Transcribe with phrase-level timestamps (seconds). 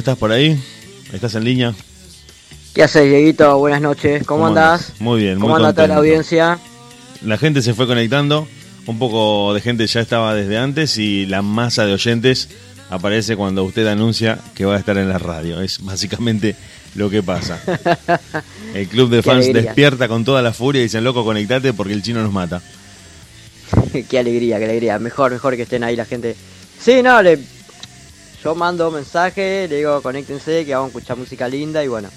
[0.00, 0.58] ¿estás por ahí?
[1.12, 1.74] ¿Estás en línea?
[2.74, 3.58] ¿Qué haces, Dieguito?
[3.58, 4.24] Buenas noches.
[4.24, 4.94] ¿Cómo, andás?
[4.98, 6.58] Muy bien, ¿Cómo muy anda toda la audiencia?
[7.22, 8.48] La gente se fue conectando,
[8.86, 12.48] un poco de gente ya estaba desde antes y la masa de oyentes
[12.88, 15.60] aparece cuando usted anuncia que va a estar en la radio.
[15.60, 16.56] Es básicamente
[16.94, 17.60] lo que pasa.
[18.74, 22.02] El club de fans despierta con toda la furia y dicen, loco, conectate porque el
[22.02, 22.62] chino nos mata.
[24.08, 24.98] qué alegría, qué alegría.
[24.98, 26.34] Mejor, mejor que estén ahí la gente.
[26.80, 27.38] Sí, no, le...
[28.42, 32.08] yo mando mensaje, le digo conéctense, que vamos a escuchar música linda y bueno.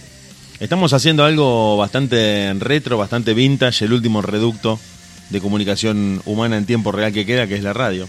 [0.60, 4.80] Estamos haciendo algo bastante retro, bastante vintage, el último reducto
[5.30, 8.08] de comunicación humana en tiempo real que queda, que es la radio.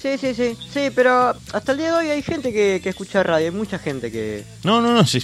[0.00, 3.22] Sí, sí, sí, sí, pero hasta el día de hoy hay gente que, que escucha
[3.22, 4.44] radio, hay mucha gente que...
[4.64, 5.20] No, no, no, sí.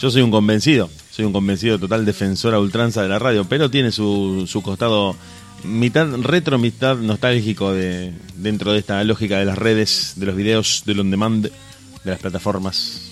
[0.00, 3.70] Yo soy un convencido, soy un convencido total defensor a ultranza de la radio, pero
[3.70, 5.16] tiene su, su costado
[5.64, 10.82] mitad retro, mitad nostálgico de, dentro de esta lógica de las redes, de los videos,
[10.86, 13.10] del on demand, de las plataformas,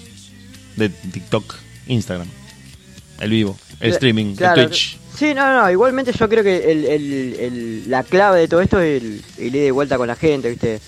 [0.77, 1.55] de TikTok,
[1.89, 2.29] Instagram,
[3.21, 4.99] el vivo, el streaming, Claro, el Twitch.
[5.17, 8.81] Sí, no, no, igualmente yo creo que el, el- el- la clave de todo esto
[8.81, 10.81] es el, ir de vuelta con la gente, ¿viste?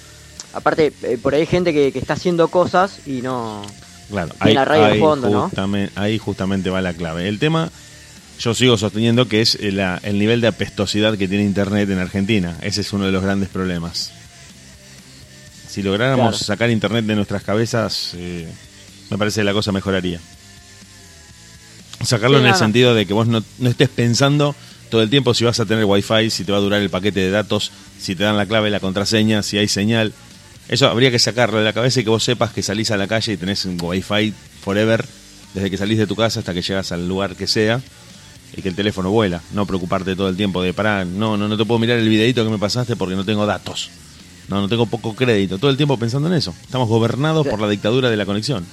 [0.52, 3.62] Aparte, eh, por ahí hay gente que, que está haciendo cosas y no...
[4.10, 5.90] Claro, la radio ahí fondo, ¿no?
[5.96, 7.28] ahí justamente va la clave.
[7.28, 7.70] El tema,
[8.40, 12.56] yo sigo sosteniendo que es la- el nivel de apestosidad que tiene Internet en Argentina.
[12.62, 14.12] Ese es uno de los grandes problemas.
[15.68, 16.44] Si lográramos Claro.
[16.44, 18.46] sacar Internet de nuestras cabezas, eh,
[19.10, 20.20] me parece que la cosa mejoraría.
[22.04, 24.54] Sacarlo Sí, en el sentido de que vos no, no estés pensando
[24.90, 27.20] todo el tiempo si vas a tener wifi, si te va a durar el paquete
[27.20, 30.12] de datos, si te dan la clave, la contraseña, si hay señal.
[30.68, 33.06] Eso habría que sacarlo de la cabeza y que vos sepas que salís a la
[33.06, 34.32] calle y tenés un wifi
[34.62, 35.04] forever,
[35.54, 37.80] desde que salís de tu casa hasta que llegas al lugar que sea,
[38.54, 39.40] y que el teléfono vuela.
[39.52, 42.44] No preocuparte todo el tiempo de pará, no, no, no te puedo mirar el videito
[42.44, 43.90] que me pasaste porque no tengo datos.
[44.48, 45.58] No, no tengo poco crédito.
[45.58, 46.54] Todo el tiempo pensando en eso.
[46.62, 48.64] Estamos gobernados por la dictadura de la conexión.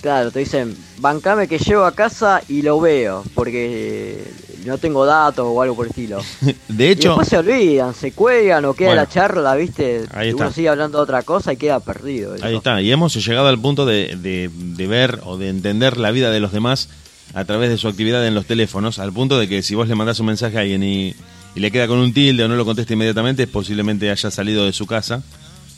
[0.00, 4.24] Claro, te dicen, bancame que llego a casa y lo veo, porque
[4.64, 6.22] no tengo datos o algo por el estilo.
[6.68, 9.02] De Y hecho, después se olvidan, se cuelgan o queda Bueno.
[9.02, 10.06] la charla, ¿viste?
[10.12, 10.54] Ahí Uno está.
[10.54, 12.34] sigue hablando de otra cosa y queda perdido.
[12.40, 16.10] Ahí está, y hemos llegado al punto de, de- de ver o de entender la
[16.12, 16.88] vida de los demás
[17.34, 19.94] a través de su actividad en los teléfonos, al punto de que si vos le
[19.94, 21.14] mandás un mensaje a alguien y,
[21.54, 24.72] y le queda con un tilde o no lo contesta inmediatamente, posiblemente haya salido de
[24.72, 25.22] su casa,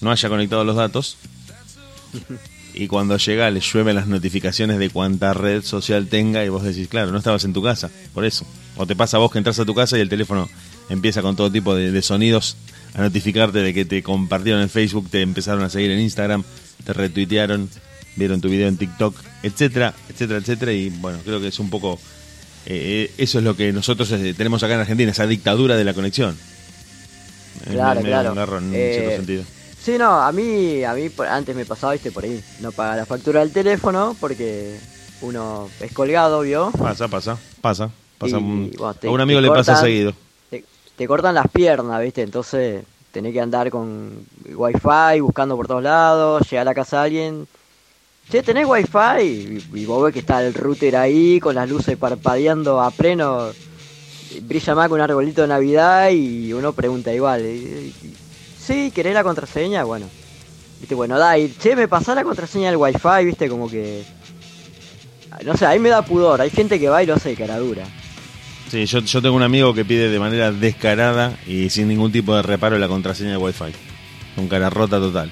[0.01, 1.17] no haya conectado los datos,
[2.75, 6.89] y cuando llega le llueven las notificaciones de cuánta red social tenga y vos decís,
[6.89, 8.47] claro, no estabas en tu casa, por eso.
[8.77, 10.49] O te pasa a vos que entras a tu casa y el teléfono
[10.89, 12.57] empieza con todo tipo de, de sonidos
[12.95, 16.45] a notificarte de que te compartieron en Facebook, te empezaron a seguir en Instagram,
[16.85, 17.69] te retuitearon,
[18.17, 20.73] vieron tu video en TikTok, etcétera, etcétera, etcétera.
[20.73, 21.99] Y bueno, creo que es un poco...
[22.67, 25.95] eh, eso es lo que nosotros eh, tenemos acá en Argentina, esa dictadura de la
[25.95, 26.37] conexión.
[27.71, 28.59] Claro, me- me claro.
[28.59, 29.45] en Eh, cierto sentido.
[29.83, 33.07] Sí, no, a mí, a mí antes me pasaba, viste, por ahí, no paga la
[33.07, 34.79] factura del teléfono porque
[35.21, 36.71] uno es colgado, ¿vio?
[36.73, 37.91] Pasa, pasa, pasa.
[38.19, 40.15] pasa Y, un- bueno, te- a un amigo le pasa seguido.
[40.51, 40.65] Te,
[40.97, 44.13] te cortan las piernas, viste, entonces tenés que andar con
[44.55, 47.47] wifi, buscando por todos lados, llegar a la casa de alguien.
[48.33, 49.61] Che, ¿tenés wifi?
[49.75, 53.51] Y, vos ves que está el router ahí, con las luces parpadeando a pleno,
[54.45, 57.45] brilla más que un arbolito de Navidad y uno pregunta igual.
[57.45, 58.15] y- y-
[58.59, 59.85] Sí, ¿querés la contraseña?
[59.85, 60.07] Bueno.
[60.81, 64.03] Viste, bueno, da, y che, me pasá la contraseña del wifi, viste, como que...
[65.45, 67.59] No sé, ahí me da pudor, hay gente que va y lo hace de cara
[67.59, 67.85] dura.
[68.71, 72.35] Sí, yo, yo tengo un amigo que pide de manera descarada y sin ningún tipo
[72.35, 73.73] de reparo la contraseña de Wi-Fi.
[74.37, 75.31] Con cara rota total.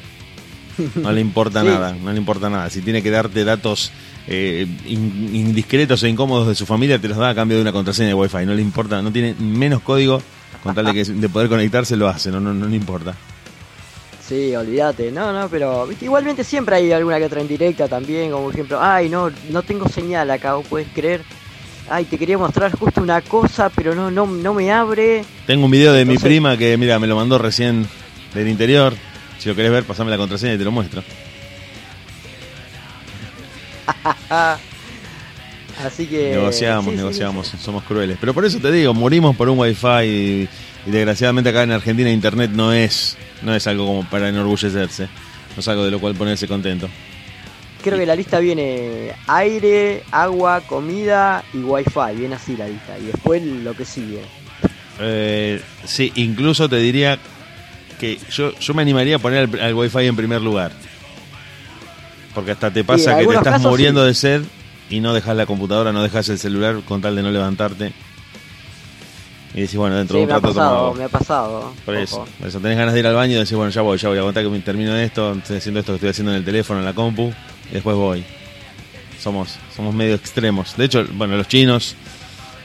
[0.96, 1.66] No le importa Sí.
[1.68, 2.70] nada, no le importa nada.
[2.70, 3.90] Si tiene que darte datos
[4.26, 7.72] eh, in- indiscretos e incómodos de su familia, te los da a cambio de una
[7.72, 8.46] contraseña de Wi-Fi.
[8.46, 10.22] No le importa, no tiene menos código
[10.62, 13.14] con tal de, que, de poder conectarse, lo hace, no, no, no le importa.
[14.26, 16.04] Sí, olvídate, no, no, pero ¿viste?
[16.04, 19.88] igualmente siempre hay alguna que otra indirecta también, como por ejemplo, ay, no, no tengo
[19.88, 21.22] señal acá, vos podés creer,
[21.88, 25.24] ay, te quería mostrar justo una cosa, pero no, no, no me abre.
[25.46, 27.88] Tengo un video de mi prima que, mira, me lo mandó recién
[28.34, 28.94] del interior.
[29.40, 31.02] Si lo querés ver, pasame la contraseña y te lo muestro.
[35.82, 36.32] Así que...
[36.32, 38.18] negociamos, sí, sí, negociamos, somos crueles.
[38.20, 40.46] Pero por eso te digo, morimos por un wifi y,
[40.86, 45.04] y desgraciadamente acá en Argentina internet no es, no es algo como para enorgullecerse.
[45.04, 46.86] No es algo de lo cual ponerse contento.
[47.82, 53.06] Creo que la lista viene aire, agua, comida y wifi, viene así la lista, y
[53.06, 54.20] después lo que sigue.
[55.00, 57.18] Eh, sí, incluso te diría
[58.00, 60.72] que yo, yo me animaría a poner al, al wifi en primer lugar.
[62.34, 64.08] Porque hasta te pasa que te estás casos muriendo sí.
[64.08, 64.42] de sed
[64.88, 67.92] y no dejas la computadora, no dejas el celular con tal de no levantarte.
[69.52, 71.72] Y decís, bueno, dentro Sí, de un me ha rato pasado, tomo me ha pasado.
[71.84, 73.98] Por eso, por eso tenés ganas de ir al baño y decís, bueno, ya voy,
[73.98, 76.38] ya voy a aguantar que me termino esto, estoy haciendo esto que estoy haciendo en
[76.38, 77.32] el teléfono, en la compu,
[77.70, 78.24] y después voy.
[79.20, 80.76] Somos, somos medio extremos.
[80.76, 81.96] De hecho, bueno, los chinos,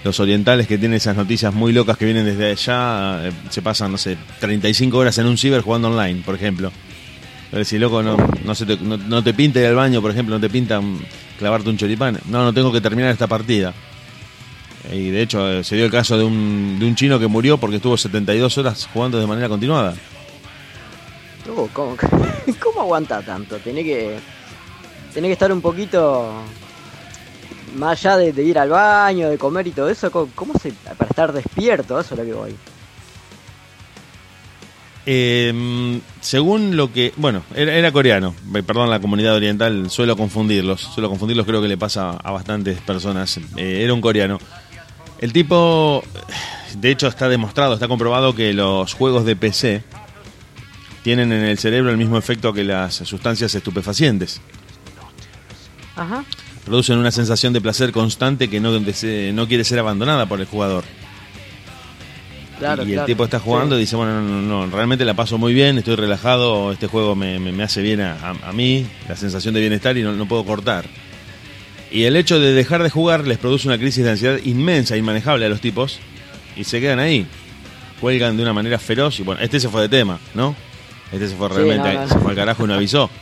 [0.06, 3.92] los orientales que tienen esas noticias muy locas que vienen desde allá, eh, se pasan,
[3.92, 6.72] no sé, 35 horas en un ciber jugando online, por ejemplo.
[7.50, 10.36] Pero si loco, no, no, se te, no, te pinta ir al baño, por ejemplo,
[10.36, 10.80] no te pinta
[11.40, 12.20] clavarte un choripán.
[12.28, 13.74] No, no tengo que terminar esta partida.
[14.92, 17.58] Y de hecho, eh, se dio el caso de un, de un chino que murió
[17.58, 19.96] porque estuvo 72 horas jugando de manera continuada.
[21.74, 21.98] ¿cómo,
[22.64, 23.58] ¿Cómo aguanta tanto?
[23.58, 24.20] Tiene que.
[25.14, 26.44] Tiene que estar un poquito.
[27.76, 30.72] Más allá de, de ir al baño, de comer y todo eso, ¿cómo, cómo se.
[30.72, 32.00] para estar despierto?
[32.00, 32.56] Eso es lo que voy.
[35.06, 37.14] Eh, según lo que.
[37.18, 38.34] Bueno, era, era coreano.
[38.54, 40.82] Eh, Perdón, la comunidad oriental, suelo confundirlos.
[40.82, 43.38] Suelo confundirlos, creo que le pasa a bastantes personas.
[43.58, 44.40] Eh, era un coreano.
[45.20, 46.04] El tipo.
[46.78, 49.84] De hecho, está demostrado, está comprobado que los juegos de PC
[51.04, 54.42] tienen en el cerebro el mismo efecto que las sustancias estupefacientes.
[55.96, 56.26] Ajá.
[56.66, 58.72] Producen una sensación de placer constante que no,
[59.48, 60.84] quiere ser abandonada por el jugador.
[62.58, 63.06] Claro, y el claro.
[63.06, 63.80] tipo está jugando Sí.
[63.80, 67.14] y dice, bueno, no, no, no, realmente la paso muy bien, estoy relajado, este juego
[67.14, 70.14] me, me- me hace bien a, a- a mí, la sensación de bienestar y no,
[70.14, 70.86] no puedo cortar.
[71.92, 75.46] Y el hecho de dejar de jugar les produce una crisis de ansiedad inmensa, inmanejable
[75.46, 76.00] a los tipos,
[76.56, 77.28] y se quedan ahí.
[78.00, 80.56] Cuelgan de una manera feroz y bueno, este se fue de tema, ¿no?
[81.12, 83.10] Este se fue Sí, realmente, no, se fue al carajo y no avisó.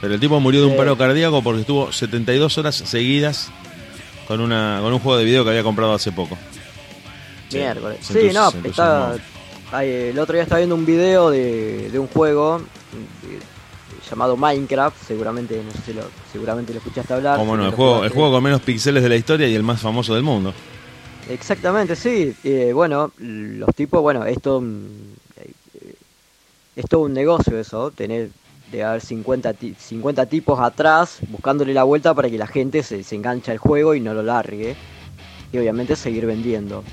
[0.00, 3.50] Pero el tipo murió de un paro cardíaco porque estuvo 72 horas seguidas
[4.28, 6.38] con, una, con un juego de video que había comprado hace poco.
[7.52, 7.98] Miércoles.
[8.02, 9.16] Sí, no, está,
[9.82, 13.38] el otro día estaba viendo un video de, de un juego eh,
[14.08, 17.38] llamado Minecraft, seguramente no sé si lo, seguramente lo escuchaste hablar.
[17.38, 19.62] Cómo si no, el juego, el juego con menos píxeles de la historia y el
[19.62, 20.52] más famoso del mundo.
[21.28, 22.34] Exactamente, sí.
[22.44, 24.62] Eh, bueno, los tipos, bueno, esto
[26.76, 28.30] es todo un negocio eso, tener
[28.72, 33.02] de haber 50, ti- 50 tipos atrás buscándole la vuelta para que la gente se,
[33.02, 34.76] se enganche al juego y no lo largue.
[35.52, 36.84] Y obviamente seguir vendiendo.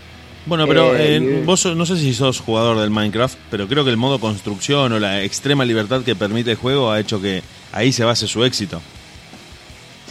[0.45, 3.89] Bueno, pero Eh, eh, vos no sé si sos jugador del Minecraft, pero creo que
[3.89, 7.42] el modo construcción o la extrema libertad que permite el juego ha hecho que
[7.74, 8.80] ahí se base su éxito.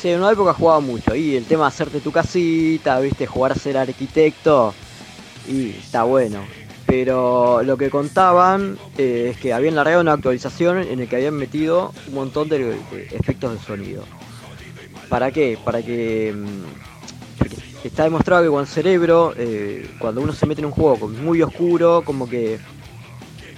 [0.00, 1.14] Sí, en una época jugaba mucho.
[1.14, 4.74] Y el tema de hacerte tu casita, viste, jugar a ser arquitecto.
[5.48, 6.44] Y está bueno.
[6.96, 11.34] Pero lo que contaban eh, es que habían largado una actualización en el que habían
[11.34, 12.76] metido un montón de,
[13.10, 14.04] efectos de sonido.
[15.08, 15.58] ¿Para qué?
[15.64, 16.32] Para que.
[16.32, 21.42] mm, está demostrado que con cerebro, eh, cuando uno se mete en un juego muy
[21.42, 22.60] oscuro, como que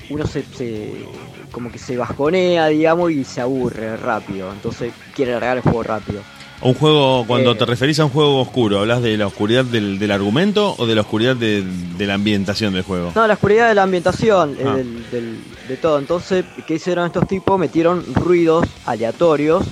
[0.08, 1.04] uno se, se-
[1.52, 4.50] como que se bajonea, digamos, y se aburre rápido.
[4.50, 6.22] Entonces quiere largar el juego rápido.
[6.62, 7.54] Un juego, cuando Eh.
[7.54, 10.94] te referís a un juego oscuro, ¿hablas de la oscuridad del, del argumento o de
[10.94, 13.12] la oscuridad de, de la ambientación del juego?
[13.14, 14.74] No, la oscuridad de la ambientación, Ah.
[14.76, 15.98] del- del- de todo.
[15.98, 17.58] Entonces, ¿qué hicieron estos tipos?
[17.58, 19.64] Metieron ruidos aleatorios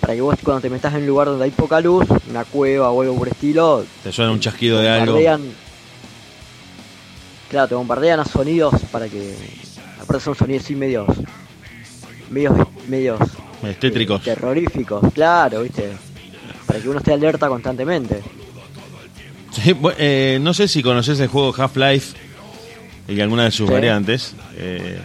[0.00, 2.90] para que vos cuando te metas en un lugar donde hay poca luz, una cueva
[2.90, 5.14] o algo por el estilo, Te suena un chasquido de te algo.
[5.18, 5.52] bombardean-
[7.50, 9.34] Claro, te bombardean a sonidos para que...
[10.02, 11.06] Aparte son sonidos así medios...
[12.30, 12.54] Medios...
[12.88, 13.18] medios
[13.74, 14.20] tétricos.
[14.22, 15.92] eh, terroríficos, claro, viste.
[16.66, 18.22] Para que uno esté alerta constantemente.
[19.52, 22.16] Sí, eh, no sé si conoces el juego Half-Life
[23.08, 23.72] y alguna de sus Sí.
[23.74, 24.34] variantes.
[24.56, 24.98] eh,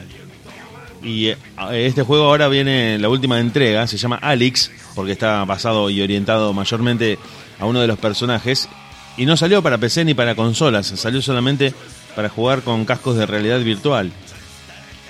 [1.03, 1.37] y eh,
[1.71, 6.53] este juego ahora viene la última entrega, se llama Alex, porque está basado y orientado
[6.53, 7.17] mayormente
[7.59, 8.69] a uno de los personajes.
[9.17, 11.73] Y no salió para PC ni para consolas, salió solamente
[12.15, 14.11] para jugar con cascos de realidad virtual.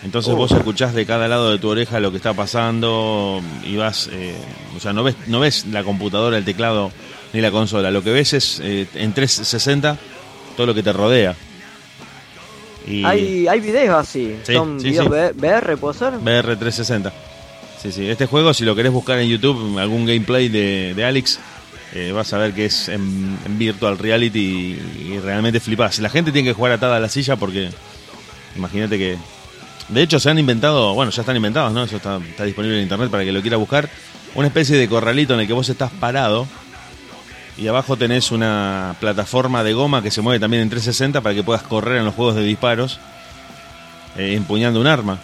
[0.03, 0.35] Entonces Oh.
[0.37, 4.35] vos escuchás de cada lado de tu oreja lo que está pasando y vas, eh,
[4.75, 6.91] o sea, no ves, no ves la computadora, el teclado
[7.33, 7.91] ni la consola.
[7.91, 9.97] Lo que ves es eh, en 360
[10.57, 11.35] todo lo que te rodea.
[12.87, 15.11] Y Hay, hay videos así, Sí, son sí, videos sí.
[15.39, 16.13] VR, ¿puede ser?
[16.15, 17.13] VR 360.
[17.81, 18.09] Sí, sí.
[18.09, 21.39] Este juego, si lo querés buscar en YouTube, algún gameplay de, de Alex,
[21.93, 25.99] eh, vas a ver que es en, en virtual reality y, y realmente flipás.
[25.99, 27.69] La gente tiene que jugar atada a la silla porque
[28.55, 29.17] imagínate que...
[29.91, 31.83] De hecho, se han inventado, bueno, ya están inventados, ¿no?
[31.83, 33.89] Eso está, está disponible en internet para que lo quiera buscar.
[34.35, 36.47] Una especie de corralito en el que vos estás parado
[37.57, 41.43] y abajo tenés una plataforma de goma que se mueve también en 360 para que
[41.43, 42.99] puedas correr en los juegos de disparos
[44.17, 45.19] eh, empuñando un arma.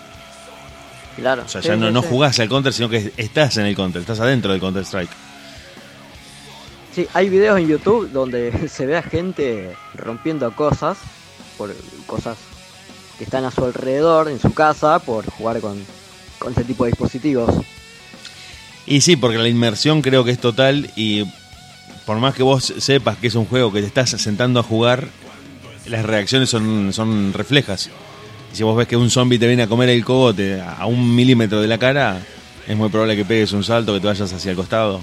[1.16, 1.44] Claro.
[1.46, 3.76] O sea, Sí, ya no, sí, no jugás al counter, sino que estás en el
[3.76, 5.10] counter, estás adentro del Counter Strike.
[6.94, 10.98] Sí, hay videos en YouTube donde se ve a gente rompiendo cosas,
[11.58, 11.74] por
[12.06, 12.38] cosas
[13.18, 15.84] que están a su alrededor, en su casa, por jugar con,
[16.40, 17.54] con este tipo de dispositivos.
[18.86, 21.26] Y sí, porque la inmersión creo que es total y
[22.06, 25.10] por más que vos sepas que es un juego que te estás sentando a jugar,
[25.88, 27.90] las reacciones son, son reflejas.
[28.54, 31.62] Si vos ves que un zombie te viene a comer el cogote a un milímetro
[31.62, 32.22] de la cara,
[32.66, 35.02] es muy probable que pegues un salto, que te vayas hacia el costado.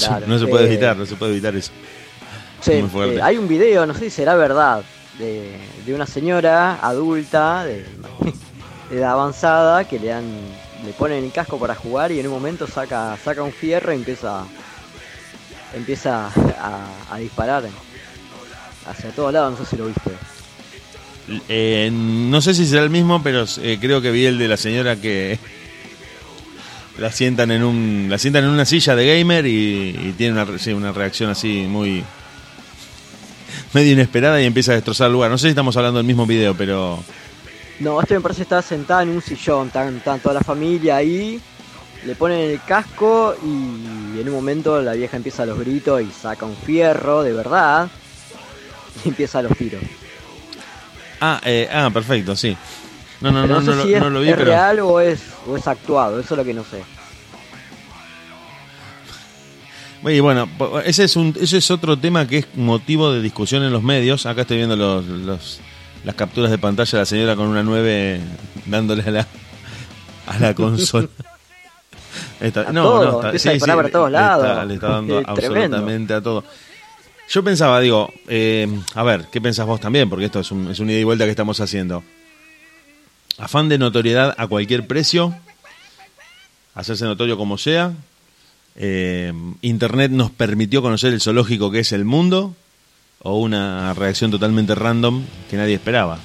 [0.26, 1.70] no se puede evitar, no se puede evitar eso.
[2.62, 4.82] Sí, eh, hay un video, no sé si será verdad,
[5.22, 7.84] de, una señora adulta, de,
[8.90, 10.24] edad avanzada, que le dan,
[10.84, 13.96] le ponen el casco para jugar y en un momento saca, saca un fierro y
[13.96, 14.44] empieza,
[15.74, 16.30] empieza
[17.10, 17.64] a, disparar
[18.86, 20.10] hacia todos lados, no sé si lo viste.
[21.48, 24.56] Eh, no sé si será el mismo, pero eh, creo que vi el de la
[24.56, 25.38] señora que
[26.98, 30.92] la sientan en un la sientan en una silla de gamer y, tiene una, una
[30.92, 32.02] reacción así muy
[33.72, 35.30] medio inesperada y empieza a destrozar el lugar.
[35.30, 37.02] No sé si estamos hablando del mismo video, pero...
[37.80, 41.40] No, este me parece que está sentada en un sillón, están, toda la familia ahí,
[42.04, 46.10] le ponen el casco y en un momento la vieja empieza a los gritos y
[46.10, 47.88] saca un fierro, de verdad,
[49.04, 49.82] y empieza a los tiros.
[51.20, 52.56] Ah, eh, ah, perfecto, sí.
[53.20, 56.18] No, no, no, no, si es, lo vi, ¿es real o es, o es actuado?
[56.18, 56.82] Eso es lo que no sé.
[60.04, 60.48] Y bueno,
[60.84, 64.26] ese es, un, ese es otro tema que es motivo de discusión en los medios.
[64.26, 65.60] Acá estoy viendo los, los
[66.04, 68.20] las capturas de pantalla de la señora con una 9
[68.66, 69.26] dándole a la,
[70.26, 71.08] a la consola.
[72.72, 74.66] no, no, está, sí, para todos lados.
[74.66, 76.44] le está dando absolutamente a todo.
[77.28, 80.10] Yo pensaba, digo, eh, a ver, ¿qué pensás vos también?
[80.10, 82.02] Porque esto es un, es un ida y vuelta que estamos haciendo.
[83.38, 85.34] Afán de notoriedad a cualquier precio,
[86.74, 87.92] hacerse notorio como sea,
[88.76, 92.54] eh, Internet nos permitió conocer el zoológico que es el mundo
[93.22, 96.18] o una reacción totalmente random que nadie esperaba.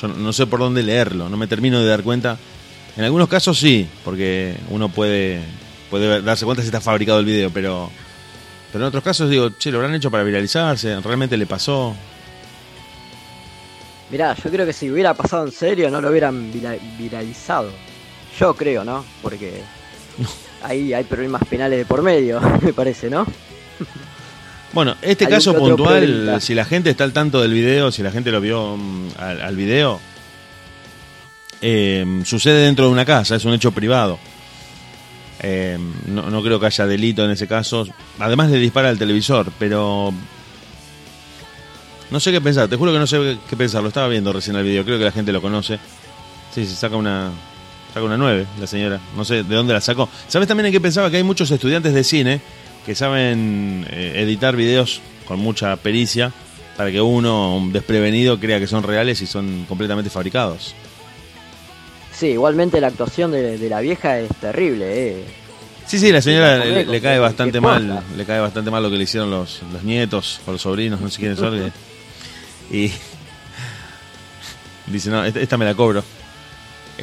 [0.00, 2.38] Yo no sé por dónde leerlo, no me termino de dar cuenta.
[2.96, 5.40] En algunos casos sí, porque uno puede,
[5.88, 7.90] puede darse cuenta si está fabricado el video, pero,
[8.70, 11.94] pero en otros casos digo, che, lo habrán hecho para viralizarse, realmente le pasó.
[14.10, 16.52] Mirá, yo creo que si hubiera pasado en serio no lo hubieran
[16.98, 17.70] viralizado.
[18.38, 19.04] Yo creo, ¿no?
[19.22, 19.62] Porque
[20.62, 23.26] ahí hay problemas penales de por medio, me parece, ¿no?
[24.72, 28.30] Bueno, este caso puntual, si la gente está al tanto del video, si la gente
[28.30, 30.00] lo vio mm, al, video,
[31.60, 34.18] eh, sucede dentro de una casa, es un hecho privado.
[35.40, 35.76] Eh,
[36.06, 37.86] no, creo que haya delito en ese caso.
[38.18, 40.14] Además le dispara al televisor, pero...
[42.10, 44.54] No sé qué pensar, te juro que no sé qué pensar, lo estaba viendo recién
[44.56, 45.78] el video, creo que la gente lo conoce.
[46.54, 47.30] Sí, se saca una,
[47.92, 49.00] Saca una 9, la señora.
[49.16, 50.08] No sé de dónde la sacó.
[50.28, 51.10] ¿Sabes también en qué pensaba?
[51.10, 52.40] Que hay muchos estudiantes de cine
[52.86, 56.32] que saben eh, editar videos con mucha pericia
[56.76, 60.74] para que uno, desprevenido, crea que son reales y son completamente fabricados.
[62.12, 65.24] Sí, igualmente la actuación de, la vieja es terrible, eh.
[65.86, 69.04] Sí, sí, la señora le, cae bastante mal, le cae bastante mal lo que le
[69.04, 71.72] hicieron los, los nietos o los sobrinos, no sé quiénes son.
[72.70, 72.90] y
[74.86, 76.02] dice, no, esta me la cobro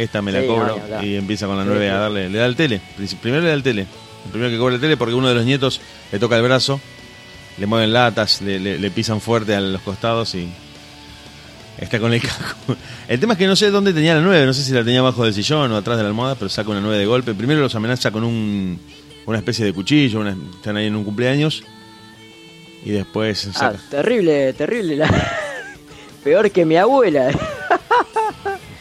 [0.03, 2.81] esta me la cobro y empieza con la 9 a darle, le da el tele,
[3.21, 5.45] primero le da el tele, el primero que cobra el tele porque uno de los
[5.45, 6.79] nietos le toca el brazo,
[7.57, 10.49] le mueven latas, le, pisan fuerte a los costados y
[11.77, 12.75] está con el casco.
[13.07, 14.99] El tema es que no sé dónde tenía la 9, no sé si la tenía
[14.99, 17.33] abajo del sillón o atrás de la almohada, pero saca una 9 de golpe.
[17.33, 18.79] Primero los amenaza con un,
[19.25, 21.63] una especie de cuchillo, están ahí en un cumpleaños
[22.83, 23.49] y después...
[23.55, 25.05] Ah, terrible, terrible.
[26.23, 27.31] Peor que mi abuela.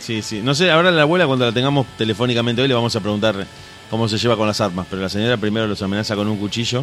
[0.09, 0.41] Sí, sí.
[0.43, 3.47] No sé, ahora la abuela cuando la tengamos telefónicamente hoy le vamos a preguntar
[3.91, 4.87] cómo se lleva con las armas.
[4.89, 6.83] Pero la señora primero los amenaza con un cuchillo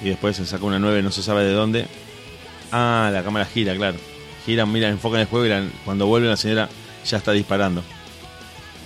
[0.00, 1.88] y después se saca una nueve, no se sabe de dónde.
[2.70, 3.98] Ah, la cámara gira, claro.
[4.44, 6.68] Gira, mira, enfoca en el juego y cuando vuelve la señora
[7.04, 7.82] ya está disparando.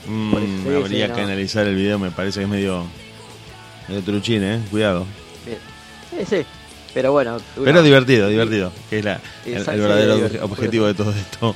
[0.07, 0.35] Mm,
[0.83, 2.87] habría que analizar el video, me parece que es medio,
[3.89, 4.59] medio truchín, ¿eh?
[4.71, 5.07] Cuidado.
[5.45, 6.47] Sí, sí.
[6.95, 7.37] Pero bueno.
[7.63, 8.73] Pero divertido, divertido.
[8.89, 11.55] Que es la, el, verdadero objetivo de todo esto.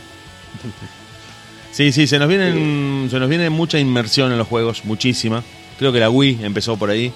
[1.74, 5.42] Sí, sí, se nos, vienen, se nos viene mucha inmersión en los juegos, muchísima.
[5.76, 7.12] Creo que la Wii empezó por ahí,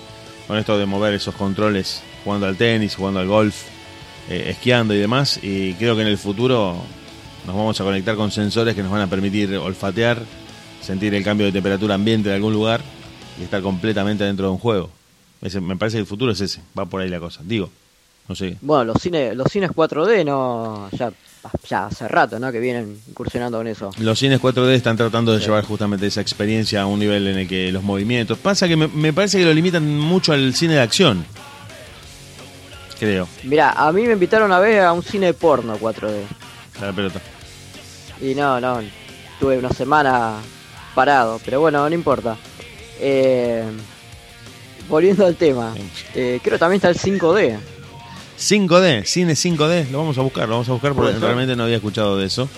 [0.49, 3.55] con esto de mover esos controles, jugando al tenis, jugando al golf,
[4.29, 5.39] eh, esquiando y demás.
[5.45, 6.75] Y creo que en el futuro
[7.47, 10.21] nos vamos a conectar con sensores que nos van a permitir olfatear,
[10.81, 12.81] sentir el cambio de temperatura ambiente de algún lugar
[13.39, 14.91] y estar completamente dentro de un juego.
[15.41, 17.43] me parece que el futuro es ese, va por ahí la cosa.
[17.45, 17.71] Digo,
[18.29, 18.57] no sé.
[18.61, 21.13] Bueno, los cines, los cines 4D no ya
[21.69, 22.51] ya hace rato, ¿no?
[22.53, 23.91] Que vienen incursionando con eso.
[23.99, 27.49] Los cines 4D están tratando de llevar justamente esa experiencia a un nivel en el
[27.49, 28.39] que los movimientos.
[28.39, 31.25] Pasa que me, parece que lo limitan mucho al cine de acción.
[32.99, 33.29] Creo.
[33.45, 36.23] Mira, a mí me invitaron a ver a un cine porno 4D.
[36.81, 37.21] la pelota.
[38.21, 38.81] Y no, no.
[39.39, 40.35] Tuve una semana
[40.95, 42.37] parado, pero bueno, no importa.
[43.01, 43.63] Eh,
[44.89, 45.75] volviendo al tema,
[46.15, 47.59] eh, creo que también está el 5D.
[48.39, 51.77] 5D, cine 5D, lo vamos a buscar, lo vamos a buscar porque realmente no había
[51.77, 52.49] escuchado de eso.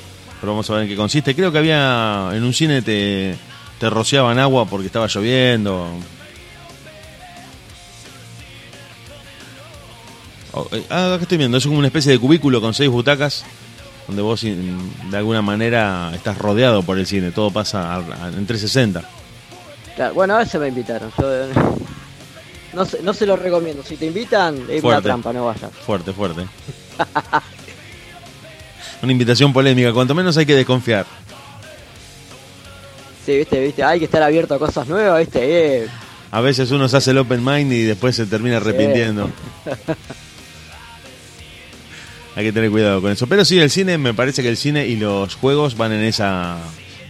[0.41, 1.35] Pero vamos a ver en qué consiste.
[1.35, 3.37] Creo que había en un cine te,
[3.79, 5.87] te rociaban agua porque estaba lloviendo.
[10.53, 13.45] Oh, eh, ah, acá estoy viendo, es como una especie de cubículo con seis butacas
[14.11, 18.03] donde vos de alguna manera estás rodeado por el cine, todo pasa
[18.37, 19.05] en 360.
[19.95, 21.13] Claro, bueno, a veces me invitaron.
[21.17, 21.53] Yo eh,
[22.73, 23.83] no, se, no se lo recomiendo.
[23.83, 25.71] Si te invitan, es una trampa, no vayas.
[25.85, 26.43] Fuerte, fuerte.
[29.03, 31.07] Una invitación polémica, cuanto menos hay que desconfiar.
[33.25, 35.85] Sí, viste, viste, hay que estar abierto a cosas nuevas, viste.
[35.85, 35.89] Eh,
[36.31, 39.31] A veces uno se hace el open mind y después se termina arrepintiendo.
[42.37, 43.27] Hay que tener cuidado con eso.
[43.27, 46.59] Pero sí, el cine, me parece que el cine y los juegos van en esa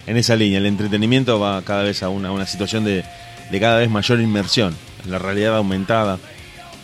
[0.07, 0.59] en esa línea.
[0.59, 3.05] El entretenimiento va cada vez a una, una situación de,
[3.51, 4.75] de cada vez mayor inmersión.
[5.07, 6.19] La realidad aumentada.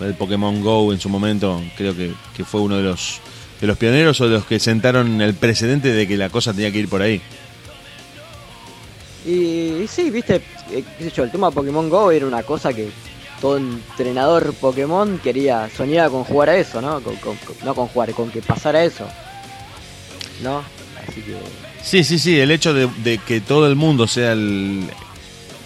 [0.00, 3.20] El Pokémon Go en su momento creo que, que fue uno de los,
[3.61, 6.70] de los pioneros o de los que sentaron el precedente de que la cosa tenía
[6.70, 7.20] que ir por ahí.
[9.25, 10.37] Y, y sí, viste,
[10.70, 12.90] eh, qué sé yo, el tema Pokémon Go era una cosa que
[13.40, 17.00] todo entrenador Pokémon quería, soñaba con jugar a eso, ¿no?
[17.00, 19.06] Con- con- con- no con jugar, con que pasara eso.
[20.42, 20.62] ¿No?
[21.08, 21.37] Así que...
[21.82, 24.84] Sí, sí, sí, el hecho de, de que todo el mundo sea el,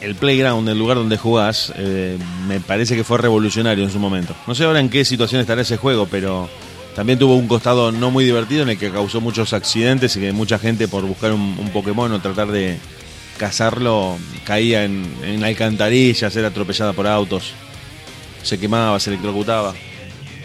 [0.01, 4.35] el playground, el lugar donde jugás, eh, me parece que fue revolucionario en su momento.
[4.47, 6.49] No sé ahora en qué situación estará ese juego, pero
[6.95, 10.33] también tuvo un costado no muy divertido en el que causó muchos accidentes y que
[10.33, 12.79] mucha gente por buscar un, un Pokémon o tratar de
[13.39, 17.53] cazarlo caía en, en alcantarillas, era atropellada por autos,
[18.43, 19.75] se quemaba, se electrocutaba.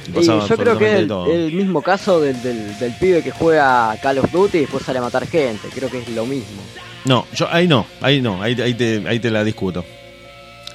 [0.08, 4.20] Y yo creo que es el, mismo caso del, del, del pibe que juega Call
[4.20, 5.68] of Duty y después sale a matar gente.
[5.74, 6.62] Creo que es lo mismo.
[7.06, 9.86] No, yo ahí no, ahí no, ahí, ahí, te, ahí te la discuto.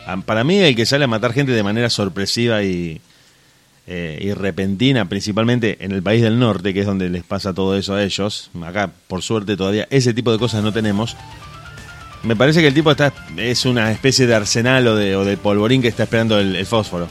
[0.06, 3.00] Ah, Para mí el que sale a matar gente de manera sorpresiva y,
[3.86, 7.76] eh, y repentina, principalmente en el país del norte, que es donde les pasa todo
[7.76, 11.16] eso a ellos, acá por suerte todavía ese tipo de cosas no tenemos,
[12.22, 15.36] me parece que el tipo está es una especie de arsenal o de, o de
[15.36, 17.08] polvorín que está esperando el, el fósforo.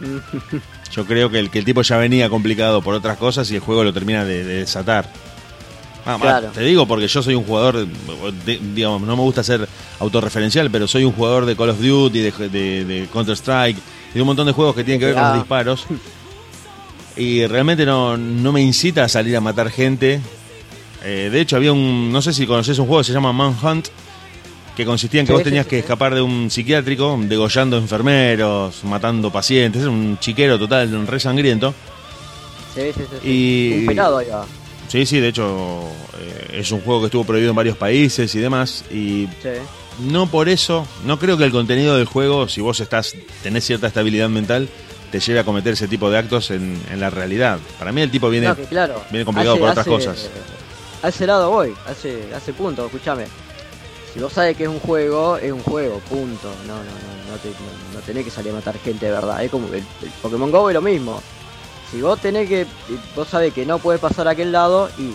[0.92, 3.60] Yo creo que el, que el tipo ya venía complicado por otras cosas y el
[3.60, 5.08] juego lo termina de, de desatar.
[6.06, 6.48] Ah, Claro.
[6.54, 7.84] Te digo porque yo soy un jugador,
[8.44, 12.20] de- digamos, no me gusta ser autorreferencial, pero soy un jugador de Call of Duty,
[12.20, 13.76] de, de- de Counter-Strike
[14.12, 15.36] y de un montón de juegos que tienen que ver con los Ah.
[15.36, 15.86] disparos.
[17.16, 20.20] Y realmente no, no me incita a salir a matar gente.
[21.02, 23.88] Eh, de hecho, había un, no sé si conoces un juego que se llama Manhunt,
[24.76, 29.30] que consistía en que Sí, vos tenías que escapar de un psiquiátrico, degollando enfermeros, matando
[29.32, 31.74] pacientes, un chiquero total, un re sangriento.
[32.74, 33.28] Sí, sí, sí.
[33.28, 34.44] Y- Un pelado va.
[34.88, 35.82] Sí, sí, de hecho
[36.18, 38.84] eh, es un juego que estuvo prohibido en varios países y demás.
[38.90, 39.48] Y Sí.
[40.00, 43.86] no por eso, no creo que el contenido del juego, si vos estás, tenés cierta
[43.88, 44.68] estabilidad mental,
[45.10, 47.58] te lleve a cometer ese tipo de actos en, en la realidad.
[47.78, 49.02] Para mí el tipo viene, No, que claro.
[49.10, 50.28] viene complicado por otras cosas.
[51.02, 53.26] A ese lado voy, a ese punto, escúchame.
[54.12, 56.50] Si vos sabes que es un juego, es un juego, punto.
[56.66, 59.44] No, no, no, no, te- no- no tenés que salir a matar gente de verdad.
[59.44, 59.84] Es como el, el
[60.22, 61.22] Pokémon Go es lo mismo.
[61.90, 62.66] Si vos tenés que,
[63.14, 65.12] vos sabés que no puedes pasar a aquel lado y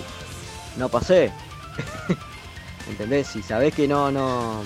[0.79, 1.31] no pasé.
[2.89, 3.27] ¿Entendés?
[3.27, 4.63] Si sabés que no, no,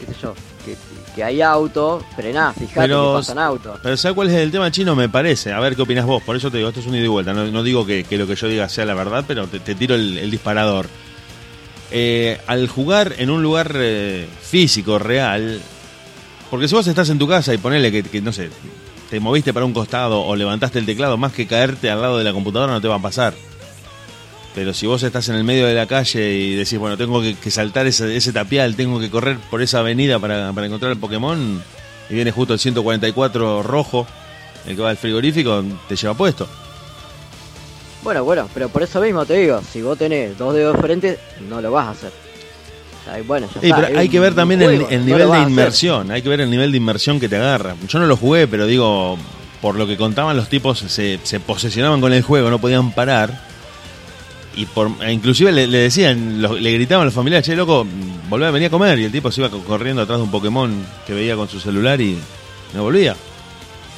[0.00, 0.76] qué sé yo, que,
[1.14, 3.78] que hay auto, frená, fijate Pero- que pasan autos.
[3.82, 4.96] Pero ¿sabes cuál es el tema chino?
[4.96, 5.52] Me parece.
[5.52, 6.22] A ver qué opinas vos.
[6.22, 7.32] Por eso te digo, esto es un ida y vuelta.
[7.32, 9.74] No, no digo que, que lo que yo diga sea la verdad, pero te, te
[9.74, 10.86] tiro el, el disparador.
[11.90, 15.60] Eh, al jugar en un lugar eh, físico, real,
[16.50, 18.50] porque si vos estás en tu casa y ponele que, que, no sé,
[19.10, 22.24] te moviste para un costado o levantaste el teclado, más que caerte al lado de
[22.24, 23.34] la computadora no te va a pasar.
[24.54, 27.50] Pero si vos estás en el medio de la calle y decís, bueno, tengo que,
[27.50, 31.62] saltar ese, tapial, tengo que correr por esa avenida para, para encontrar el Pokémon,
[32.10, 34.06] y viene justo el 144 rojo,
[34.66, 36.48] el que va al frigorífico, te lleva puesto.
[38.02, 41.18] Bueno, bueno, pero por eso mismo te digo, si vos tenés dos dedos de frente,
[41.48, 42.27] no lo vas a hacer.
[43.08, 45.00] O sea, bueno, ya Sí, está, pero es hay que ver también el, juego, el
[45.00, 47.74] no nivel de inmersión, hay que ver el nivel de inmersión que te agarra.
[47.88, 49.16] Yo no lo jugué, pero digo,
[49.62, 53.46] por lo que contaban los tipos, se, se posesionaban con el juego, no podían parar.
[54.56, 57.86] Y por, e inclusive le, le decían, lo- le gritaban a los familiares, che, loco,
[58.28, 58.98] volvé a venir a comer.
[58.98, 60.70] Y el tipo se iba co- corriendo atrás de un Pokémon
[61.06, 62.18] que veía con su celular y
[62.74, 63.14] no volvía.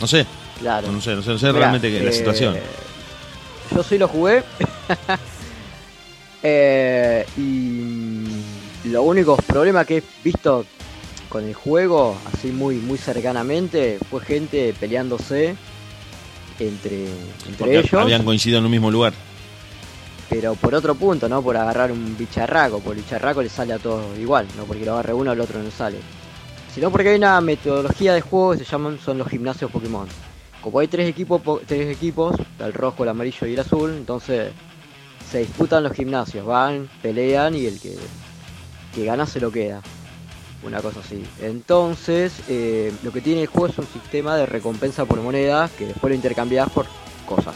[0.01, 0.27] No sé,
[0.61, 0.93] Claro.
[0.93, 2.57] no sé, no sé, no sé Mirá, realmente la eh, situación.
[3.75, 4.43] Yo sí lo jugué.
[6.43, 7.90] Eh, y
[8.91, 10.65] los únicos problemas que he visto
[11.29, 15.55] con el juego, así muy muy cercanamente, fue gente peleándose
[16.59, 17.05] entre,
[17.47, 17.95] entre Porque ellos.
[17.95, 19.13] habían coincidido en un mismo lugar.
[20.29, 21.43] Pero por otro punto, ¿no?
[21.43, 22.79] Por agarrar un bicharraco.
[22.81, 25.61] Por el bicharraco le sale a todos igual, no porque lo agarre uno, el otro
[25.63, 25.99] no sale.
[26.73, 30.07] Sino porque hay una metodología de juego que se llaman son los gimnasios Pokémon.
[30.63, 34.53] como hay tres equipos, tres equipos, el rojo, el amarillo y el azul, entonces
[35.31, 37.97] se disputan los gimnasios, van, pelean y el que,
[38.95, 39.81] que gana se lo queda.
[40.63, 41.25] Una cosa así.
[41.41, 45.87] Entonces, eh, lo que tiene el juego es un sistema de recompensa por monedas que
[45.87, 46.87] después lo intercambias por
[47.27, 47.55] cosas.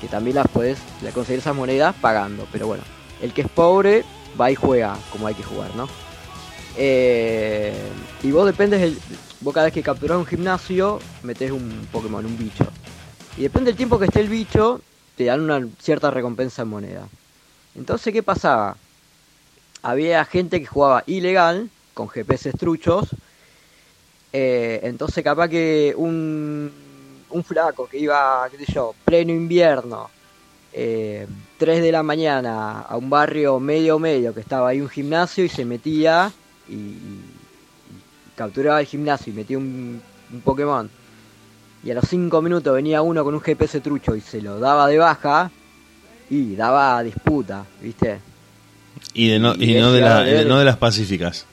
[0.00, 0.78] Que también las puedes
[1.12, 2.46] conseguir esas monedas pagando.
[2.52, 2.84] Pero bueno,
[3.20, 4.04] el que es pobre
[4.40, 5.88] va y juega como hay que jugar, ¿no?
[6.76, 7.74] Eh,
[8.22, 8.96] y vos dependes, del,
[9.40, 12.64] vos cada vez que capturás un gimnasio, metes un Pokémon, un bicho.
[13.36, 14.80] Y depende del tiempo que esté el bicho,
[15.16, 17.08] te dan una cierta recompensa en moneda.
[17.74, 18.76] Entonces, ¿qué pasaba?
[19.82, 23.08] Había gente que jugaba ilegal, con GPS truchos.
[24.32, 26.70] Eh, entonces, capaz que un,
[27.30, 30.10] un flaco que iba, qué sé yo, pleno invierno,
[30.70, 31.26] 3 eh,
[31.58, 35.64] de la mañana a un barrio medio medio que estaba ahí un gimnasio y se
[35.64, 36.30] metía
[36.68, 36.94] y,
[38.36, 40.00] capturaba el gimnasio y metía un,
[40.44, 40.88] Pokémon.
[41.82, 44.86] Y a los 5 minutos venía uno con un GPS trucho y se lo daba
[44.86, 45.50] de baja
[46.28, 48.20] y daba disputa, ¿viste?
[49.14, 51.46] Y, de no, y, no, de no de las pacíficas.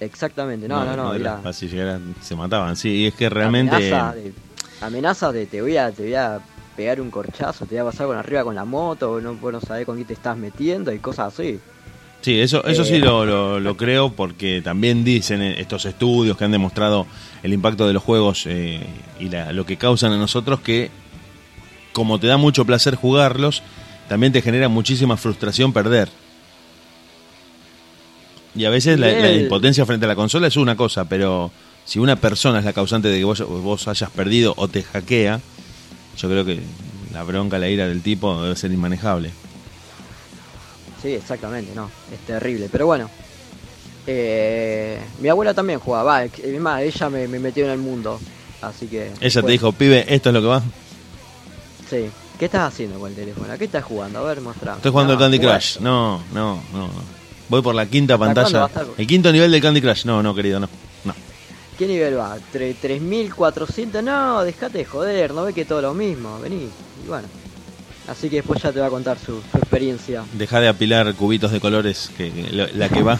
[0.00, 1.18] Exactamente, no, no, no.
[1.18, 3.76] las pacíficas se mataban, sí, y es que realmente...
[3.76, 4.32] Amenaza de,
[4.80, 6.40] amenaza de te voy a, te voy a
[6.74, 9.84] pegar un corchazo, te voy a pasar con arriba con la moto, no, no sabés
[9.84, 11.60] con quién te estás metiendo y cosas así.
[12.22, 16.52] Sí, eso, eso sí eh, lo, lo, creo porque también dicen estos estudios que han
[16.52, 17.06] demostrado
[17.42, 18.80] el impacto de los juegos eh,
[19.18, 20.90] y lo que causan a nosotros que
[21.92, 23.62] como te da mucho placer jugarlos,
[24.08, 26.08] también te genera muchísima frustración perder.
[28.54, 31.50] Y a veces la, impotencia frente a la consola es una cosa, pero
[31.84, 35.40] si una persona es la causante de que vos, vos hayas perdido o te hackea,
[36.18, 36.60] yo creo que
[37.12, 39.30] la bronca, la ira del tipo debe ser inmanejable.
[41.00, 42.68] Sí, exactamente, no, es terrible.
[42.70, 43.08] Pero bueno,
[44.06, 48.20] eh, mi abuela también jugaba, es más, ella me, metió en el mundo,
[48.60, 49.12] así que...
[49.20, 50.62] Ella te dijo, pibe, ¿esto es lo que va?
[51.88, 52.10] Sí.
[52.38, 53.52] ¿Qué estás haciendo con el teléfono?
[53.52, 54.20] ¿A qué estás jugando?
[54.20, 54.78] A ver, mostrame.
[54.78, 55.78] Estoy jugando el Candy Crush.
[55.80, 56.88] No, no, no,
[57.50, 58.70] Voy por la quinta pantalla.
[58.96, 60.04] El quinto nivel del Candy Crush.
[60.04, 60.68] No, no, querido, no.
[61.04, 61.14] no.
[61.76, 62.38] ¿Qué nivel va?
[62.54, 64.04] ¿3.400?
[64.04, 66.38] No, dejate de joder, no ve que todo lo mismo.
[66.40, 66.68] Vení.
[67.04, 67.26] Y bueno.
[68.06, 70.24] Así que después ya te va a contar su, experiencia.
[70.32, 73.18] Deja de apilar cubitos de colores, que, la, que va.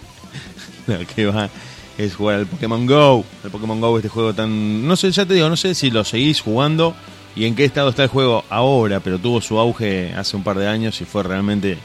[0.86, 1.48] la que va
[1.96, 3.24] es jugar al Pokémon Go.
[3.44, 4.86] El Pokémon Go, este juego tan.
[4.86, 6.94] No sé, ya te digo, no sé si lo seguís jugando
[7.36, 10.58] y en qué estado está el juego ahora, pero tuvo su auge hace un par
[10.58, 11.78] de años y fue realmente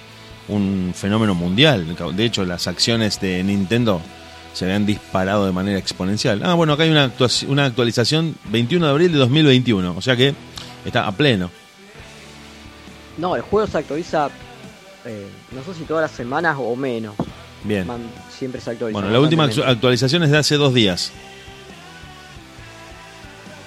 [0.49, 1.95] un fenómeno mundial.
[2.15, 4.01] De hecho, las acciones de Nintendo
[4.53, 6.41] se habían disparado de manera exponencial.
[6.43, 7.11] Ah, bueno, acá hay una,
[7.47, 10.33] una actualización 21 de abril de 2021, o sea que
[10.85, 11.49] está a pleno.
[13.17, 14.29] No, el juego se actualiza,
[15.05, 17.15] eh, no sé si todas las semanas o menos.
[17.63, 17.85] Bien.
[18.37, 18.99] siempre se actualiza.
[18.99, 21.11] Bueno, la última actualización es de hace dos días.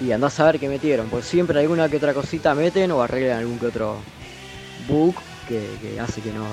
[0.01, 3.37] Y andás a ver qué metieron, porque siempre alguna que otra cosita meten o arreglan
[3.37, 3.97] algún que otro
[4.87, 5.15] bug
[5.47, 6.45] que, hace que no.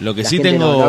[0.00, 0.84] Lo que sí tengo.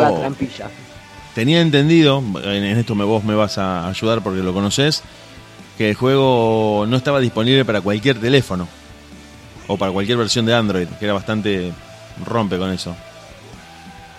[1.34, 5.02] tenía entendido, en esto me, vos me vas a ayudar porque lo conoces,
[5.76, 8.68] que el juego no estaba disponible para cualquier teléfono
[9.66, 11.72] o para cualquier versión de Android, que era bastante
[12.24, 12.94] rompe con eso.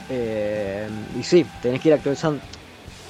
[0.09, 0.87] Eh,
[1.19, 2.41] y sí, tenés que ir actualizando.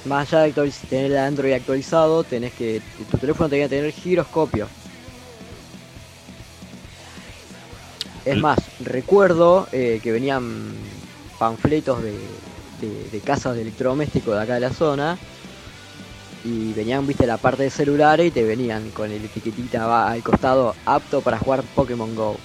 [0.04, 4.68] Más allá de tener el Android actualizado, tenés que tu teléfono tenía que tener giroscopio.
[8.24, 10.72] Es más, recuerdo eh, que venían
[11.38, 12.16] panfletos de,
[13.10, 15.18] de, casas de electrodomésticos de acá de la zona
[16.44, 20.22] y venían, viste, la parte de celulares y te venían con el etiquetita va al
[20.22, 22.36] costado apto para jugar Pokémon Go.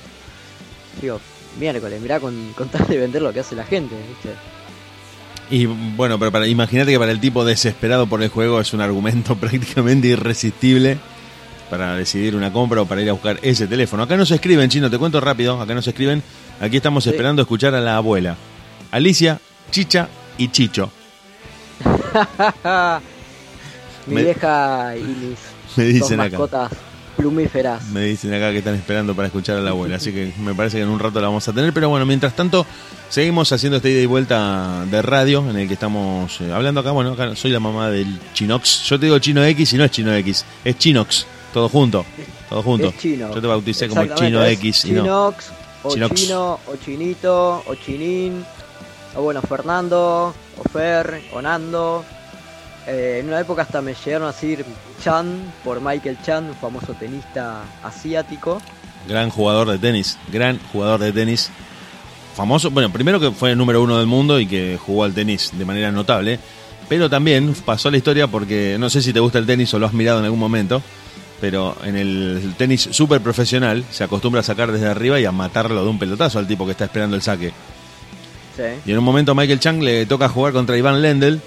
[1.01, 1.19] Digo,
[1.59, 4.29] miércoles, mirá con, con tal de vender lo que hace la gente, viste.
[5.49, 8.81] Y bueno, pero para imagínate que para el tipo desesperado por el juego es un
[8.81, 10.97] argumento prácticamente irresistible
[11.69, 14.03] para decidir una compra o para ir a buscar ese teléfono.
[14.03, 16.23] Acá nos escriben, chino, te cuento rápido, acá nos escriben,
[16.59, 18.35] aquí estamos esperando escuchar a la abuela.
[18.91, 19.39] Alicia,
[19.71, 20.91] Chicha y Chicho.
[24.07, 25.37] Mi vieja y mis
[25.75, 26.71] me dicen mascotas
[27.17, 27.83] plumíferas.
[27.89, 30.77] Me dicen acá que están esperando para escuchar a la abuela, así que me parece
[30.77, 31.73] que en un rato la vamos a tener.
[31.73, 32.65] Pero bueno, mientras tanto,
[33.09, 36.91] seguimos haciendo esta ida y vuelta de radio en el que estamos eh, hablando acá.
[36.91, 38.83] Bueno, acá soy la mamá del Chinox.
[38.83, 42.05] Yo te digo Chino X y no es Chino X, es Chinox, todo junto.
[42.49, 42.93] Todo junto.
[43.01, 44.85] Yo te bauticé como Chino X.
[44.85, 45.51] Y Chinox,
[45.83, 48.45] o Chino, o Chinito, o Chinín,
[49.15, 52.05] o bueno, Fernando, o Fer, o Nando
[52.87, 54.63] eh, en una época hasta me llegaron a decir
[55.03, 58.61] Chan por Michael Chan, un famoso tenista asiático.
[59.09, 61.51] Gran jugador de tenis, gran jugador de tenis.
[62.33, 65.51] Famoso, bueno, primero que fue el número uno del mundo y que jugó al tenis
[65.53, 66.39] de manera notable,
[66.87, 69.85] pero también pasó la historia porque no sé si te gusta el tenis o lo
[69.85, 70.81] has mirado en algún momento.
[71.39, 75.83] Pero en el tenis súper profesional se acostumbra a sacar desde arriba y a matarlo
[75.83, 77.51] de un pelotazo al tipo que está esperando el saque.
[78.55, 78.63] Sí.
[78.85, 81.39] Y en un momento a Michael Chang le toca jugar contra Iván Lendl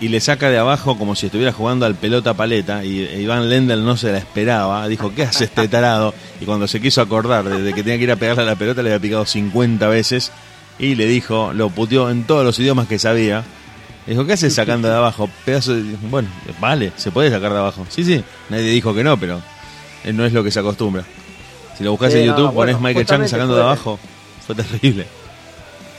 [0.00, 3.84] y le saca de abajo como si estuviera jugando al pelota paleta y Iván Lendl
[3.84, 6.14] no se la esperaba, dijo, ¿qué hace este tarado?
[6.40, 8.82] Y cuando se quiso acordar de que tenía que ir a pegarle a la pelota
[8.82, 10.30] le había picado 50 veces
[10.78, 13.44] y le dijo, lo puteó en todos los idiomas que sabía.
[14.08, 15.28] Dijo, ¿qué haces sacando de abajo?
[15.44, 15.82] Pedazo de...
[16.10, 16.28] Bueno,
[16.60, 17.86] vale, se puede sacar de abajo.
[17.90, 19.40] Sí, sí, nadie dijo que no, pero
[20.12, 21.04] no es lo que se acostumbra.
[21.76, 23.98] Si lo buscas Sí, en no, YouTube, bueno, pones Michael Chang sacando de abajo,
[24.46, 25.06] fue terrible.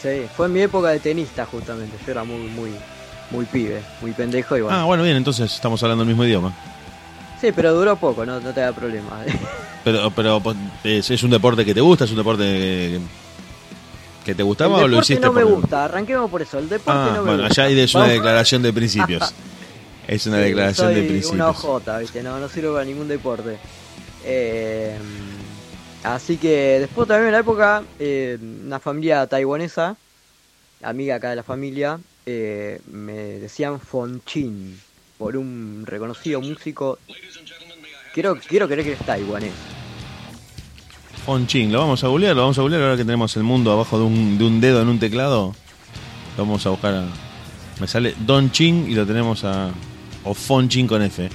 [0.01, 1.95] Sí, fue en mi época de tenista justamente.
[2.05, 2.71] Yo era muy, muy,
[3.29, 4.75] muy pibe, muy pendejo y bueno.
[4.75, 6.51] Ah, bueno, bien, entonces estamos hablando el mismo idioma.
[7.39, 9.09] Sí, pero duró poco, no, no te da problema.
[9.83, 12.99] Pero, pero pues, es, es un deporte que te gusta, es un deporte que,
[14.29, 16.59] que te gustaba el o lo hiciste no me gusta, arranquemos por eso.
[16.59, 17.63] El deporte Ah, no me bueno, gusta.
[17.63, 19.33] allá es una Vamos- declaración de principios.
[20.07, 21.33] Es una Sí, declaración soy de principios.
[21.35, 21.51] Una
[21.99, 22.23] ¿viste?
[22.23, 23.57] No, no sirve para ningún deporte.
[24.25, 24.97] Eh,
[26.03, 29.95] así que después también en la época, eh, una familia taiwanesa,
[30.81, 34.79] amiga acá de la familia, eh, me decían Fonchin
[35.19, 36.97] por un reconocido músico.
[38.15, 39.53] Quiero, quiero creer que es taiwanés.
[41.29, 43.71] Fon Ching, lo vamos a googlear, lo vamos a googlear ahora que tenemos el mundo
[43.71, 45.53] abajo de un, de un dedo en un teclado.
[46.35, 47.05] Lo vamos a buscar a...
[47.79, 49.69] Me sale Don Ching y lo tenemos a...
[50.23, 51.29] O Fon Ching con F.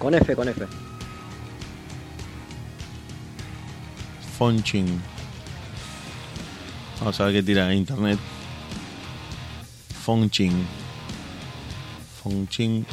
[0.00, 0.66] Con F, con F.
[4.36, 5.00] Fon Ching.
[6.98, 8.18] Vamos a ver qué tira internet.
[10.04, 10.66] Fon Ching.
[12.20, 12.84] Fon Ching.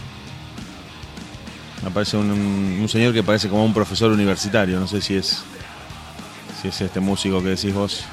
[1.83, 4.79] Aparece un, un señor que parece como un profesor universitario.
[4.79, 5.43] No sé si es.
[6.61, 8.03] Si es este músico que decís vos.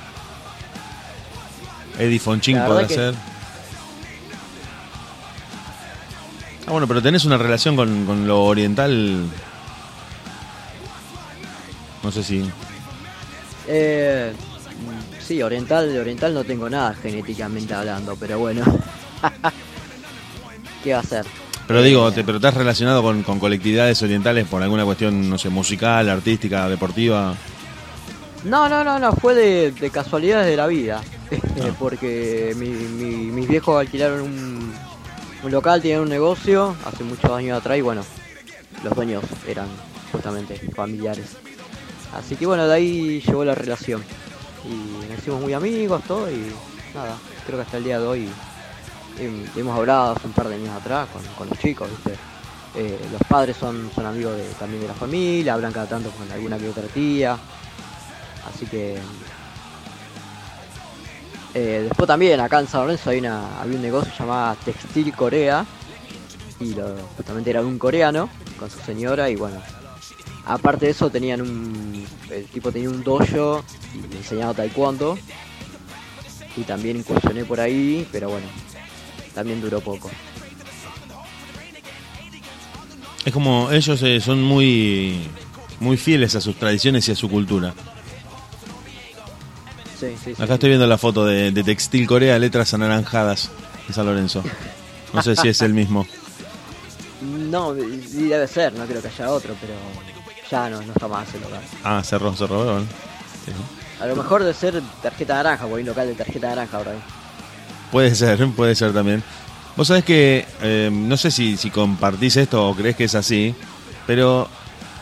[1.98, 2.18] Eddie
[2.76, 3.14] verdad que- ser.
[6.66, 9.24] Ah, bueno, pero tenés una relación con, con lo oriental.
[12.02, 12.48] No sé si.
[13.68, 14.32] Eh,
[15.20, 18.64] sí, oriental, de oriental no tengo nada genéticamente hablando, pero bueno.
[20.85, 21.24] ¿Qué va a hacer?
[21.66, 25.48] Pero digo, te, pero estás relacionado con, con colectividades orientales por alguna cuestión, no sé,
[25.48, 27.35] musical, artística, deportiva.
[28.46, 31.02] No, no, no, no, fue de, de casualidades de la vida.
[31.78, 34.74] Porque mi, mi- mis viejos alquilaron un,
[35.50, 38.02] local, tenían un negocio hace muchos años atrás y bueno,
[38.82, 39.68] los dueños eran
[40.12, 41.26] justamente familiares.
[42.14, 44.02] Así que bueno, de ahí llegó la relación.
[44.64, 46.52] Y nos hicimos muy amigos, todo y
[46.94, 48.28] nada, creo que hasta el día de hoy
[49.20, 52.14] hem- hemos hablado hace un par de años atrás con, los chicos, ¿viste?
[52.74, 56.68] Eh, los padres son, amigos también de la familia, hablan cada tanto con alguna que
[56.68, 57.37] otra tía.
[58.56, 58.96] Así que.
[61.52, 65.66] Eh, después también acá en San Lorenzo hay una, había un negocio llamado Textil Corea.
[66.58, 66.74] Y
[67.18, 69.28] justamente era de un coreano con su señora.
[69.28, 69.60] Y bueno,
[70.46, 72.06] aparte de eso, tenían un.
[72.30, 75.18] El tipo tenía un dojo y le enseñaba taekwondo.
[76.56, 78.46] Y también incursioné por ahí, pero bueno,
[79.34, 80.10] también duró poco.
[83.22, 85.28] Es como ellos eh, son muy
[85.80, 87.74] muy fieles a sus tradiciones y a su cultura.
[89.98, 90.42] Sí, sí, sí.
[90.42, 93.50] Acá estoy viendo la foto de, de Textil Corea, letras anaranjadas
[93.88, 94.42] en San Lorenzo.
[95.12, 96.06] No sé si es el mismo.
[97.22, 99.72] No, y debe ser, no creo que haya otro, pero
[100.50, 101.61] ya no, no está más el local.
[101.82, 102.64] Ah, cerró, cerró.
[102.64, 102.87] bueno.
[104.00, 106.92] A lo mejor debe ser tarjeta naranja, porque hay un local de tarjeta naranja ahora.
[107.90, 109.22] Puede ser, puede ser también.
[109.76, 113.54] Vos sabés que, eh, no sé si, si compartís esto o crees que es así,
[114.06, 114.48] pero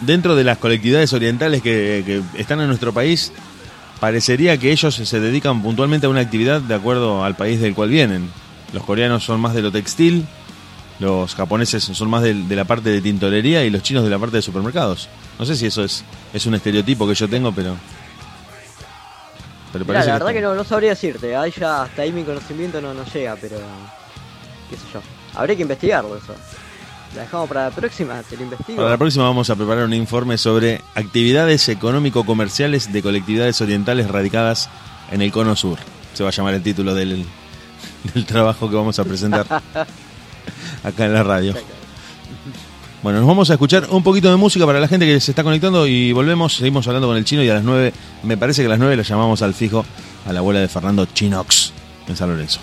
[0.00, 3.33] dentro de las colectividades orientales que, que están en nuestro país,
[4.00, 7.88] parecería que ellos se dedican puntualmente a una actividad de acuerdo al país del cual
[7.90, 8.30] vienen.
[8.72, 10.26] Los coreanos son más de lo textil,
[10.98, 14.18] los japoneses son más de, de la parte de tintorería y los chinos de la
[14.18, 15.09] parte de supermercados.
[15.38, 17.76] No sé si eso es, es un estereotipo que yo tengo, pero...
[19.72, 22.12] Pero Mirá, parece la verdad está- que no, no sabría decirte, ahí ya hasta ahí
[22.12, 23.57] mi conocimiento no, no llega, pero
[24.70, 25.00] qué sé yo.
[25.35, 26.35] Habría que investigarlo eso.
[27.14, 28.77] La dejamos para la próxima, te lo investigo.
[28.77, 34.68] Para la próxima vamos a preparar un informe sobre actividades económico-comerciales de colectividades orientales radicadas
[35.12, 35.79] en el Cono Sur.
[36.12, 37.24] Se va a llamar el título del,
[38.14, 39.46] del trabajo que vamos a presentar
[40.83, 41.55] acá en la radio.
[43.05, 45.44] Bueno, nos vamos a escuchar un poquito de música para la gente que se está
[45.44, 48.66] conectando y volvemos, seguimos hablando con el chino y a las 9, me parece que
[48.66, 49.85] a las 9 lo llamamos al fijo
[50.27, 51.72] a la abuela de Fernando Chinox
[52.09, 52.61] en San Lorenzo.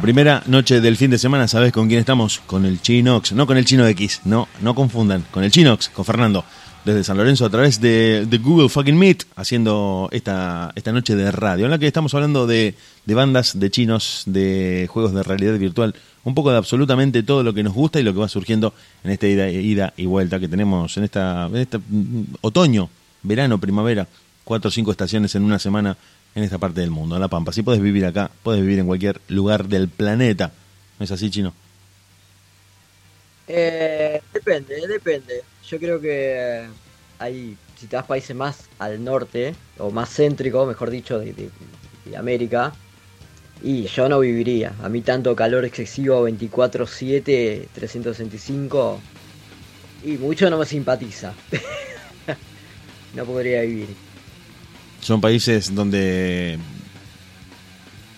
[0.00, 2.40] Primera noche del fin de semana, ¿sabes con quién estamos?
[2.46, 6.06] Con el Chinox, no con el Chino X, no, no confundan, con el Chinox, con
[6.06, 6.42] Fernando,
[6.86, 11.66] desde San Lorenzo a través de, Google Fucking Meet, haciendo esta, esta noche de radio,
[11.66, 15.94] en la que estamos hablando de, de bandas, de chinos, de juegos de realidad virtual,
[16.24, 18.72] un poco de absolutamente todo lo que nos gusta y lo que va surgiendo
[19.04, 22.88] en esta ida, y vuelta que tenemos en esta, en mm, otoño,
[23.22, 24.08] verano, primavera,
[24.44, 25.98] cuatro o cinco estaciones en una semana
[26.34, 27.52] en esta parte del mundo, en La Pampa.
[27.52, 30.52] Si puedes vivir acá, puedes vivir en cualquier lugar del planeta.
[30.98, 31.54] ¿No es así, Chino?
[33.46, 35.42] Eh, depende, depende.
[35.68, 36.66] Yo creo que
[37.18, 41.50] hay, si te vas países más al norte, o más céntrico, mejor dicho, de, de-
[42.04, 42.72] de América,
[43.62, 44.74] y yo no viviría.
[44.82, 49.00] A mí tanto calor excesivo 24-7, 365,
[50.02, 51.34] y mucho no me simpatiza.
[53.12, 53.88] no podría vivir.
[55.00, 56.58] Son países donde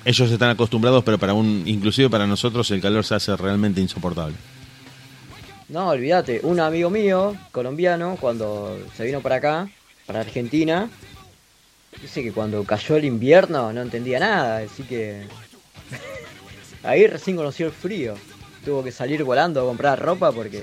[0.05, 4.35] ellos están acostumbrados, pero para un, inclusive para nosotros el calor se hace realmente insoportable.
[5.69, 9.71] No, olvídate, un amigo mío, colombiano, cuando se vino para acá,
[10.07, 10.91] para Argentina,
[12.01, 15.23] dice que cuando cayó el invierno no entendía nada, así que
[16.83, 18.15] ahí recién conoció el frío.
[18.65, 20.63] Tuvo que salir volando a comprar ropa porque...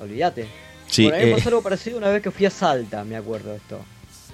[0.00, 0.46] Olvídate.
[0.86, 3.50] Sí, Por ahí eh, pasó algo parecido una vez que fui a Salta, me acuerdo
[3.50, 3.80] de esto.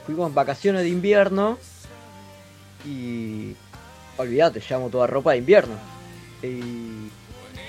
[0.07, 1.59] Fuimos en vacaciones de invierno
[2.87, 3.55] y...
[4.17, 5.75] Olvídate, llevamos toda ropa de invierno.
[6.43, 7.11] Y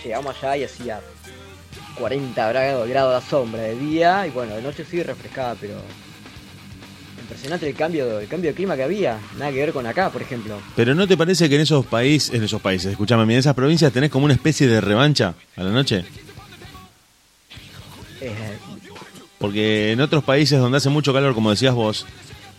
[0.03, 1.01] llegamos allá y hacía
[1.97, 5.75] 40 grados, grados a sombra de día y bueno, de noche sí refrescaba, pero
[7.19, 10.21] impresionante el cambio, el cambio de clima que había, nada que ver con acá, por
[10.21, 10.59] ejemplo.
[10.75, 13.91] Pero ¿no te parece que en esos países, en esos países, escúchame, en esas provincias
[13.91, 16.05] tenés como una especie de revancha a la noche?
[18.21, 18.57] Eh,
[19.37, 22.05] Porque en otros países donde hace mucho calor, como decías vos,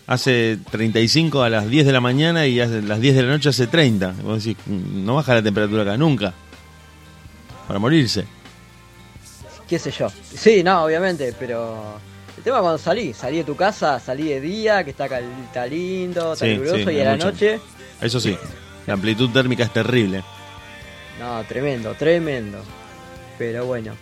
[0.07, 3.49] hace 35 a las 10 de la mañana y a las 10 de la noche
[3.49, 4.15] hace 30.
[4.19, 6.33] Y Vos decís, "Mm, no baja la temperatura acá nunca.
[7.67, 8.25] Para morirse.
[9.69, 10.07] qué sé yo.
[10.23, 11.99] Sí, no, obviamente, pero
[12.37, 15.25] el tema es cuando salí, salí de tu casa, salí de día, que está, cal-
[15.45, 17.27] está lindo, está Sí, caluroso, sí, y a la mucho.
[17.33, 17.61] noche,
[18.01, 18.37] Eso sí,
[18.87, 20.23] la amplitud térmica es terrible.
[21.19, 22.59] no, tremendo, tremendo.
[23.39, 23.95] Pero bueno.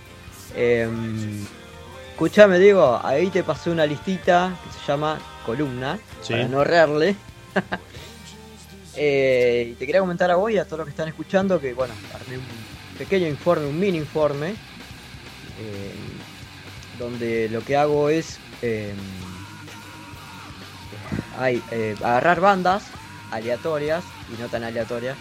[0.54, 1.46] Em,
[2.14, 6.32] escuchame, Diego, ahí te pasé una listita que se llama columna, Sí.
[6.32, 7.16] para no errarle.
[8.96, 11.74] Eh, y te quería comentar a vos y a todos los que están escuchando que,
[11.74, 12.44] bueno, armé un
[12.96, 15.94] pequeño informe, un mini informe, eh,
[16.96, 18.94] donde lo que hago es eh,
[21.40, 22.84] hay, eh, agarrar bandas
[23.32, 25.16] aleatorias y no tan aleatorias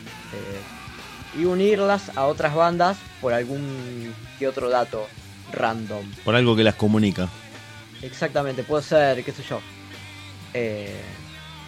[1.36, 5.08] y unirlas a otras bandas por algún que otro dato
[5.54, 6.04] random.
[6.26, 7.30] Por algo que las comunica.
[8.02, 9.62] Exactamente, puede ser, qué sé yo,
[10.54, 11.00] eh,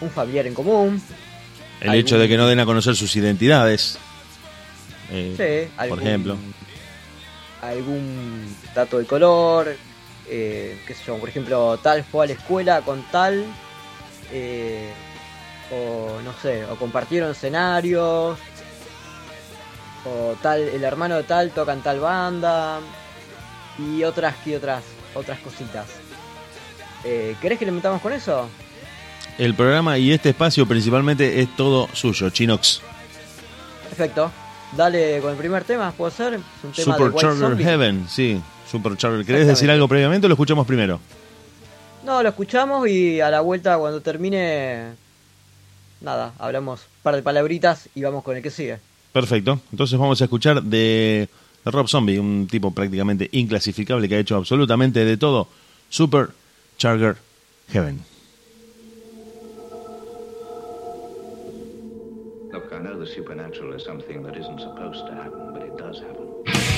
[0.00, 1.02] un familiar en común,
[1.80, 3.98] El Algún- hecho de que no den a conocer sus identidades.
[5.10, 6.36] eh, Sí, por ejemplo.
[7.62, 9.76] Algún dato de color,
[10.28, 13.44] eh, qué sé yo, por ejemplo, tal fue a la escuela con tal,
[14.32, 14.90] eh,
[15.72, 18.38] o no sé, o compartieron escenarios,
[20.04, 22.78] o tal, el hermano de tal toca en tal banda,
[23.78, 25.86] y otras que otras, otras cositas.
[27.04, 28.48] Eh, ¿Querés que le metamos con eso?
[29.38, 32.80] El programa y este espacio principalmente es todo suyo, Chinox.
[33.88, 34.30] Perfecto.
[34.76, 36.34] Dale con el primer tema, ¿puedo ser?
[36.34, 37.58] Es un tema Supercharger.
[37.58, 38.40] Heaven, sí.
[38.70, 39.24] Supercharger.
[39.24, 41.00] ¿Querés decir algo previamente o lo escuchamos primero?
[42.04, 44.92] No, lo escuchamos y a la vuelta cuando termine,
[46.00, 48.78] nada, hablamos un par de palabritas y vamos con el que sigue.
[49.12, 49.60] Perfecto.
[49.70, 51.28] Entonces vamos a escuchar de
[51.66, 55.48] Rob Zombie, un tipo prácticamente inclasificable que ha hecho absolutamente de todo.
[55.88, 57.16] Supercharger
[57.72, 58.00] Heaven.
[62.52, 66.00] Look, I know the supernatural is something that isn't supposed to happen, but it does
[66.00, 66.75] happen.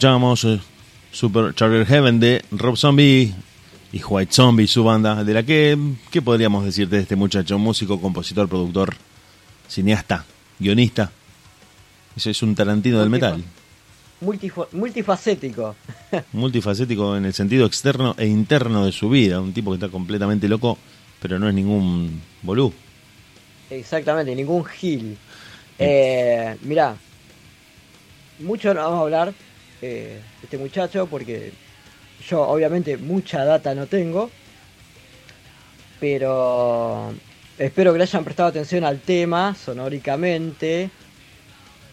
[0.00, 0.58] Escuchábamos eh,
[1.12, 3.34] Super Charger Heaven de Rob Zombie
[3.92, 5.76] y White Zombie, su banda, de la que,
[6.10, 7.58] ¿qué podríamos decir de este muchacho?
[7.58, 8.94] Músico, compositor, productor,
[9.68, 10.24] cineasta,
[10.58, 11.12] guionista.
[12.16, 13.44] Ese es un Tarantino del metal.
[14.72, 15.76] Multifacético.
[16.32, 19.38] Multifacético en el sentido externo e interno de su vida.
[19.38, 20.78] Un tipo que está completamente loco,
[21.20, 22.72] pero no es ningún bolú.
[23.68, 25.18] Exactamente, ningún gil.
[25.78, 26.96] Eh, mirá,
[28.38, 29.34] mucho no vamos a hablar
[29.82, 31.52] eh, este muchacho porque
[32.28, 34.30] yo obviamente mucha data no tengo,
[35.98, 37.12] pero
[37.58, 40.90] espero que le hayan prestado atención al tema sonóricamente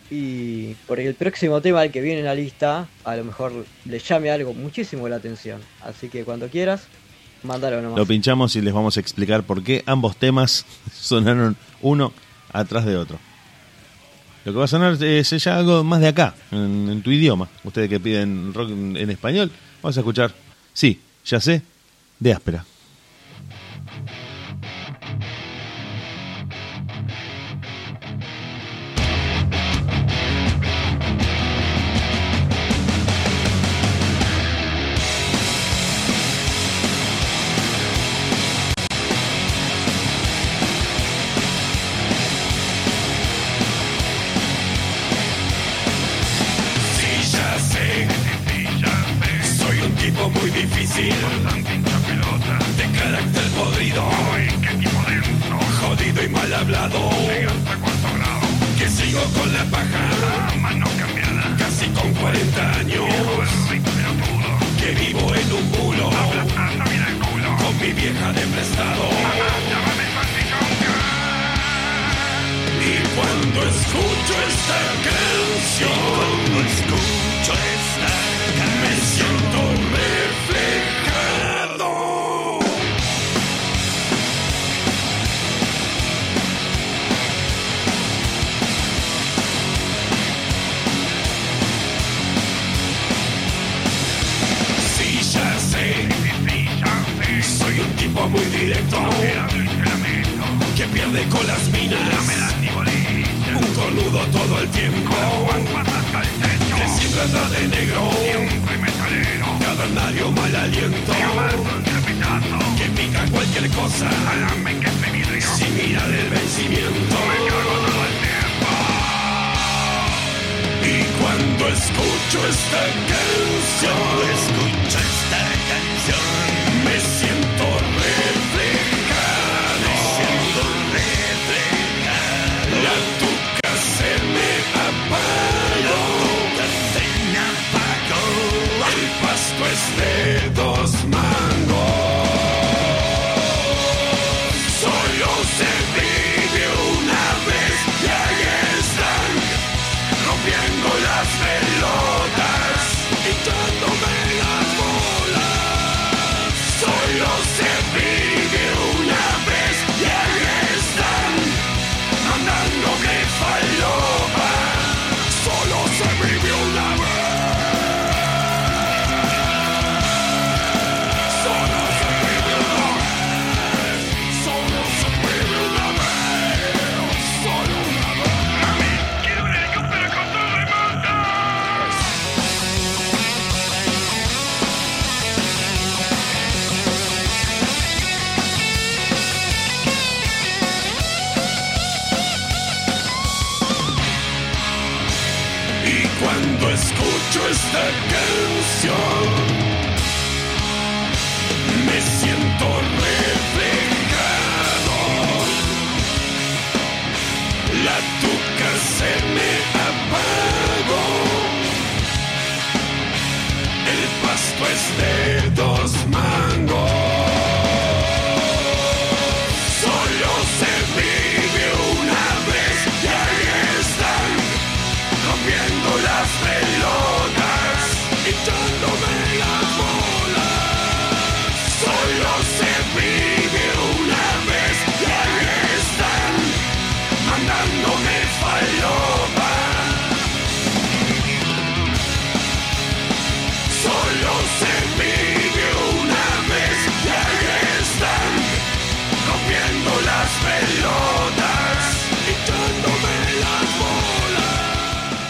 [0.10, 4.00] y porque el próximo tema al que viene en la lista a lo mejor le
[4.00, 5.62] llame algo muchísimo la atención.
[5.82, 6.88] Así que cuando quieras,
[7.44, 7.98] mándalo nomás.
[7.98, 12.14] Lo pinchamos y les vamos a explicar por qué ambos temas sonaron uno
[12.52, 13.20] atrás de otro.
[14.48, 17.50] Lo que va a sonar es ya algo más de acá, en, tu idioma.
[17.66, 19.52] Ustedes que piden rock en, en español,
[19.84, 20.34] vamos a escuchar,
[20.72, 21.62] sí, ya sé,
[22.18, 22.64] de áspera.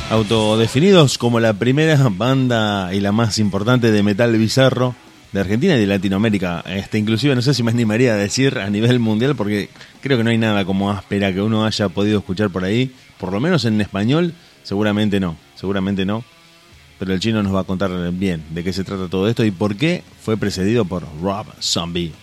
[0.10, 4.96] Autodefinidos como la primera banda y la más importante de metal bizarro
[5.34, 6.64] de Argentina y de Latinoamérica.
[6.66, 9.70] Este, inclusive no sé si me animaría a decir a nivel mundial porque
[10.02, 13.34] creo que no hay nada como áspera que uno haya podido escuchar por ahí, por
[13.34, 14.34] lo menos en español,
[14.64, 16.24] seguramente no, seguramente no.
[17.00, 19.52] Pero el chino nos va a contar bien de qué se trata todo esto y
[19.52, 22.14] por qué fue precedido por Rob Zombie.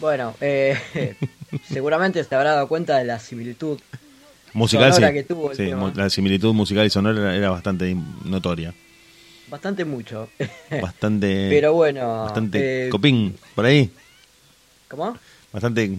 [0.00, 1.14] Bueno, eh,
[1.70, 3.78] seguramente se habrá dado cuenta de la similitud
[4.54, 5.88] Musical Sonora sí, que tuvo el Sí, tema.
[5.88, 7.94] mu- la similitud musical y sonora era, bastante
[8.24, 8.72] notoria,
[9.50, 10.28] bastante mucho.
[10.82, 13.90] bastante, Pero bueno, bastante eh, copín por ahí.
[14.88, 15.16] ¿Cómo?
[15.52, 15.90] Bastante,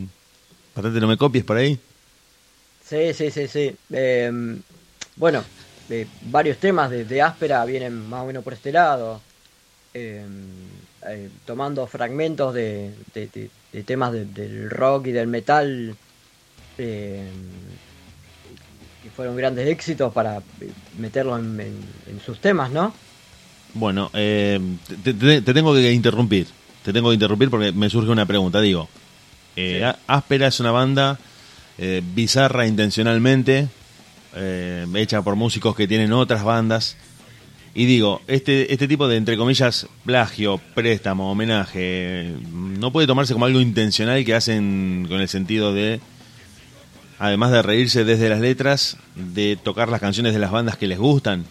[0.76, 1.80] bastante no me copies por ahí.
[2.86, 3.76] Sí, sí, sí, sí.
[3.92, 4.32] Eh,
[5.16, 5.44] bueno,
[5.90, 9.22] eh, varios temas de, de Áspera vienen más o menos por este lado.
[9.94, 10.26] Eh,
[11.08, 15.96] eh, tomando fragmentos de, de- temas de- del rock y del metal.
[16.78, 17.83] eh, que
[19.16, 22.94] fueron grandes éxitos para eh, meterlos en, en- en sus temas, ¿no?
[23.76, 24.60] Bueno, eh,
[25.04, 26.48] te, te- te tengo que interrumpir.
[26.84, 28.60] Te tengo que interrumpir porque me surge una pregunta.
[28.62, 28.90] Digo,
[29.56, 30.00] eh, Sí.
[30.08, 31.18] Áspera es una banda
[31.78, 33.68] eh, bizarra intencionalmente,
[34.96, 36.98] hecha por músicos que tienen otras bandas.
[37.76, 43.46] Y digo, este, este tipo de, entre comillas, plagio, préstamo, homenaje, no puede tomarse como
[43.46, 46.00] algo intencional que hacen con el sentido de,
[47.24, 51.00] además de reírse desde las letras, de tocar las canciones de las bandas que les
[51.00, 51.46] gustan.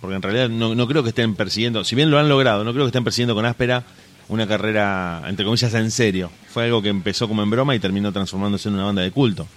[0.00, 2.84] Porque en realidad no, creo que estén persiguiendo, si bien lo han logrado, no creo
[2.84, 3.82] que estén persiguiendo con áspera
[4.28, 6.30] una carrera, entre comillas, en serio.
[6.48, 9.48] Fue algo que empezó como en broma y terminó transformándose en una banda de culto.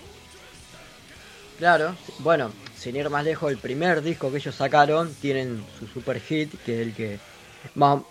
[1.60, 6.20] Claro, bueno, sin ir más lejos, el primer disco que ellos sacaron tienen su super
[6.20, 7.20] hit, que es el que
[7.76, 8.02] más,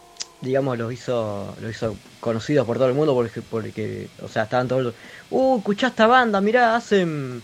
[0.40, 4.68] digamos, los hizo, los hizo conocidos por todo el mundo, porque, porque o sea, estaban
[4.68, 4.94] todos, los,
[5.30, 7.42] uh, escuchá esta banda, mirá, hacen,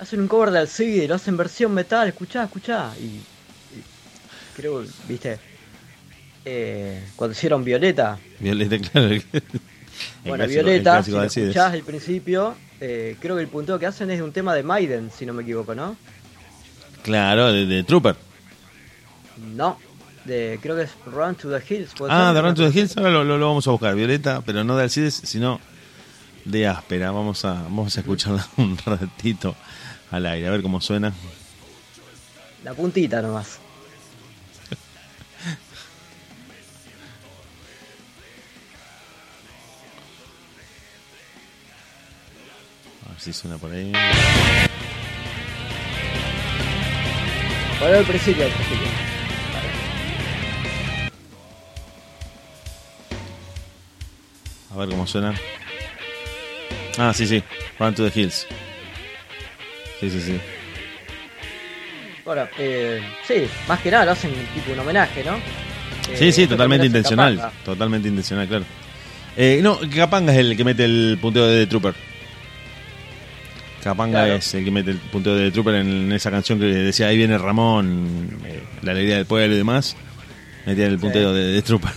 [0.00, 3.82] hacen un cover de Alcide, lo hacen versión metal, escuchá, escuchá, y, y
[4.56, 5.38] creo, viste,
[6.44, 9.08] eh, cuando hicieron Violeta, Violeta, claro.
[10.24, 14.10] bueno, clásico- Violeta, si lo escuchás al principio, eh, creo que el punteo que hacen
[14.10, 15.96] es de un tema de Maiden, si no me equivoco, ¿no?
[17.02, 18.16] Claro, de, de Trooper.
[19.54, 19.78] No,
[20.28, 21.90] de, creo que es Run to the Hills.
[21.96, 23.94] ¿puede Ah, de Run to the Hills, ahora lo, lo- lo vamos a buscar.
[23.96, 25.60] Violeta, pero no de Alcides, sino
[26.44, 27.10] de Áspera.
[27.10, 29.56] Vamos a, vamos a escucharla un ratito
[30.10, 31.12] al aire, a ver cómo suena.
[32.64, 33.58] La puntita nomás.
[43.06, 43.92] A ver si suena por ahí.
[47.80, 48.88] Bueno, al principio, al principio.
[54.78, 55.34] A ver cómo suena.
[56.98, 57.42] Ah, sí, sí.
[57.80, 58.46] Run to the Hills.
[59.98, 60.40] Sí, sí, sí.
[62.24, 65.34] Bueno, eh, sí, más que nada lo hacen tipo un homenaje, ¿no?
[65.36, 67.36] Eh, Sí, sí, esto totalmente intencional.
[67.36, 67.64] Capanga.
[67.64, 68.64] Totalmente intencional, claro.
[69.36, 71.94] Eh, no, Capanga es el que mete el punteo de The Trooper.
[73.82, 74.34] Capanga Claro.
[74.34, 77.16] es el que mete el punteo de The Trooper en esa canción que decía ahí
[77.16, 79.96] viene Ramón, eh, la alegría del pueblo y demás.
[80.66, 81.90] Metía el punteo de The Trooper.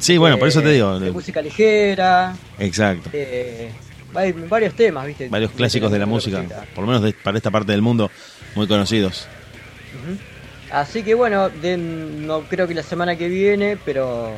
[0.00, 0.98] Sí, bueno, por eso te Eh, digo.
[0.98, 3.10] De música ligera, Exacto.
[3.12, 3.70] eh,
[4.14, 5.28] hay varios temas, ¿viste?
[5.28, 6.64] Varios clásicos de la música, cosita.
[6.74, 8.10] por lo menos de- para esta parte del mundo,
[8.54, 9.26] muy conocidos.
[10.70, 14.34] Así que bueno, de- no creo que la semana que viene, pero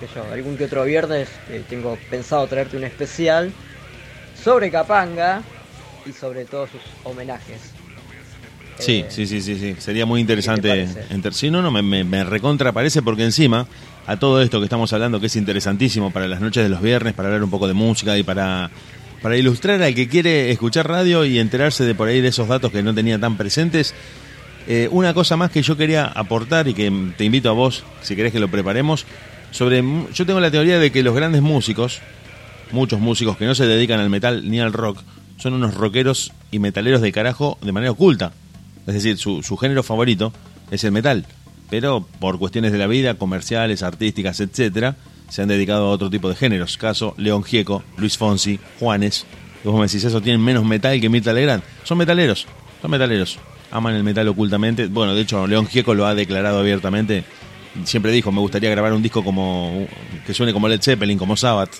[0.00, 3.50] sé yo, algún que otro viernes eh, tengo pensado traerte un especial
[4.42, 5.42] sobre Capanga
[6.06, 7.60] y sobre todos sus homenajes.
[8.78, 9.76] Sí, Eh, sí, sí, sí, sí.
[9.78, 10.86] Sería muy interesante.
[11.10, 13.66] enter- Sí, no, no, me, me, me recontra parece porque encima
[14.06, 17.14] a todo esto que estamos hablando, que es interesantísimo para las noches de los viernes,
[17.14, 18.70] para hablar un poco de música y para,
[19.22, 22.70] para ilustrar al que quiere escuchar radio y enterarse de por ahí de esos datos
[22.70, 23.94] que no tenía tan presentes,
[24.66, 28.16] Eh, una cosa más que yo quería aportar y que te invito a vos, si
[28.16, 29.04] querés que lo preparemos,
[29.50, 29.84] sobre
[30.14, 32.00] yo tengo la teoría de que los grandes músicos,
[32.72, 35.02] muchos músicos que no se dedican al metal ni al rock,
[35.36, 38.32] son unos rockeros y metaleros de carajo de manera oculta.
[38.86, 40.32] Es decir, su, su género favorito
[40.70, 41.26] es el metal,
[41.74, 44.94] pero por cuestiones de la vida, comerciales, artísticas, etcétera,
[45.28, 46.78] se han dedicado a otro tipo de géneros.
[46.78, 49.26] Caso León Gieco, Luis Fonsi, Juanes.
[49.64, 51.64] Vos me decís, eso tienen menos metal que Mirta Legrand.
[51.82, 52.46] Son metaleros,
[52.80, 53.40] son metaleros.
[53.72, 54.86] Aman el metal ocultamente.
[54.86, 57.24] Bueno, de hecho, León Gieco lo ha declarado abiertamente.
[57.82, 59.88] Siempre dijo, me gustaría grabar un disco como
[60.24, 61.74] que suene como Led Zeppelin, como Sabbath.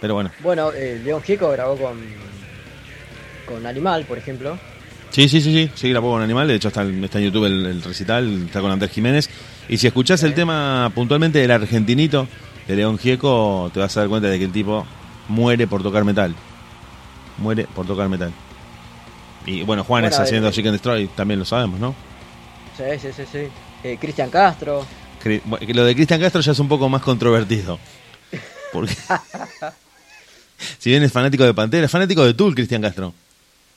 [0.00, 0.30] Pero bueno.
[0.40, 1.98] Bueno, eh, León Gieco grabó con,
[3.44, 4.58] con Animal, por ejemplo.
[5.12, 7.44] Sí, sí, sí, sí, sí, grabó con Animal, de hecho está, en- está en YouTube
[7.44, 9.28] el, el recital, está con Andrés Jiménez.
[9.68, 12.26] Y si escuchás el tema puntualmente del argentinito
[12.66, 14.86] de León Gieco, te vas a dar cuenta de que el tipo
[15.28, 16.34] muere por tocar metal.
[17.38, 18.32] Muere por tocar metal.
[19.44, 21.94] Y bueno, Juanes Bueno, haciendo eh, Chicken Destroy, también lo sabemos, ¿no?
[22.76, 23.38] Sí, sí, sí, sí.
[23.84, 24.86] Eh, Cristian Castro.
[25.22, 27.78] Cri- bueno, Lo de Cristian Castro ya es un poco más controvertido.
[28.72, 28.94] Porque.
[30.78, 33.12] si bien es fanático de Pantera, es fanático de Tool, Cristian Castro.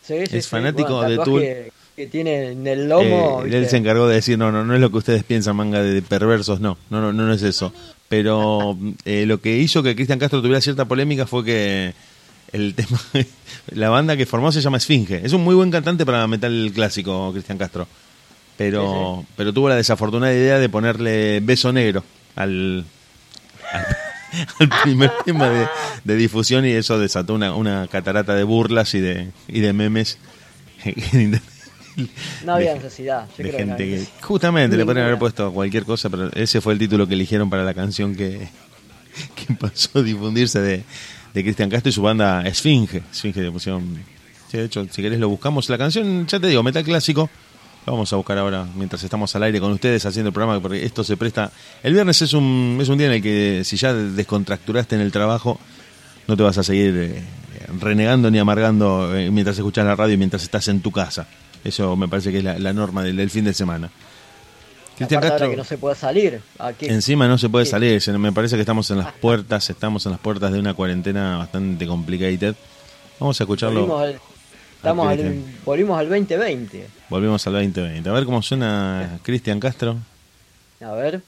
[0.06, 1.42] Sí, sí, Es fanático Bueno, de Tool.
[1.42, 3.44] Que, que tiene en el lomo.
[3.46, 5.82] Eh, él se encargó de decir, no, no, no es lo que ustedes piensan, manga
[5.82, 7.74] de perversos, no, no, no, no es eso.
[8.10, 11.94] Pero eh, lo que hizo que Cristian Castro tuviera cierta polémica fue que
[12.52, 13.00] el tema,
[13.72, 15.22] la banda que formó se llama Esfinge.
[15.24, 17.88] Es un muy buen cantante para metal clásico, Cristian Castro.
[18.58, 22.06] Pero, pero tuvo la desafortunada idea de ponerle beso negro
[22.38, 22.86] al,
[23.74, 23.86] al,
[24.60, 25.68] al primer tema de,
[26.04, 30.18] de difusión y eso desató una, una catarata de burlas y de, y de memes.
[32.44, 33.28] No había de- necesidad.
[33.38, 34.22] Yo de creo gente había que necesidad.
[34.22, 37.64] justamente le podrían haber puesto cualquier cosa pero ese fue el título que eligieron para
[37.64, 38.50] la canción que,
[39.36, 40.84] que pasó a difundirse de,
[41.34, 43.98] de Cristian Castro y su banda Esfinge Esfinge le pusieron
[44.52, 47.30] sí, de hecho si querés lo buscamos la canción ya te digo metal clásico
[47.86, 50.84] lo vamos a buscar ahora mientras estamos al aire con ustedes haciendo el programa porque
[50.84, 51.52] esto se presta
[51.84, 55.12] el viernes es un es un día en el que si ya descontracturaste en el
[55.12, 55.60] trabajo
[56.28, 57.24] no te vas a seguir eh,
[57.80, 61.28] renegando ni amargando eh, mientras escuchas la radio y mientras estás en tu casa.
[61.64, 63.90] Eso me parece que es la, la norma del, del fin de semana.
[64.98, 66.42] Cristian Castro, que no se puede salir.
[66.58, 66.86] Aquí.
[66.86, 68.02] encima no se puede salir.
[68.18, 71.86] Me parece que estamos en las puertas, estamos en las puertas de una cuarentena bastante
[71.86, 72.56] complicated.
[73.20, 74.16] Vamos a escucharlo.
[74.86, 76.88] Volvimos al, estamos al- volvimos al 2020.
[77.10, 78.10] Volvemos al 2020.
[78.10, 79.98] A ver cómo suena Cristian Castro.
[80.82, 81.22] A ver.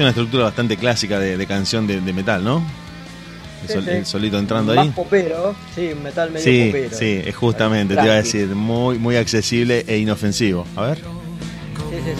[0.00, 2.64] Tiene una estructura bastante clásica de, de canción de, de metal, ¿no?
[3.60, 3.90] El, Sí, sol- sí.
[3.90, 4.92] el solito entrando Más ahí.
[4.92, 5.54] popero.
[5.74, 6.96] Sí, un metal medio Sí, popero.
[6.96, 10.66] sí, es justamente, te iba a decir, muy, muy accesible e inofensivo.
[10.74, 10.96] A ver.
[11.00, 12.12] Sí, sí,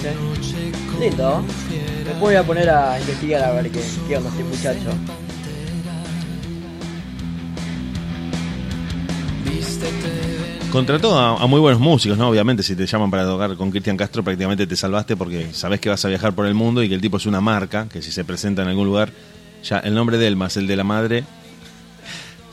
[0.43, 1.01] sí.
[1.01, 1.43] Lindo.
[2.05, 4.91] Me voy a poner a investigar a ver qué, qué onda este muchacho.
[10.71, 12.29] Contrató a, a muy buenos músicos, ¿no?
[12.29, 15.89] Obviamente, si te llaman para tocar con Cristian Castro, prácticamente te salvaste porque sabes que
[15.89, 18.12] vas a viajar por el mundo y que el tipo es una marca, que si
[18.12, 19.11] se presenta en algún lugar,
[19.64, 21.25] ya el nombre de él más el de la madre.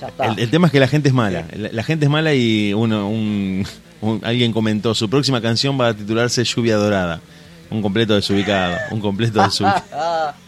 [0.01, 0.25] Ya está.
[0.25, 1.45] El, el tema es que la gente es mala.
[1.55, 3.65] La, la gente es mala y uno, un,
[4.01, 7.21] un- alguien comentó, su próxima canción va a titularse Lluvia Dorada.
[7.69, 10.33] Un completo desubicado, un completo desubicado.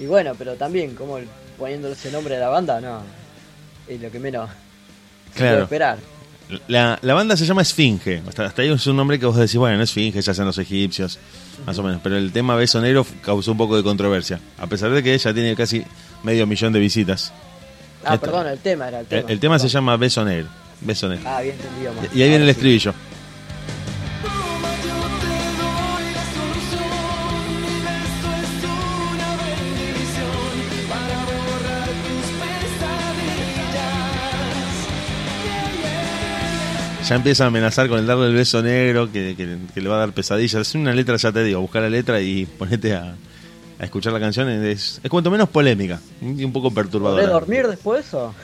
[0.00, 1.26] Y bueno, pero también, como el-
[1.58, 3.00] poniéndole ese nombre a la banda, no.
[3.88, 4.48] Es lo que menos
[5.32, 5.52] se Claro.
[5.54, 5.98] puede esperar.
[6.66, 8.22] La, la banda se llama Esfinge.
[8.26, 10.56] Hasta, hasta ahí es un nombre que vos decís, bueno, no Esfinge, ya sean los
[10.58, 11.18] egipcios,
[11.66, 12.00] más o menos.
[12.02, 14.40] Pero el tema Beso Negro causó un poco de controversia.
[14.58, 15.84] A pesar de que ella tiene casi
[16.22, 17.32] medio millón de visitas.
[18.04, 19.30] Ah, Esto- perdón, el tema era el El, tema.
[19.30, 19.72] el tema se Perdón.
[19.74, 20.48] llama Beso Negro.
[20.80, 21.28] Beso Negro.
[21.28, 21.92] Ah, bien entendido.
[21.94, 22.04] más.
[22.14, 22.50] y ahí viene el sí.
[22.50, 22.94] estribillo.
[37.08, 39.96] Ya empieza a amenazar con el darle el beso negro, que, que- que le va
[39.96, 40.54] a dar pesadillas.
[40.68, 43.14] Es una letra, ya te digo, buscar la letra y ponete a,
[43.78, 44.48] a escuchar la canción.
[44.50, 47.26] Es, es cuanto menos polémica y un poco ¿Podré perturbadora.
[47.28, 48.34] dormir después o?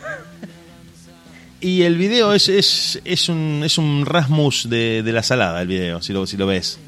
[1.61, 5.69] Y el video es, es, es, un, es un Rasmus de, de la salada, el
[5.69, 6.79] video, si lo, si lo ves.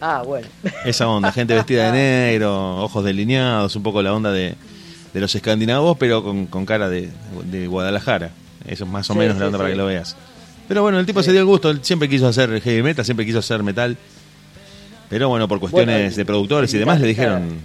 [0.00, 0.46] Ah, bueno.
[0.84, 1.92] Esa onda, gente vestida de
[2.32, 4.54] negro, ojos delineados, un poco la onda de,
[5.14, 7.10] de los escandinavos, pero con, con cara de,
[7.50, 8.30] de Guadalajara.
[8.66, 10.16] Eso es más o Sí, menos sí, la onda para que lo veas.
[10.68, 13.26] Pero bueno, el tipo se dio el gusto, él siempre quiso hacer heavy metal, siempre
[13.26, 13.96] quiso hacer metal.
[15.10, 17.58] Pero bueno, por cuestiones Bueno, el- de productores y demás le dijeron...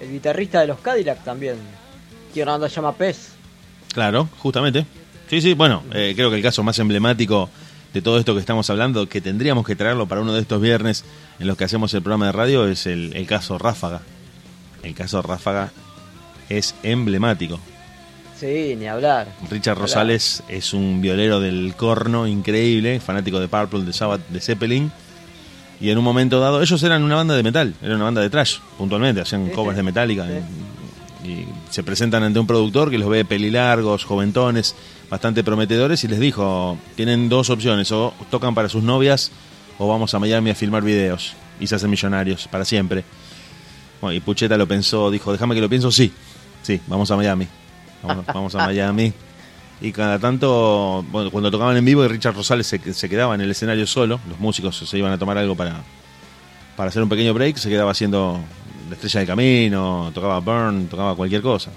[0.00, 1.56] El guitarrista de los Cadillac también.
[2.32, 3.28] Tiene una banda que se llama Pez.
[3.94, 4.84] Claro, justamente.
[5.30, 7.48] Sí, sí, bueno, eh, creo que el caso más emblemático
[7.94, 11.04] de todo esto que estamos hablando, que tendríamos que traerlo para uno de estos viernes
[11.38, 14.02] en los que hacemos el programa de radio, es el, el caso Ráfaga.
[14.82, 15.70] El caso Ráfaga
[16.50, 17.58] es emblemático.
[18.38, 19.28] Sí, ni hablar.
[19.48, 24.90] Richard Rosales es un violero del corno increíble, fanático de Purple, de Sabbath, de Zeppelin.
[25.80, 28.30] Y en un momento dado, ellos eran una banda de metal, eran una banda de
[28.30, 29.76] trash, puntualmente, hacían Sí, covers sí.
[29.76, 30.26] de Metallica.
[30.26, 31.28] Sí.
[31.28, 34.74] Y se presentan ante un productor que los ve pelilargos, joventones,
[35.10, 39.30] bastante prometedores, y les dijo: Tienen dos opciones, o tocan para sus novias,
[39.78, 41.34] o vamos a Miami a filmar videos.
[41.60, 43.04] Y se hacen millonarios para siempre.
[44.00, 46.12] Bueno, y Pucheta lo pensó, dijo: Déjame que lo pienso, sí,
[46.62, 47.46] sí, vamos a Miami.
[48.06, 49.12] Vamos, vamos a Miami.
[49.80, 53.40] Y cada tanto, bueno, cuando tocaban en vivo y Richard Rosales se, se quedaba en
[53.40, 55.82] el escenario solo, los músicos se iban a tomar algo para,
[56.76, 58.40] para hacer un pequeño break, se quedaba haciendo
[58.88, 61.70] la estrella del camino, tocaba Burn, tocaba cualquier cosa.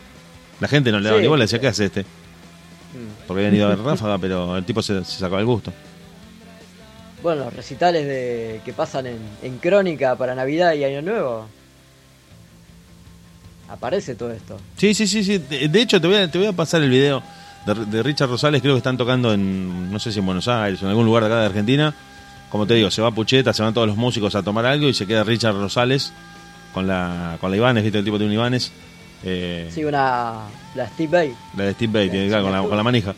[0.59, 1.23] La gente no le daba Sí.
[1.23, 2.01] ni bola, decía, ¿qué hace este?
[2.03, 3.25] Mm.
[3.28, 5.73] Porque habían ido a ver Ráfaga, pero el tipo se, se sacaba el gusto.
[7.23, 11.47] Bueno, los recitales de, que pasan en, en Crónica para Navidad y Año Nuevo.
[13.70, 14.57] Aparece todo esto.
[14.78, 15.38] Sí, sí, sí, sí.
[15.39, 17.22] De, de hecho, te voy, a, te voy a pasar el video
[17.65, 20.82] de, de Richard Rosales, creo que están tocando en, no sé si en Buenos Aires
[20.82, 21.93] o en algún lugar de acá de Argentina.
[22.49, 24.93] Como te digo, se va Pucheta, se van todos los músicos a tomar algo y
[24.93, 26.13] se queda Richard Rosales
[26.74, 27.99] con la, con la Ibanez, ¿viste?
[27.99, 28.72] El tipo tiene un Ibanez.
[29.24, 30.43] Eh, Sí, una.
[30.76, 31.34] La Steve Bay.
[31.57, 33.13] La de Steve Bay, tiene, claro, con, la, con la manija.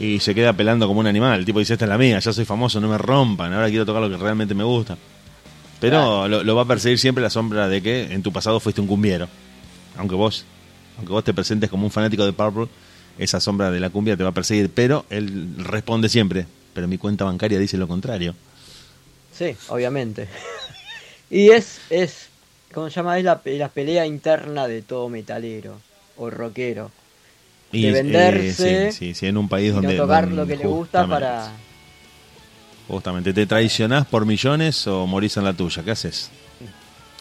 [0.00, 1.38] Y se queda pelando como un animal.
[1.38, 3.86] El tipo dice, esta es la mía, ya soy famoso, no me rompan, ahora quiero
[3.86, 4.96] tocar lo que realmente me gusta.
[5.80, 6.28] Pero Claro.
[6.28, 8.86] lo, lo va a perseguir siempre la sombra de que en tu pasado fuiste un
[8.86, 9.28] cumbiero.
[9.96, 10.44] Aunque vos,
[10.96, 12.66] aunque vos te presentes como un fanático de Purple,
[13.18, 14.70] esa sombra de la cumbia te va a perseguir.
[14.70, 18.34] Pero él responde siempre, pero mi cuenta bancaria dice lo contrario.
[19.36, 20.28] Sí, obviamente.
[21.30, 22.26] y es, es,
[22.72, 23.18] ¿cómo se llama?
[23.18, 25.78] Es la, pe- la pelea interna de todo metalero
[26.16, 26.90] o rockero.
[27.70, 29.96] De eh, venderse sí, sí, sí, en un país Y no donde...
[29.96, 31.52] tocar donde lo que le gusta para...
[32.88, 35.84] Justamente, ¿te traicionás por millones o morís en la tuya?
[35.84, 36.30] ¿Qué haces?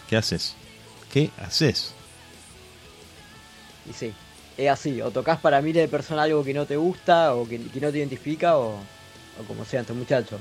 [0.09, 0.55] ¿Qué haces?
[1.11, 1.93] ¿Qué haces?
[3.89, 4.13] Y sí,
[4.57, 5.01] es así.
[5.01, 7.91] O tocas para miles de personas algo que no te gusta o que, que no
[7.91, 10.39] te identifica o, o como sea este muchacho.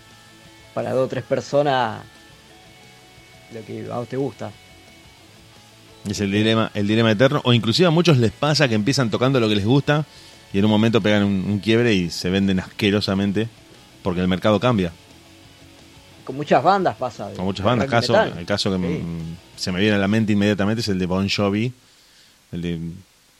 [0.72, 2.02] Para dos o tres personas
[3.52, 4.52] lo que a vos te gusta.
[6.08, 7.40] Es el dilema, el dilema eterno.
[7.44, 10.04] O inclusive a muchos les pasa que empiezan tocando lo que les gusta
[10.52, 13.48] y en un momento pegan un, un quiebre y se venden asquerosamente
[14.04, 14.92] porque el mercado cambia.
[16.26, 17.30] Con muchas bandas pasa.
[17.34, 17.88] Con muchas bandas.
[17.88, 18.38] Caso, metal.
[18.38, 19.02] el caso que Sí.
[19.56, 21.72] se me viene a la mente inmediatamente es el de Bon Jovi.
[22.52, 22.80] El de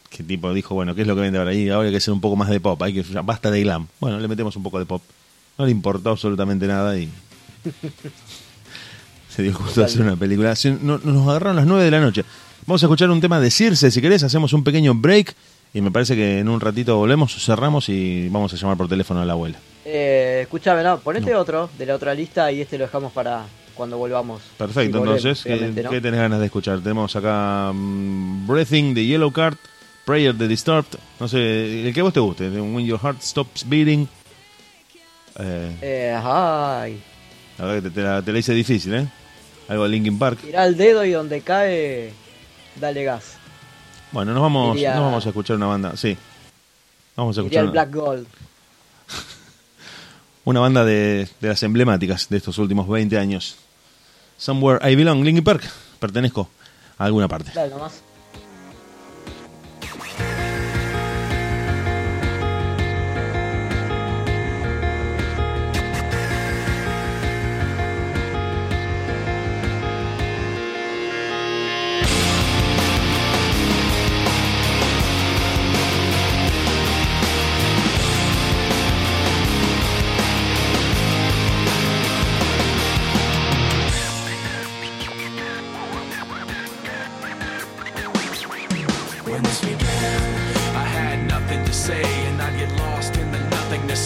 [0.09, 1.53] que tipo dijo, bueno, ¿qué es lo que vende ahora?
[1.53, 3.87] Y ahora hay que hacer un poco más de pop, hay que basta de glam.
[4.01, 5.03] Bueno, le metemos un poco de pop.
[5.59, 7.11] No le importó absolutamente nada y
[9.29, 10.55] se dio gusto de hacer una película.
[10.81, 12.25] Nos agarraron las 9 de la noche.
[12.67, 15.35] Vamos a escuchar un tema de Circe, si querés, hacemos un pequeño break
[15.77, 19.21] y me parece que en un ratito volvemos, cerramos y vamos a llamar por teléfono
[19.21, 19.59] a la abuela.
[19.85, 21.39] Eh, escúchame, no, ponete No.
[21.41, 24.41] otro de la otra lista y este lo dejamos para cuando volvamos.
[24.57, 25.91] Perfecto, volvemos, entonces, ¿qué, ¿no?
[25.91, 26.81] qué tenés ganas de escuchar?
[26.81, 29.57] Tenemos acá mm, Breathing de Yellow Card,
[30.07, 34.09] Prayer de Disturbed, no sé, el que vos te guste, When Your Heart Stops Beating.
[35.39, 36.99] Eh, Eh, ay,
[37.59, 39.07] la verdad que te, te la, te la hice difícil, ¿eh?
[39.69, 40.39] Algo de Linkin Park.
[40.41, 42.13] tira el dedo y donde cae,
[42.81, 43.37] dale gas.
[44.13, 46.17] Bueno, nos vamos, Diría- nos vamos a escuchar una banda, sí.
[47.17, 48.27] Vamos a escuchar el una, Black Gold.
[50.45, 53.57] una banda de, de las emblemáticas de estos últimos 20 años.
[54.39, 55.63] Somewhere I Belong, Linkin Park.
[55.99, 56.49] Pertenezco
[56.99, 57.51] a alguna parte.
[57.55, 58.03] Dale nomás.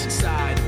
[0.05, 0.60] Inside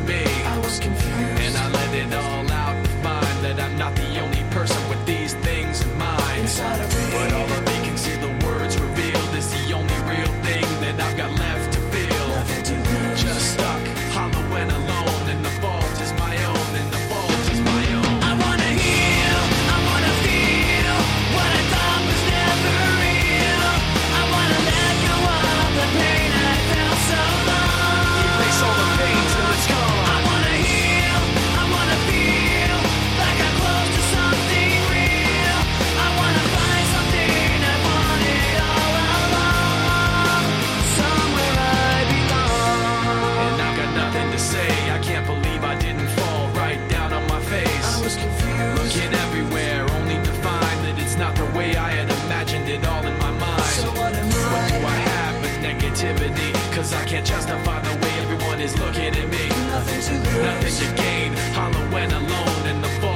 [56.23, 59.49] Cause I can't justify the way everyone is looking at me.
[59.71, 61.33] Nothing to lose, nothing to gain.
[61.53, 63.12] Hollow and alone, in the fault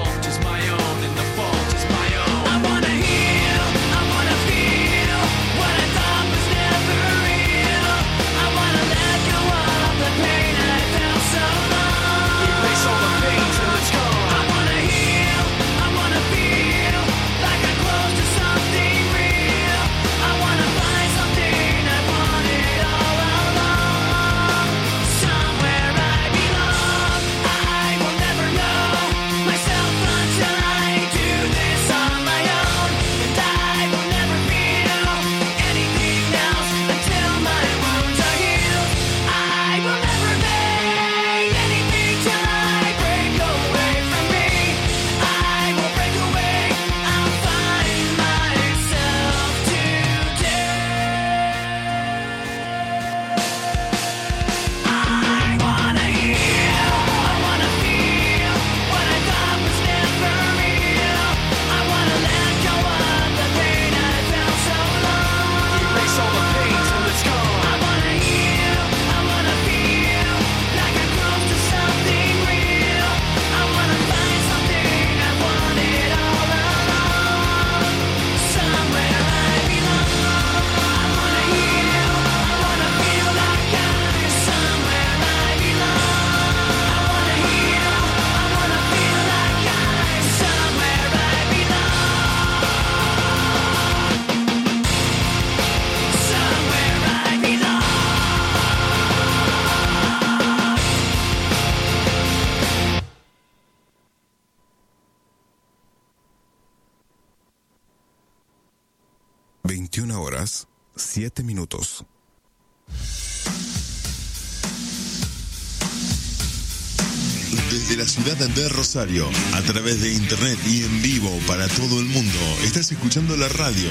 [118.26, 122.90] ciudad de Rosario, a través de internet y en vivo para todo el mundo, estás
[122.90, 123.88] escuchando la radio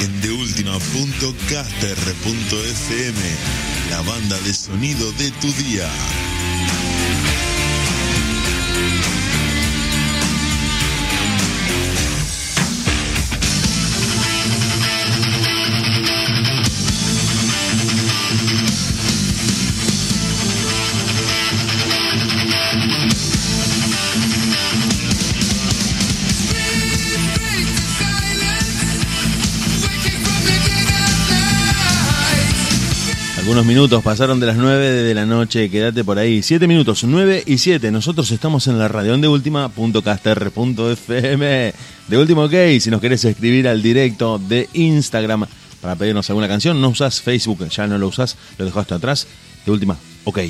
[0.00, 3.20] en deultima.caster.fm,
[3.90, 5.86] la banda de sonido de tu día.
[33.54, 36.42] Algunos minutos pasaron de las 9 de la noche, quédate por ahí.
[36.42, 37.92] 7 minutos, 9 y 7.
[37.92, 41.74] Nosotros estamos en la radio de última.caster.fm.
[42.08, 42.54] De último, ok.
[42.80, 45.46] Si nos querés escribir al directo de Instagram
[45.80, 49.28] para pedirnos alguna canción, no usás Facebook, ya no lo usás, lo dejaste atrás.
[49.64, 50.40] De última, ok.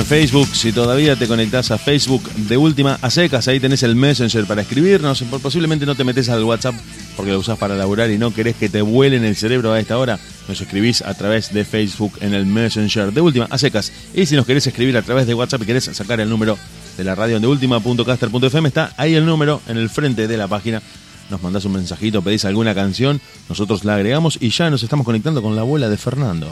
[0.00, 3.94] En Facebook, si todavía te conectás a Facebook de última a secas, ahí tenés el
[3.94, 5.22] Messenger para escribirnos.
[5.42, 6.74] Posiblemente no te metes al WhatsApp
[7.16, 9.98] porque lo usás para laburar y no querés que te vuelen el cerebro a esta
[9.98, 10.18] hora.
[10.48, 13.92] Nos escribís a través de Facebook en el Messenger de última a secas.
[14.14, 16.56] Y si nos querés escribir a través de WhatsApp y querés sacar el número
[16.96, 20.80] de la radio de última.caster.fm, está ahí el número en el frente de la página.
[21.28, 23.20] Nos mandás un mensajito, pedís alguna canción,
[23.50, 26.48] nosotros la agregamos y ya nos estamos conectando con la abuela de Fernando.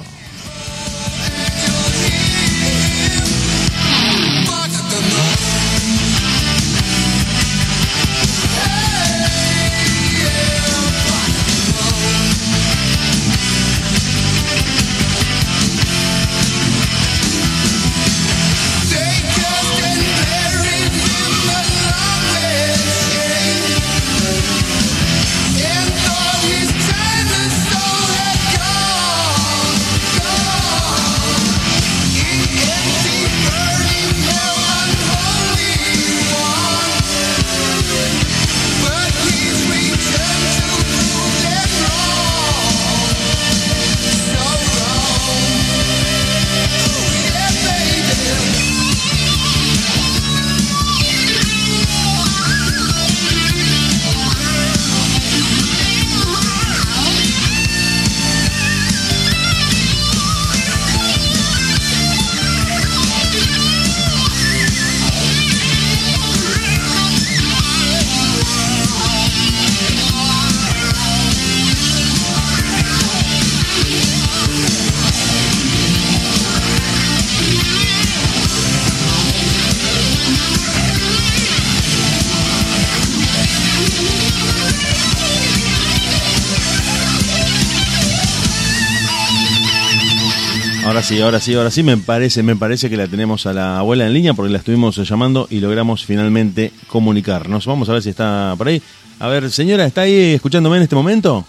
[91.09, 94.07] Sí, ahora sí, ahora sí, me parece, me parece que la tenemos a la abuela
[94.07, 97.65] en línea porque la estuvimos llamando y logramos finalmente comunicarnos.
[97.65, 98.83] Vamos a ver si está por ahí.
[99.19, 101.47] A ver, señora, ¿está ahí escuchándome en este momento?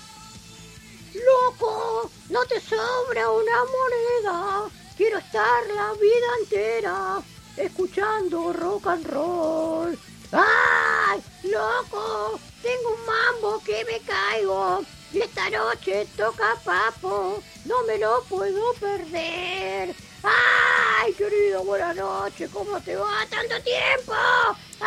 [1.14, 4.70] Loco, no te sobra una moneda.
[4.96, 7.18] Quiero estar la vida entera
[7.58, 10.00] escuchando rock and roll.
[10.32, 12.40] ¡Ay, loco!
[12.62, 14.86] Tengo un mambo que me caigo.
[15.14, 17.42] Y esta noche toca papo.
[17.66, 19.96] No me lo puedo perder.
[20.24, 22.50] ¡Ay, querido, buenas noches!
[22.52, 23.26] ¿Cómo te va?
[23.30, 24.14] ¡Tanto tiempo!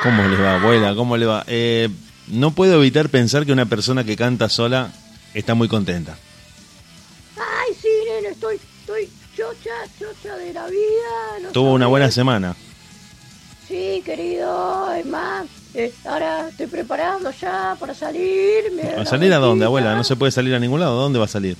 [0.03, 0.95] ¿Cómo le va, abuela?
[0.95, 1.45] ¿Cómo le va?
[1.47, 1.89] Eh,
[2.29, 4.93] no puedo evitar pensar que una persona que canta sola
[5.33, 6.17] está muy contenta.
[7.37, 8.29] ¡Ay, sí, nene!
[8.29, 11.39] Estoy, estoy chocha, chocha de la vida.
[11.43, 12.55] no Tuvo una buena semana.
[13.67, 18.65] Sí, querido, es más, eh, ahora estoy preparando ya para salir.
[18.99, 19.95] ¿A salir a dónde, abuela?
[19.95, 21.01] No se puede salir a ningún lado.
[21.01, 21.57] ¿Dónde va a salir?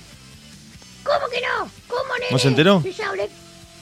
[1.03, 1.69] ¿Cómo que no?
[1.87, 2.31] ¿Cómo, nene?
[2.31, 2.81] ¿No se enteró?
[2.83, 3.29] Sí, ya hablé.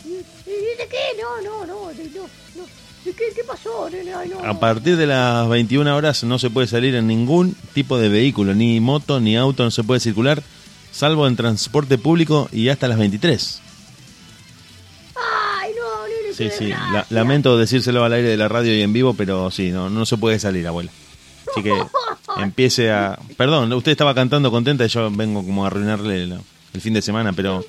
[0.05, 0.97] ¿Y de qué?
[1.21, 2.21] No, no, no, de, no,
[2.55, 2.63] no.
[3.03, 4.13] ¿De qué, qué pasó, nene?
[4.13, 4.39] Ay, no.
[4.39, 8.53] A partir de las 21 horas no se puede salir en ningún tipo de vehículo,
[8.53, 10.41] ni moto, ni auto, no se puede circular,
[10.91, 13.60] salvo en transporte público y hasta las 23.
[16.49, 19.71] Sí, sí, la- lamento decírselo al aire de la radio y en vivo, pero sí,
[19.71, 20.91] no, no se puede salir, abuela.
[21.51, 21.73] Así que
[22.41, 23.19] empiece a...
[23.37, 27.33] Perdón, usted estaba cantando contenta y yo vengo como a arruinarle el fin de semana,
[27.33, 27.63] pero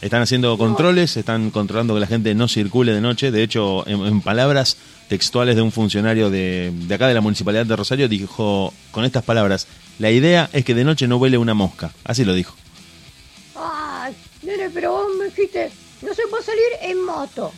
[0.00, 3.30] están haciendo controles, están controlando que la gente no circule de noche.
[3.30, 4.76] De hecho, en, en palabras
[5.08, 9.22] textuales de un funcionario de, de acá de la Municipalidad de Rosario, dijo con estas
[9.24, 9.66] palabras,
[9.98, 11.92] la idea es que de noche no vuele una mosca.
[12.04, 12.54] Así lo dijo.
[13.54, 15.70] Ay, nene, pero vos me dijiste,
[16.02, 17.52] no se puede salir en moto,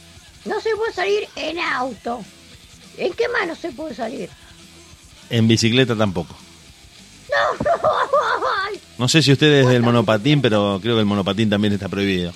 [0.45, 2.25] no se puede salir en auto.
[2.97, 4.29] ¿En qué más no se puede salir?
[5.31, 6.35] En bicicleta tampoco.
[7.31, 7.89] No,
[8.67, 11.89] ay, No sé si usted es del monopatín, pero creo que el monopatín también está
[11.89, 12.33] prohibido.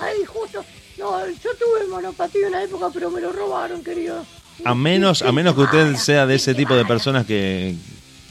[0.00, 0.64] ay, justo.
[0.98, 4.24] No, yo tuve el monopatín en una época, pero me lo robaron, querido.
[4.64, 7.74] A menos, a menos que usted sea de ese tipo de personas que,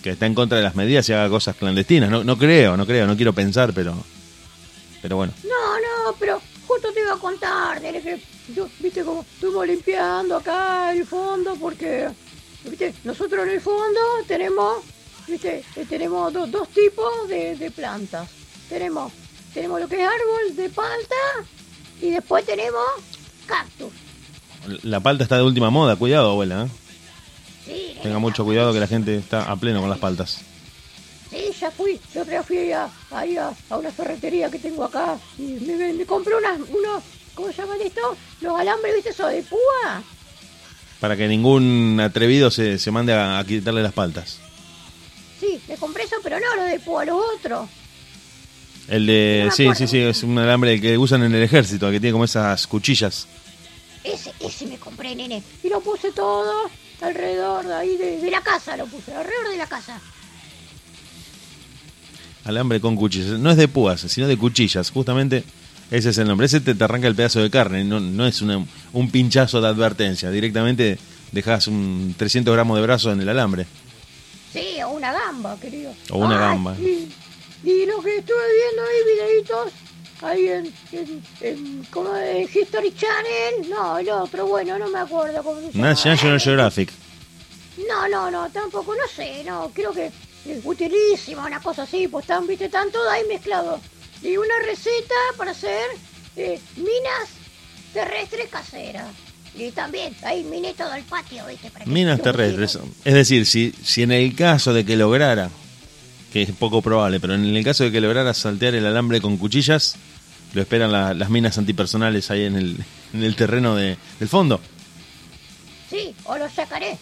[0.01, 2.09] que está en contra de las medidas y haga cosas clandestinas.
[2.09, 3.93] No, no creo, no creo, no quiero pensar, pero,
[5.01, 5.33] pero bueno.
[5.43, 10.35] No, no, pero justo te iba a contar, nene, que yo, viste, como estuvimos limpiando
[10.37, 12.09] acá el fondo, porque,
[12.65, 14.83] viste, nosotros en el fondo tenemos,
[15.27, 18.29] viste, eh, tenemos do- dos tipos de, de plantas.
[18.69, 19.11] Tenemos,
[19.53, 21.15] tenemos lo que es árbol de palta
[22.01, 22.83] y después tenemos
[23.45, 23.91] cactus.
[24.83, 26.63] La palta está de última moda, cuidado, abuela.
[26.65, 26.69] ¿eh?
[27.65, 30.39] Sí, Tenga mucho cuidado que la gente está a pleno con las paltas.
[31.29, 31.99] Sí, ya fui.
[32.13, 35.93] Yo día fui a, ahí a, a una ferretería que tengo acá y me, me-
[35.93, 37.03] me compré unas, unos,
[37.35, 38.17] ¿cómo se llaman esto?
[38.41, 40.03] Los alambres, ¿viste eso de púa?
[40.99, 44.39] Para que ningún atrevido se, se mande a, a quitarle las paltas.
[45.39, 47.67] Sí, me compré eso, pero no los de púa, los otros.
[48.87, 49.43] El de.
[49.45, 52.25] No Sí, sí, sí, es un alambre que usan en el ejército, que tiene como
[52.25, 53.27] esas cuchillas.
[54.03, 55.41] Ese, ese me compré, nene.
[55.63, 56.69] Y lo puse todo
[57.01, 59.99] alrededor de ahí, de, de la casa lo puse, alrededor de la casa.
[62.45, 63.39] Alambre con cuchillas.
[63.39, 64.91] No es de púas, sino de cuchillas.
[64.91, 65.43] Justamente
[65.97, 66.45] ese es el nombre.
[66.47, 67.83] Ese te, te arranca el pedazo de carne.
[67.83, 70.29] No, no es una- un pinchazo de advertencia.
[70.31, 70.97] Directamente
[71.31, 73.65] dejas un 300 gramos de brazo en el alambre.
[74.51, 75.93] Sí, o una gamba, querido.
[76.11, 76.75] O una Ay, gamba.
[76.79, 77.09] Y,
[77.63, 79.73] y lo que estuve viendo ahí, videitos,
[80.21, 85.41] ahí en, en, en, como en History Channel, no, el otro, bueno, no me acuerdo
[85.43, 85.87] cómo se llama.
[85.89, 86.91] National Geographic.
[87.89, 90.07] No, no, no, tampoco, no sé, no, creo que
[90.45, 93.79] es utilísima, una cosa así, pues están, viste, están todo ahí mezclado.
[94.23, 95.83] Y una receta para hacer
[96.37, 97.29] eh, minas
[97.93, 99.07] terrestres caseras.
[99.55, 102.79] Y también, ahí miné todo el patio, viste, para Minas terrestres.
[103.05, 105.49] Es decir, si, si en el caso de que lograra,
[106.31, 109.37] que es poco probable, pero en el caso de que lograra saltear el alambre con
[109.37, 109.95] cuchillas,
[110.53, 112.77] lo esperan la- las minas antipersonales ahí en el,
[113.13, 114.59] en el terreno de- del fondo.
[115.91, 116.97] Sí, o los sacaré.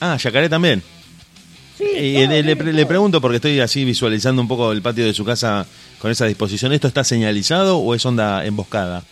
[0.00, 0.82] Ah, Yacaré también.
[1.76, 1.84] Sí,
[2.26, 5.66] le, le pregunto porque estoy así visualizando un poco el patio de su casa
[5.98, 6.72] con esa disposición.
[6.72, 9.02] ¿Esto está señalizado o es onda emboscada?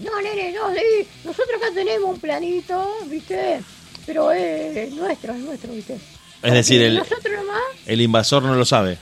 [0.00, 3.60] No, nene, no, sí, nosotros acá tenemos un planito, viste,
[4.04, 5.98] pero es nuestro, es nuestro, viste.
[6.42, 8.98] Es decir, el, nomás, el invasor no lo sabe.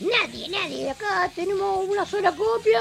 [0.00, 2.80] nadie, nadie, acá tenemos una sola copia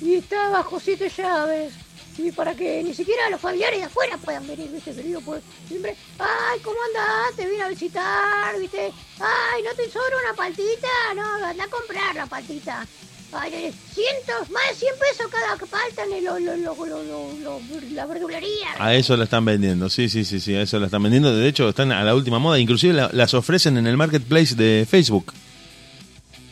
[0.00, 1.72] y está bajo siete llaves.
[2.18, 5.94] Y para que ni siquiera los familiares de afuera puedan venir, viste, querido, pues siempre,
[6.18, 7.36] ay, ¿cómo andás?
[7.36, 8.90] Te vine a visitar, viste,
[9.20, 10.88] ay, ¿no te sobra una paltita?
[11.14, 12.86] No, anda a comprar la paltita.
[13.32, 13.50] Ay,
[13.92, 17.60] cientos, más de 100 pesos cada palta en el- lo- lo-
[17.92, 18.68] la verdulería.
[18.78, 21.34] A eso la están vendiendo, sí, sí, sí, sí, a eso la están vendiendo.
[21.36, 22.58] De hecho, están a la última moda.
[22.58, 25.34] Inclusive la- las ofrecen en el marketplace de Facebook.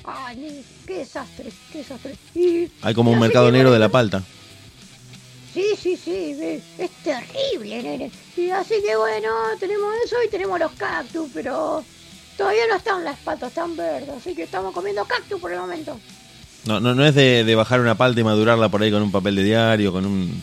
[0.04, 2.16] Ay, qué desastre, qué desastre.
[2.34, 4.22] Y, Hay como un mercado negro de la palta.
[5.54, 6.36] Sí, sí, sí,
[6.78, 8.10] es terrible, nene.
[8.36, 9.28] Y así que bueno,
[9.60, 11.84] tenemos eso y tenemos los cactus, pero
[12.36, 15.98] todavía no están las patas tan verdes, así que estamos comiendo cactus por el momento.
[16.66, 19.12] No, no, no es de, de bajar una palta y madurarla por ahí con un
[19.12, 20.42] papel de diario, con un...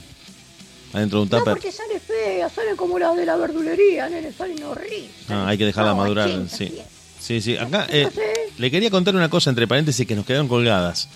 [0.93, 1.53] adentro de un No, tupper.
[1.55, 5.09] porque sale fea, salen como las de la verdulería, nene, salen horribles.
[5.27, 6.77] Ah, hay que dejarla No, madurar, 80, sí.
[7.19, 7.57] Sí, sí.
[7.57, 8.21] Acá eh, No
[8.57, 11.07] le quería contar una cosa entre paréntesis que nos quedaron colgadas.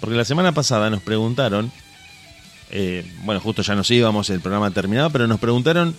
[0.00, 1.72] Porque la semana pasada nos preguntaron,
[2.70, 5.94] eh, bueno, justo ya nos íbamos, el programa terminado, pero nos preguntaron,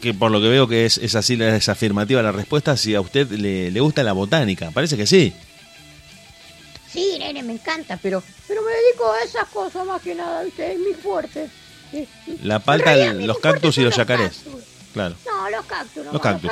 [0.00, 3.00] que por lo que veo que es, es así, es afirmativa la respuesta, si a
[3.00, 4.70] usted le, le gusta la botánica.
[4.70, 5.32] Parece que sí.
[6.90, 8.22] Sí, nene, me encanta, pero
[8.52, 10.72] pero me dedico a esas cosas más que nada, ¿viste?
[10.74, 11.48] Es mi fuerte.
[12.42, 14.40] La palta, realidad, los cactus y los yacarés.
[14.44, 14.62] cactus.
[14.92, 15.14] Claro.
[15.24, 16.50] No, los cactus, no Los cactus.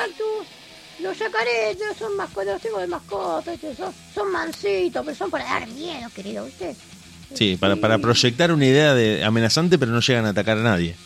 [1.01, 5.69] Los yacarés son mascotas, los tengo de mascotas, son, son mansitos, pero son para dar
[5.69, 6.75] miedo, querido, ¿viste?
[7.35, 10.97] Sí, para, para proyectar una idea de amenazante, pero no llegan a atacar a nadie.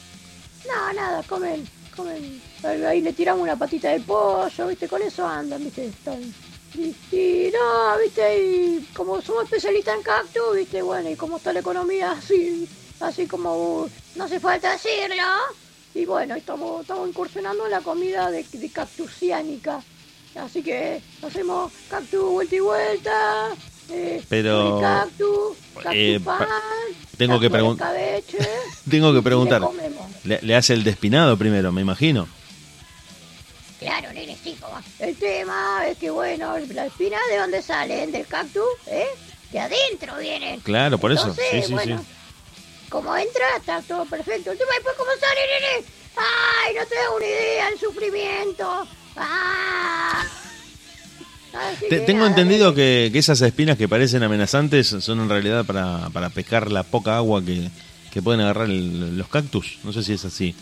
[0.66, 2.40] No, nada, comen, comen.
[2.86, 4.88] Ahí le tiramos una patita de pollo, ¿viste?
[4.88, 5.86] Con eso andan, ¿viste?
[5.86, 6.34] Están-
[6.76, 8.40] Y, y no, ¿viste?
[8.44, 10.82] Y como somos especialistas en cactus, ¿viste?
[10.82, 12.68] Bueno, y como está la economía así,
[13.00, 15.22] así como no hace falta decirlo.
[15.94, 19.80] Y bueno, estamos, estamos incursionando en la comida de, de cactusiánica.
[20.34, 23.48] Así que hacemos cactus vuelta y vuelta.
[24.28, 24.80] Pero,
[25.92, 26.20] eh,
[27.16, 28.38] tengo que pregun- escabeche,
[28.90, 29.62] Tengo que preguntar.
[30.24, 32.26] le hace el despinado primero, me imagino.
[33.78, 38.64] Claro, nene, como- El tema es que, bueno, la espina de dónde salen, del cactus,
[38.86, 39.06] ¿eh?
[39.52, 40.60] De adentro vienen.
[40.60, 41.28] Claro, por eso.
[41.28, 42.06] Entonces, Sí, sí, bueno, sí.
[42.88, 44.52] como entra, está todo perfecto.
[44.52, 45.40] El tema después, ¿cómo sale,
[45.76, 45.86] nene?
[46.16, 48.86] ¡Ay, no te da una idea el sufrimiento!
[49.16, 50.24] ¡Ah!
[51.88, 56.30] Te- tengo entendido que, que esas espinas que parecen amenazantes son en realidad para, para
[56.30, 57.68] pescar la poca agua que,
[58.12, 59.78] que pueden agarrar el- los cactus.
[59.84, 60.54] No sé si es así.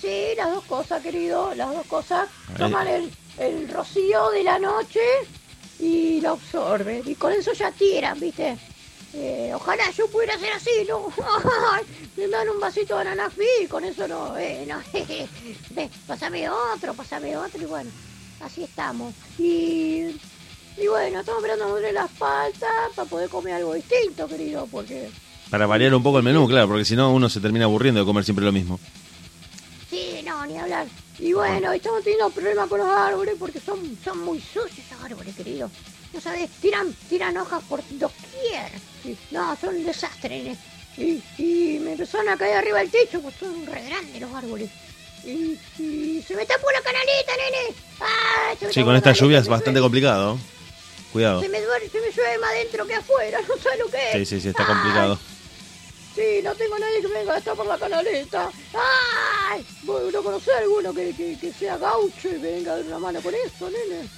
[0.00, 2.28] Sí, las dos cosas, querido, las dos cosas.
[2.58, 5.00] Toman el, el rocío de la noche
[5.78, 7.02] y lo absorben.
[7.06, 8.56] Y con eso ya tiran, ¿viste?
[9.14, 11.06] Eh, ojalá yo pudiera hacer así, ¿no?
[12.16, 14.78] Me dan un vasito de ananafí y con eso no, eh, no.
[15.70, 17.90] Ve, Pásame otro, pásame otro y bueno,
[18.42, 19.14] así estamos.
[19.38, 20.16] Y,
[20.76, 25.10] y bueno, estamos esperando a las paltas para poder comer algo distinto, querido, porque
[25.50, 28.06] Para variar un poco el menú, claro, porque si no uno se termina aburriendo de
[28.06, 28.78] comer siempre lo mismo.
[29.90, 30.86] Sí, no, ni hablar.
[31.18, 35.34] Y bueno, estamos teniendo problemas con los árboles porque son, son muy sucios esos árboles,
[35.36, 35.70] querido.
[36.14, 38.70] No sabes, tiran, tiran hojas por doquier.
[39.02, 40.58] Sí, No, son un desastre, nene.
[40.96, 44.70] Y, y me empezaron a caer arriba del techo, pues son re grandes los árboles.
[45.24, 47.74] Y, y se me tapó la canaleta, nene.
[48.00, 48.54] ¡Ah!
[48.58, 50.38] se me Sí, con la esta canaleta, lluvia es bastante me- complicado.
[51.12, 51.42] Cuidado.
[51.42, 54.28] Se me, duele, se me llueve más adentro que afuera, no sé lo que es.
[54.28, 55.18] Sí, sí, sí, está Ay, complicado.
[56.14, 58.50] Sí, no tengo nadie que venga a destapar la canaleta.
[59.50, 59.64] ¡Ay!
[59.86, 63.34] No conocés alguno que, que, que sea gaucho y venga a dar una mano con
[63.34, 64.08] eso, nene.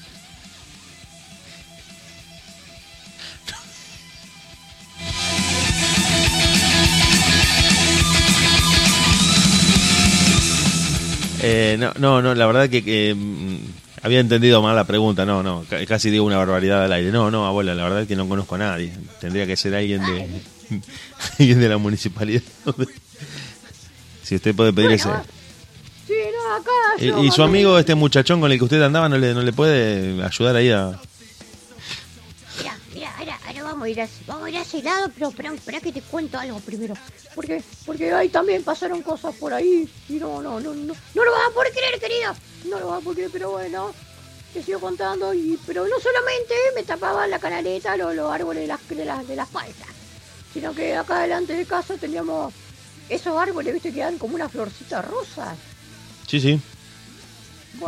[11.45, 13.57] Eh, no, no, no, la verdad que, que, mm,
[14.03, 15.25] había entendido mal la pregunta.
[15.27, 17.11] No, no, ca- casi digo una barbaridad al aire.
[17.11, 18.93] No, no, abuela, la verdad es que no conozco a nadie.
[19.21, 20.41] Tendría que ser alguien de,
[21.39, 22.43] alguien de la municipalidad.
[24.23, 25.09] si usted puede pedir ese.
[25.09, 25.25] Bueno,
[26.07, 29.09] Sí, no, acá Eh, yo, ¿Y su amigo, este muchachón con el que usted andaba,
[29.09, 31.01] no le, no le puede ayudar ahí a...?
[32.59, 35.31] Mira, mira, ahora, ahora vamos a ir a, vamos a ir a ese lado, pero
[35.31, 36.95] espera, espera que te cuento algo primero.
[37.35, 39.89] Porque, porque ahí también pasaron cosas por ahí.
[40.09, 42.35] Y no, no, no, no, no lo vas a poder creer, querido.
[42.69, 43.93] No lo vas a poder creer, pero bueno.
[44.53, 45.35] Te sigo contando.
[45.35, 49.27] Y, pero no solamente me tapaban la canaleta los, los árboles de las, de, las,
[49.27, 49.89] de las paltas.
[50.53, 52.55] Sino que acá delante de casa teníamos
[53.09, 55.57] esos árboles, viste, que dan como una florcita rosa.
[56.27, 56.61] Sí, sí.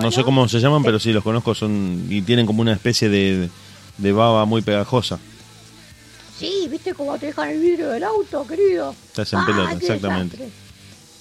[0.00, 1.54] no sé cómo se llaman, pero sí, los conozco.
[1.54, 3.48] son Y tienen como una especie de,
[3.98, 5.20] de baba muy pegajosa.
[6.38, 8.94] Sí, viste cómo te dejan el vidrio del auto, querido.
[9.16, 10.36] Hacen Ah, pelota, qué exactamente.
[10.36, 10.62] desastre.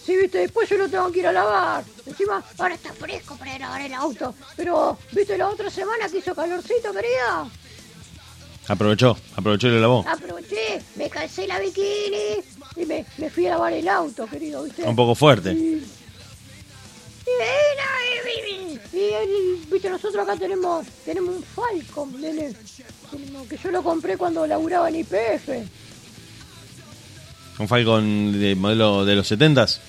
[0.05, 1.83] Sí, viste, después yo lo tengo que ir a lavar.
[2.05, 4.35] Encima, ahora está fresco para lavar el auto.
[4.55, 7.49] Pero, viste, la otra semana que hizo calorcito, querido.
[8.67, 10.05] Aprovechó, aprovechó y lo lavó.
[10.07, 12.43] Aproveché, me calcé la bikini
[12.75, 14.83] y me, me fui a lavar el auto, querido, viste.
[14.83, 15.51] Un poco fuerte.
[15.53, 15.83] Y-
[18.93, 22.53] y- y- y- viste, nosotros acá tenemos tenemos un Falcon, nene.
[23.49, 25.49] Que yo lo compré cuando laburaba en IPF.
[27.59, 29.79] Un Falcon de modelo de los 70s.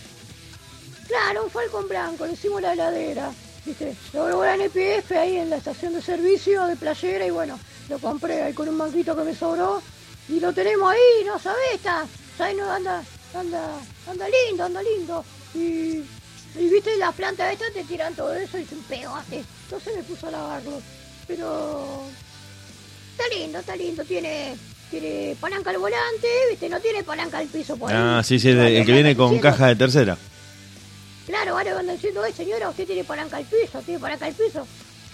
[1.08, 3.32] Claro, un Falcon blanco, le hicimos la heladera.
[3.66, 3.96] ¿viste?
[4.12, 7.58] Lo logré en EPF ahí en la estación de servicio de playera y bueno,
[7.88, 9.82] lo compré ahí con un banquito que me sobró
[10.28, 11.74] y lo tenemos ahí, ¿no sabés?
[11.74, 12.06] Está,
[12.38, 12.56] ¿sabés?
[12.56, 13.02] No, anda,
[13.34, 13.78] anda,
[14.08, 15.24] anda lindo, anda lindo.
[15.54, 16.02] Y,
[16.58, 19.44] y viste, las plantas estas te tiran todo eso y se pegaste.
[19.64, 20.80] Entonces me puso a lavarlo.
[21.26, 22.02] Pero
[23.18, 24.54] está lindo, está lindo, tiene...
[24.88, 27.96] Tiene palanca al volante, viste, no tiene palanca al piso por ahí.
[28.00, 30.16] Ah, sí, sí, el, el que viene con Diciendo- caja de tercera.
[31.26, 34.64] Claro, ahora van diciendo, "Ay, señora, usted tiene palanca al piso, tiene palanca al piso.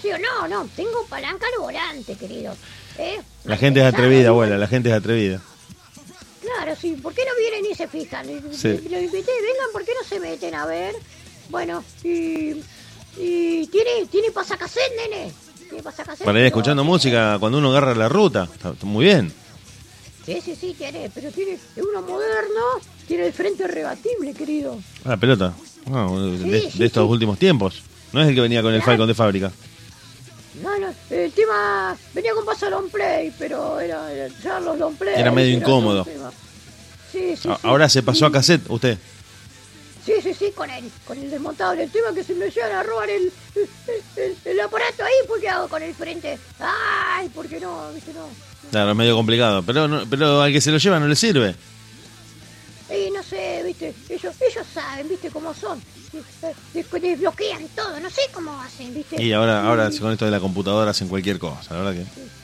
[0.02, 2.54] Sí o no, no, tengo palanca al volante, querido.
[2.98, 3.18] ¿Eh?
[3.44, 5.40] La gente es atrevida, abuela, la gente es atrevida.
[6.42, 8.26] Claro, sí, ¿por qué no vienen y se fijan?
[8.52, 8.68] Sí.
[8.90, 10.94] Los invité, vengan, ¿por qué no se meten a ver?
[11.48, 12.62] Bueno, y...
[13.16, 15.32] Y tiene, tiene pasacassette, nene.
[16.24, 18.48] Para ir escuchando música cuando uno agarra la ruta.
[18.52, 19.32] Está, muy bien.
[20.24, 22.60] Sí, sí, sí, tiene, pero tiene, es uno moderno,
[23.08, 24.78] tiene el frente rebatible, querido.
[25.04, 25.52] Ah, pelota.
[25.92, 27.10] Ah, de, Sí, de sí, estos sí.
[27.12, 27.82] últimos tiempos.
[28.12, 29.50] No es el que venía con el Falcon de fábrica.
[30.62, 34.06] No, no, el tema venía con paso long play, pero era,
[34.44, 35.14] ya los long play.
[35.16, 36.06] Era medio incómodo.
[37.10, 37.48] Sí, sí.
[37.62, 38.98] Ahora se pasó a cassette, usted.
[40.04, 41.84] Sí, sí, sí, con el, con el desmontable.
[41.84, 45.40] El tema que si me llegan a robar el, el, el- el aparato ahí, pues
[45.40, 46.38] ¿qué hago con el frente?
[46.58, 47.92] Ay, ¿por qué no?
[47.92, 48.12] ¿Viste?
[48.12, 48.26] No.
[48.70, 49.62] Claro, es medio complicado.
[49.62, 51.54] Pero, no- pero al que se lo lleva no le sirve.
[52.90, 53.94] Y no sé, ¿viste?
[54.08, 55.30] Ellos, ellos saben, ¿viste?
[55.30, 55.80] Cómo son.
[56.74, 59.22] Des- Desbloquean todo, no sé cómo hacen, ¿viste?
[59.22, 62.41] Y ahora, ahora con esto de la computadora hacen cualquier cosa, la verdad que.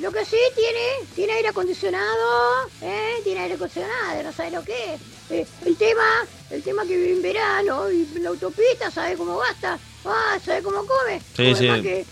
[0.00, 3.16] Lo que sí tiene, tiene aire acondicionado, ¿eh?
[3.22, 5.00] Tiene aire acondicionado, no sabe lo que es.
[5.30, 6.02] Eh, el tema,
[6.50, 10.62] el tema que vive en verano y en la autopista, sabe cómo gasta, ah, sabe
[10.62, 11.20] cómo come.
[11.36, 11.66] Sí, come sí.
[11.68, 12.04] Más que,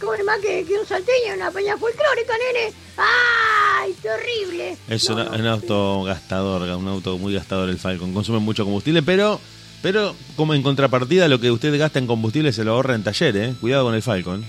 [0.00, 2.74] come más que, que un salteño una peña folclórica, nene.
[2.96, 4.76] ¡Ay, terrible!
[4.88, 8.12] Es No, una- no, un auto gastador, un auto muy gastador el Falcon.
[8.12, 9.40] Consume mucho combustible, pero
[9.80, 13.36] pero como en contrapartida lo que usted gasta en combustible se lo ahorra en taller,
[13.36, 13.54] ¿eh?
[13.60, 14.44] Cuidado con el Falcon.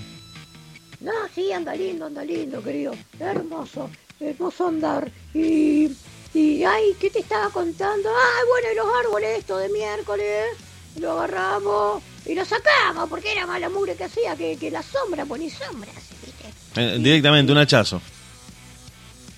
[1.04, 2.94] No, sí, anda lindo, anda lindo, querido.
[3.20, 5.12] Hermoso, hermoso andar.
[5.34, 5.90] Y,
[6.32, 8.08] y, ay, ¿qué te estaba contando?
[8.08, 10.46] Ay, bueno, y los árboles esto de miércoles,
[10.98, 15.26] lo agarramos y lo sacamos, porque era mala mugre que hacía, que, que la sombra
[15.26, 15.94] ponía sombras.
[16.76, 18.00] Eh, directamente un hachazo.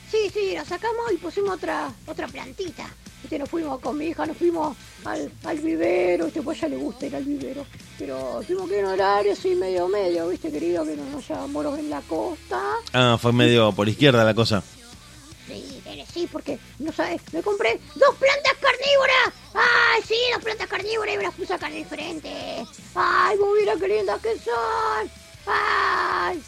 [0.09, 2.89] Sí, sí, la sacamos y pusimos otra otra plantita.
[3.27, 3.41] ¿Viste?
[3.41, 6.43] Nos fuimos con mi hija, nos fuimos al, al vivero, ¿viste?
[6.43, 7.67] pues a ella le gusta ir al vivero.
[7.99, 10.85] Pero tuvimos que ir en horario así medio medio, ¿viste, querido?
[10.85, 12.63] Que no nos llevamos en la costa.
[12.93, 14.63] Ah, fue medio por izquierda la cosa.
[15.49, 15.83] Sí,
[16.15, 19.33] sí, porque, no sabes, me compré dos plantas carnívoras.
[19.55, 22.65] Ay, sí, dos plantas carnívoras y me las puse acá en el frente.
[22.95, 25.11] Ay, mira qué lindas que son.
[25.49, 26.41] Ay,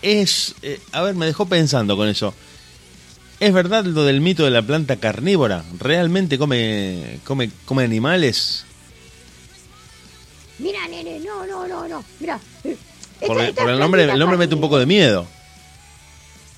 [0.00, 2.32] Es, eh, a ver, me dejó pensando con eso.
[3.42, 5.64] ¿Es verdad lo del mito de la planta carnívora?
[5.80, 8.64] ¿Realmente come come come animales?
[10.58, 12.04] mira, nene, no, no, no, no.
[12.20, 12.38] Mira.
[12.62, 12.70] Por,
[13.20, 15.26] esta- el- esta por el nombre, el nombre mete un poco de miedo.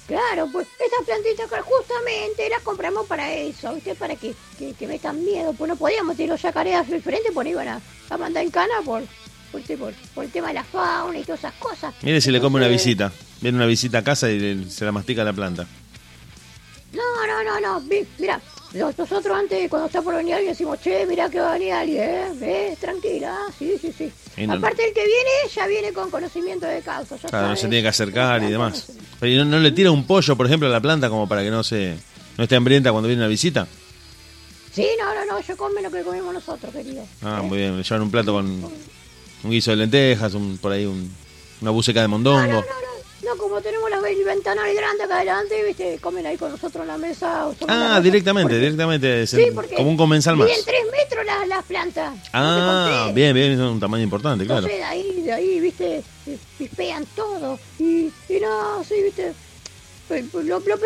[0.06, 3.94] Claro, pues estas plantitas justamente las compramos para eso, ¿viste?
[3.94, 5.54] Para que, que, que metan miedo.
[5.54, 7.80] Pues no podíamos tirar los yacarés al frente, pues iban a,
[8.10, 9.02] a mandar en cana por,
[9.50, 11.94] por, por, por el tema de la fauna y todas esas cosas.
[12.02, 13.10] Mire si le come una visita.
[13.40, 15.66] Viene una visita a casa y le- se la mastica la planta.
[16.94, 17.80] No, no, no, no.
[18.18, 18.40] Mira,
[18.72, 22.02] nosotros antes, cuando está por venir alguien, decimos, che, mira que va a venir alguien,
[22.02, 22.28] ¿eh?
[22.34, 22.78] ¿Ves?
[22.78, 24.12] Tranquila, sí, sí, sí.
[24.46, 27.16] No- Aparte, el que viene, ya viene con conocimiento de causa.
[27.16, 28.86] Ya Claro, no se tiene que acercar y demás.
[29.20, 31.42] Pero ¿y no, no le tira un pollo, por ejemplo, a la planta como para
[31.42, 31.96] que no se
[32.36, 33.66] no esté hambrienta cuando viene una visita?
[34.72, 37.06] Sí, no, no, no, yo come lo que comemos nosotros, querido.
[37.22, 37.46] Ah, ¿eh?
[37.46, 37.76] muy bien.
[37.76, 38.46] Le llevan un plato con
[39.44, 41.12] un guiso de lentejas, un, por ahí un,
[41.60, 42.40] una buceca de mondongo.
[42.40, 42.93] No, no, no,
[43.24, 46.88] no, como tenemos las ve- ventanales grandes acá adelante, viste, comen ahí con nosotros en
[46.88, 47.46] la mesa.
[47.48, 48.00] o la Ah, mesa.
[48.00, 49.26] directamente, Porque- directamente.
[49.26, 50.48] Sí, porque como un comensal más.
[50.48, 52.14] Miden tres metros las, las plantas.
[52.32, 54.60] Ah, No bien, bien, es un tamaño importante, claro.
[54.66, 56.02] Entonces de ahí, de ahí, viste,
[56.58, 57.58] pispean todo.
[57.78, 59.32] Y, y no, sí, viste.
[60.08, 60.76] Pues, pues, Lo, lo, lo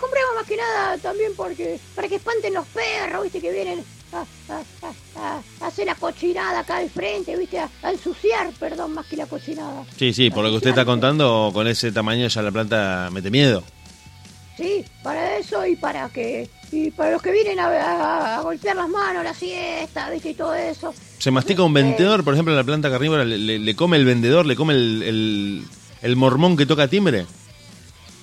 [0.00, 3.84] compramos más que nada también porque para que espanten los perros, viste, que vienen
[4.14, 9.06] a, a- a- a hacer la cochinada acá al frente, viste, a, ensuciar, perdón, más
[9.06, 9.84] que la cochinada.
[9.96, 13.30] Sí, sí, por lo que usted está contando, con ese tamaño ya la planta mete
[13.30, 13.62] miedo.
[14.56, 19.22] Sí, para eso y para que y para los que vienen a, golpear las manos,
[19.24, 20.92] la siesta, viste, y todo eso.
[21.18, 24.44] Se mastica un vendedor, por ejemplo, la planta carnívora, le, le- le come el vendedor,
[24.46, 25.64] le come el, el,
[26.02, 27.26] el mormón que toca timbre.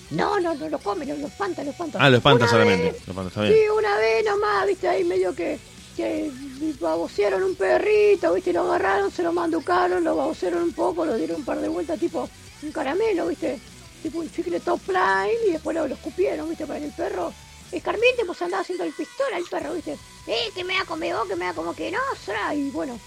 [0.09, 1.97] No, no, no lo comen, lo, espanta, lo espanta.
[2.01, 2.91] Ah, lo espanta solamente.
[2.91, 3.53] vez- Lo espanta, está bien.
[3.53, 5.57] Sí, una vez nomás, viste, ahí medio que,
[5.95, 6.31] que
[6.79, 11.37] babosearon un perrito, viste, lo agarraron, se lo manducaron, lo babosearon un poco, lo dieron
[11.37, 12.29] un par de vueltas, tipo
[12.63, 13.59] un caramelo, viste,
[14.03, 17.33] tipo un chicle top line, y después lo, lo escupieron, viste, para el perro.
[17.71, 19.97] Escarmiente, pues andaba haciendo el pistola el perro, viste.
[20.27, 22.99] Eh, que me da vos, que me da como que no, será, y bueno.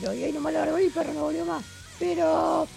[0.00, 1.64] Y ahí nomás la grabé y el perro no volvió más.
[1.98, 2.68] Pero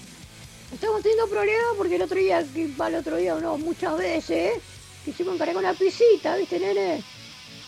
[0.72, 4.60] estamos teniendo problemas porque el otro día, que el otro día, no, muchas veces,
[5.04, 7.04] quisimos encargar con la pisita, ¿viste, nene?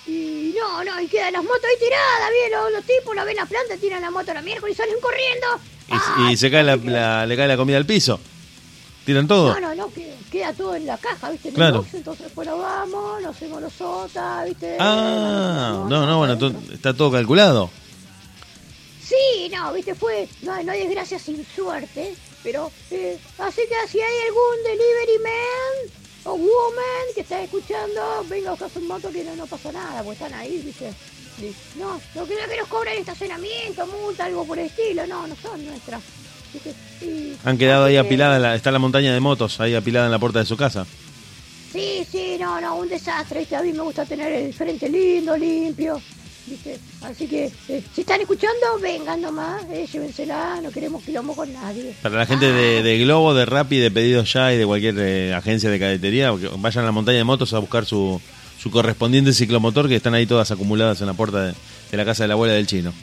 [0.08, 3.36] Y no, no, y quedan las motos ahí tiradas, bien, los, los tipos la ven
[3.38, 5.48] la planta, tiran la moto a la miércoles y salen corriendo.
[6.28, 8.20] Y, y se cae la, la- le cae la comida al piso.
[9.06, 9.54] ¿Tiran todo?
[9.54, 11.50] No, no, no, que- queda todo en la caja, ¿viste?
[11.50, 11.78] En el Claro.
[11.78, 14.78] box, entonces después nos vamos, nos hacemos los sotas, ¿viste?
[14.80, 16.38] Ah, no, no, bueno,
[16.74, 17.70] está todo calculado.
[19.04, 19.94] Sí, no, ¿viste?
[19.96, 25.20] Fue, no, no hay desgracia sin suerte, pero, eh, así que si hay algún delivery
[25.24, 29.72] man o woman que está escuchando, venga a buscar su moto que no, no pasa
[29.72, 30.92] nada, pues están ahí, ¿viste?
[31.40, 35.36] Y, no, no creo que nos cobran estacionamiento, multa, algo por el estilo, no, no
[35.36, 36.02] son nuestras.
[36.54, 36.74] ¿viste?
[37.06, 40.20] Y- Han quedado ahí apiladas, la- está la montaña de motos ahí apilada en la
[40.20, 40.86] puerta de su casa.
[41.72, 43.56] Sí, sí, no, no, un desastre, ¿viste?
[43.58, 46.02] A mí me gusta tener el frente lindo, limpio,
[46.48, 46.80] ¿viste?
[47.02, 51.96] Así que, eh, si están escuchando, vengan nomás, eh, llévensela, no queremos quilombo con nadie.
[52.02, 55.34] Para la gente de, de Globo, de Rappi, de Pedidos Ya y de cualquier eh,
[55.34, 58.22] agencia de cadetería, vayan a la montaña de motos a buscar su,
[58.62, 61.54] su correspondiente ciclomotor, que están ahí todas acumuladas en la puerta de,
[61.92, 62.94] de la casa de la abuela del chino.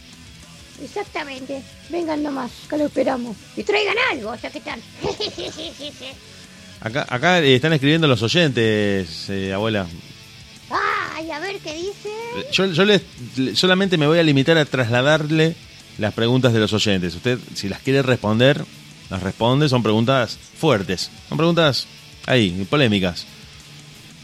[0.82, 3.36] Exactamente, vengan nomás, que lo esperamos.
[3.56, 4.81] Y traigan algo, ya que están.
[6.81, 9.86] Acá, acá eh, están escribiendo los oyentes, eh, abuela.
[11.23, 12.11] Ay, a ver qué dice.
[12.53, 13.03] Yo, yo les,
[13.36, 15.55] le- solamente me voy a limitar a trasladarle
[15.99, 17.15] las preguntas de los oyentes.
[17.15, 18.65] Usted, si las quiere responder,
[19.11, 19.69] las responde.
[19.69, 21.11] Son preguntas fuertes.
[21.28, 21.86] Son preguntas
[22.27, 23.27] ahí, polémicas.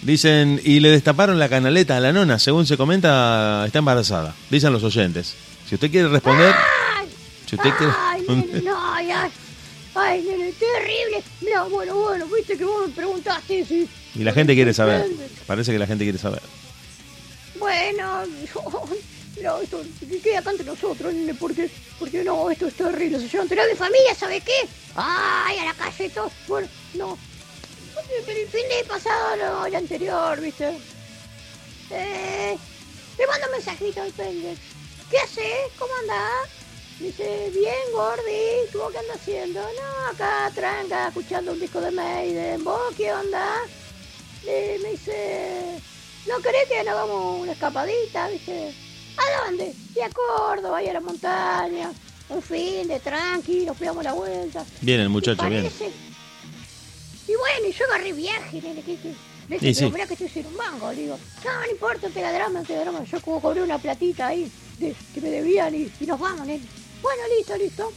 [0.02, 2.38] Dicen, y le destaparon la canaleta a la nona.
[2.38, 4.34] Según se comenta, está embarazada.
[4.50, 5.34] Dicen los oyentes.
[5.68, 6.54] Si usted quiere responder,
[7.46, 7.92] si usted quiere...
[7.98, 8.22] Ay,
[8.64, 9.30] no, ay, ay.
[9.94, 11.24] Ay, nene, terrible.
[11.40, 13.88] Mira, bueno, bueno, viste que vos me preguntaste si...
[14.14, 15.04] Y la gente quiere saber.
[15.46, 16.40] Parece que la gente quiere saber.
[17.59, 18.24] Bueno,
[19.43, 23.18] no, esto que queda acá entre nosotros, nene, porque, porque no, esto es terrible.
[23.18, 24.68] Se llevan mi familia, ¿sabe qué?
[24.94, 26.30] Ay, a la calle todo.
[26.47, 27.18] Bueno, no.
[28.26, 30.78] El fin de pasado, no, el anterior, ¿viste?
[31.90, 32.56] Eh,
[33.18, 34.60] le mando un mensajito al Pendex.
[35.10, 35.72] ¿Qué haces?
[35.78, 36.48] ¿Cómo andás?
[36.98, 39.60] Dice, bien, Gordi, ¿tú qué andas haciendo?
[39.60, 42.64] No, acá, tranca, escuchando un disco de Maiden.
[42.64, 43.62] ¿Vos qué onda?
[44.43, 45.80] Y me dice,
[46.26, 48.74] ¿no querés que nos hagamos una escapadita, viste?
[49.16, 49.74] ¿A dónde?
[49.94, 51.92] Y a Córdoba, y a la montaña.
[52.28, 54.64] Un fin de tranqui, nos pegamos la vuelta.
[54.80, 55.70] Viene el muchacho, ¿Te viene.
[55.70, 55.90] parece?
[57.26, 58.92] Y bueno, yo agarré viaje, nene, que
[59.48, 59.80] le dije, sí.
[59.80, 62.62] pero mirá que estoy sin un mango, le digo, no, no importa, te da drama,
[62.62, 63.04] te da drama.
[63.04, 66.62] Yo como cobré una platita ahí de, que me debían y, y nos vamos, nene.
[67.00, 67.92] Bueno, listo, listo.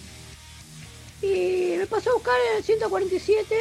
[1.21, 3.55] Y me pasó a buscar el 147,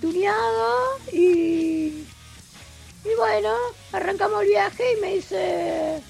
[0.00, 2.04] tuneado, y...
[3.04, 3.54] Y bueno,
[3.92, 6.02] arrancamos el viaje y me dice...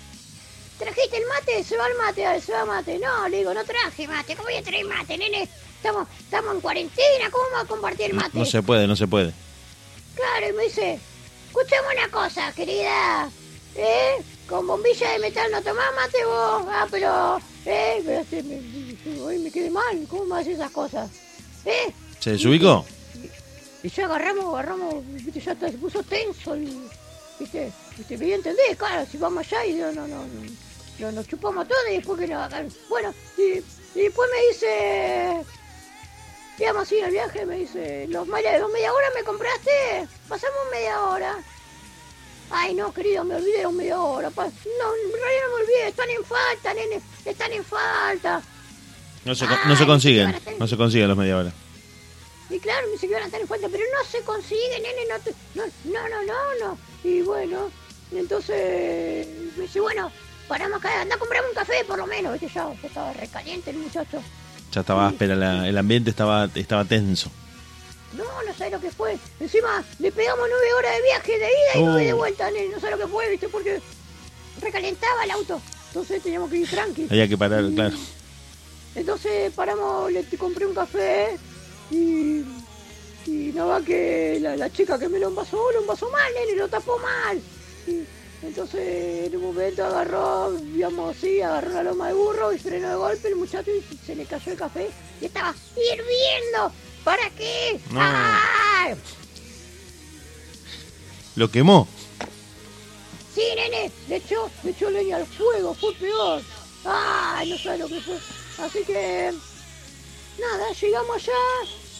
[0.78, 1.64] ¿Trajiste el mate?
[1.64, 2.98] Se va el mate, dale, se va el mate.
[3.00, 4.36] No, le digo, no traje mate.
[4.36, 5.48] ¿Cómo voy a traer mate, nene?
[5.76, 8.30] Estamos, estamos en cuarentena, ¿cómo vamos a compartir el mate?
[8.38, 9.32] No se puede, no se puede.
[10.14, 11.00] Claro, y me dice,
[11.48, 13.28] escuchame una cosa, querida.
[13.74, 14.22] ¿Eh?
[14.48, 16.64] Con bombilla de metal no tomás mate vos.
[16.68, 17.38] Ah, pero...
[17.66, 18.00] ¿Eh?
[18.04, 20.06] Pero este, me, me- me quedé mal.
[20.08, 21.10] ¿Cómo me haces esas cosas?
[21.64, 21.92] ¿Eh?
[22.20, 22.84] ¿Se desubicó?
[23.88, 26.68] Y ya agarramos, agarramos, viste, ya se puso tenso el,
[27.40, 30.42] viste, viste, me entendés, claro, si vamos allá y no, no, no, no,
[30.98, 32.50] no, nos chupamos todo y después que nos
[32.90, 33.42] bueno, y,
[33.98, 35.46] y después me dice,
[36.58, 41.00] íbamos así al viaje, me dice, los, media- los media hora me compraste, pasamos media
[41.04, 41.38] hora.
[42.50, 44.28] Ay, no, querido, me olvidé los media hora.
[44.28, 48.42] pa- No, en realidad no me olvidé, están en falta, nene, están en falta.
[49.24, 51.52] No se, no se consiguen, no se consiguen los media hora.
[52.50, 55.02] Y claro, me dice que van a estar en falta, pero no se consigue, nene,
[55.10, 56.78] no, te- no, no, no, no, no.
[57.04, 57.70] Y bueno,
[58.10, 59.26] entonces
[59.56, 60.10] me dice, bueno,
[60.46, 63.70] paramos acá, anda a comprarme un café por lo menos, viste, ya, ya estaba recaliente
[63.70, 64.22] el muchacho.
[64.72, 67.30] Ya estaba áspera, la- el ambiente estaba, estaba tenso.
[68.16, 69.18] No, no sé lo que fue.
[69.38, 72.16] Encima le pegamos nueve horas de viaje de ida y nueve de Oh.
[72.16, 73.80] vuelta, nene, no sé lo que fue, viste, porque
[74.62, 75.60] recalentaba el auto.
[75.88, 77.06] Entonces teníamos que ir tranqui.
[77.10, 77.96] Había que parar, claro.
[78.94, 81.36] Entonces paramos, le compré un café
[81.90, 82.44] y,
[83.26, 86.56] y no va que la, la chica que me lo envasó, lo envasó mal, nene,
[86.56, 87.40] lo tapó mal.
[87.86, 88.04] Y
[88.42, 92.96] entonces en un momento agarró, digamos así, agarró una loma de burro y frenó de
[92.96, 94.90] golpe el muchacho y se le cayó el café
[95.20, 96.72] y estaba hirviendo.
[97.04, 97.80] ¿Para qué?
[97.90, 98.00] No.
[98.02, 98.94] ¡Ay!
[101.36, 101.88] Lo quemó.
[103.34, 106.42] Sí, nene, le echó, le echó leña al fuego, fue peor.
[106.84, 108.18] Ay, no sé lo que fue.
[108.58, 109.32] Así que,
[110.38, 111.32] nada, llegamos allá,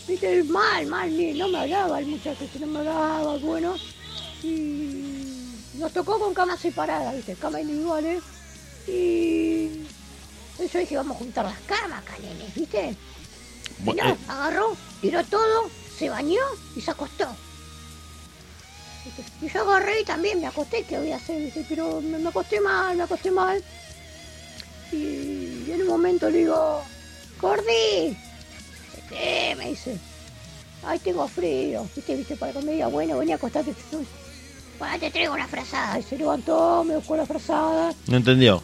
[0.06, 3.76] viste, mal, mal, no me hablaba el muchacho, si no me hablaba, bueno.
[4.42, 5.18] Y
[5.74, 8.22] nos tocó con camas separadas, viste, camas individuales.
[8.86, 9.84] Y,
[10.72, 12.96] Yo dije, vamos a juntar las camas acá, nene, ¿viste?
[13.84, 16.42] No, eh, agarró, tiró todo, se bañó
[16.74, 17.28] y se acostó.
[19.40, 21.40] Y yo agarré y también me acosté, ¿qué voy a hacer?
[21.40, 21.64] ¿viste?
[21.68, 23.62] Pero me, me acosté mal, me acosté mal.
[24.92, 26.82] Y en un momento le digo,
[27.40, 28.16] Gordi,
[29.08, 29.54] ¿qué?
[29.56, 29.98] Me dice,
[30.84, 31.86] ay, tengo frío.
[31.94, 32.16] ¿Viste?
[32.16, 32.36] ¿Viste?
[32.36, 33.74] Para que me diga, bueno, vení a acostarte.
[34.78, 35.98] Para, te traigo una frazada.
[35.98, 37.94] Y se levantó, me buscó la frazada.
[38.06, 38.62] no entendió.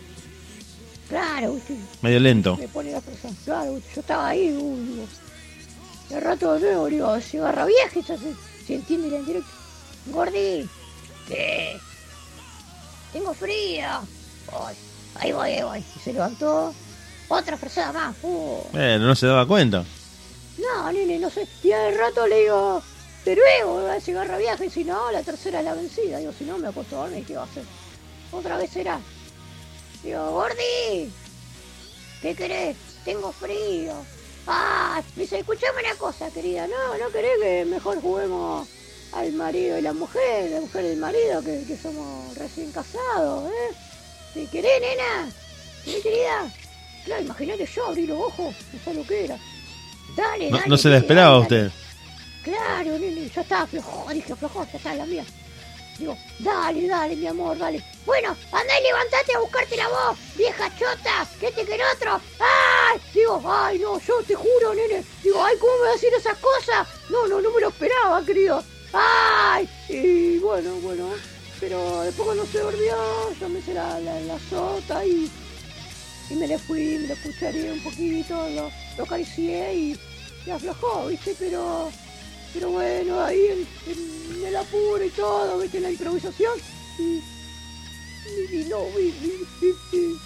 [1.08, 1.76] Claro, ¿viste?
[2.02, 2.56] Medio lento.
[2.56, 3.34] Me pone la frazada.
[3.44, 5.06] Claro, yo estaba ahí, digo.
[6.08, 8.34] De rato de nuevo, digo, cigarra vieja, ya se,
[8.66, 9.50] se entiende la indirecta.
[10.06, 10.68] Gordi,
[11.26, 11.78] ¿qué?
[13.12, 13.86] Tengo frío.
[14.52, 14.76] Ay,
[15.16, 15.84] ahí voy, ahí voy.
[15.96, 16.74] Y se levantó.
[17.28, 18.16] Otra frazada más.
[18.22, 18.60] Uh.
[18.72, 19.84] Bueno, no se daba cuenta.
[20.58, 21.46] No, nene, no sé.
[21.62, 22.82] Y al rato le digo,
[23.24, 26.18] pero luego a cigarra viaje, si no, la tercera es la vencida.
[26.18, 27.64] Digo, si no, me acuesto a dormir, ¿qué va a hacer?
[28.32, 29.00] Otra vez será.
[30.02, 31.10] Digo, Gordi,
[32.20, 32.76] ¿qué querés?
[33.04, 33.94] Tengo frío.
[34.46, 36.66] Ah, dice, escuchame una cosa, querida.
[36.66, 38.68] No, no querés que mejor juguemos
[39.12, 43.50] al marido y la mujer, la mujer y el marido, que, que somos recién casados,
[43.50, 43.74] ¿eh?
[44.34, 45.32] ¿Te querés, nena?
[45.84, 46.52] ¿Sí, querida?
[47.04, 49.38] Claro, imagínate yo abrí los ojos, no sé lo que era.
[50.16, 50.68] Dale, No, dale.
[50.68, 51.66] no se la esperaba dale, dale.
[51.66, 51.80] usted.
[52.44, 55.24] Claro, nene, ya estaba flojo, dije flojo, ya está la mía.
[55.98, 57.82] Digo, dale, dale, mi amor, dale.
[58.04, 62.20] Bueno, andá y levantate a buscarte la voz, vieja chota, que este que el otro.
[62.40, 63.00] ¡Ay!
[63.14, 65.04] Digo, ay, no, yo te juro, nene.
[65.22, 66.86] Digo, ay, ¿cómo me va a decir esas cosas?
[67.10, 68.62] No, no, no me lo esperaba, querido.
[68.92, 69.68] ¡Ay!
[69.88, 71.08] Y bueno, bueno,
[71.60, 72.96] pero después cuando se volvió,
[73.40, 75.30] yo me hice la, la, la sota y,
[76.30, 79.98] y me le fui, me lo escucharé un poquito, lo, lo acaricié y,
[80.46, 81.34] y aflojó, ¿viste?
[81.38, 81.90] Pero
[82.52, 86.52] pero bueno, ahí en, en el apuro y todo, viste, la improvisación.
[86.98, 87.20] Y,
[88.60, 89.06] y, no, y,
[89.62, 90.18] y-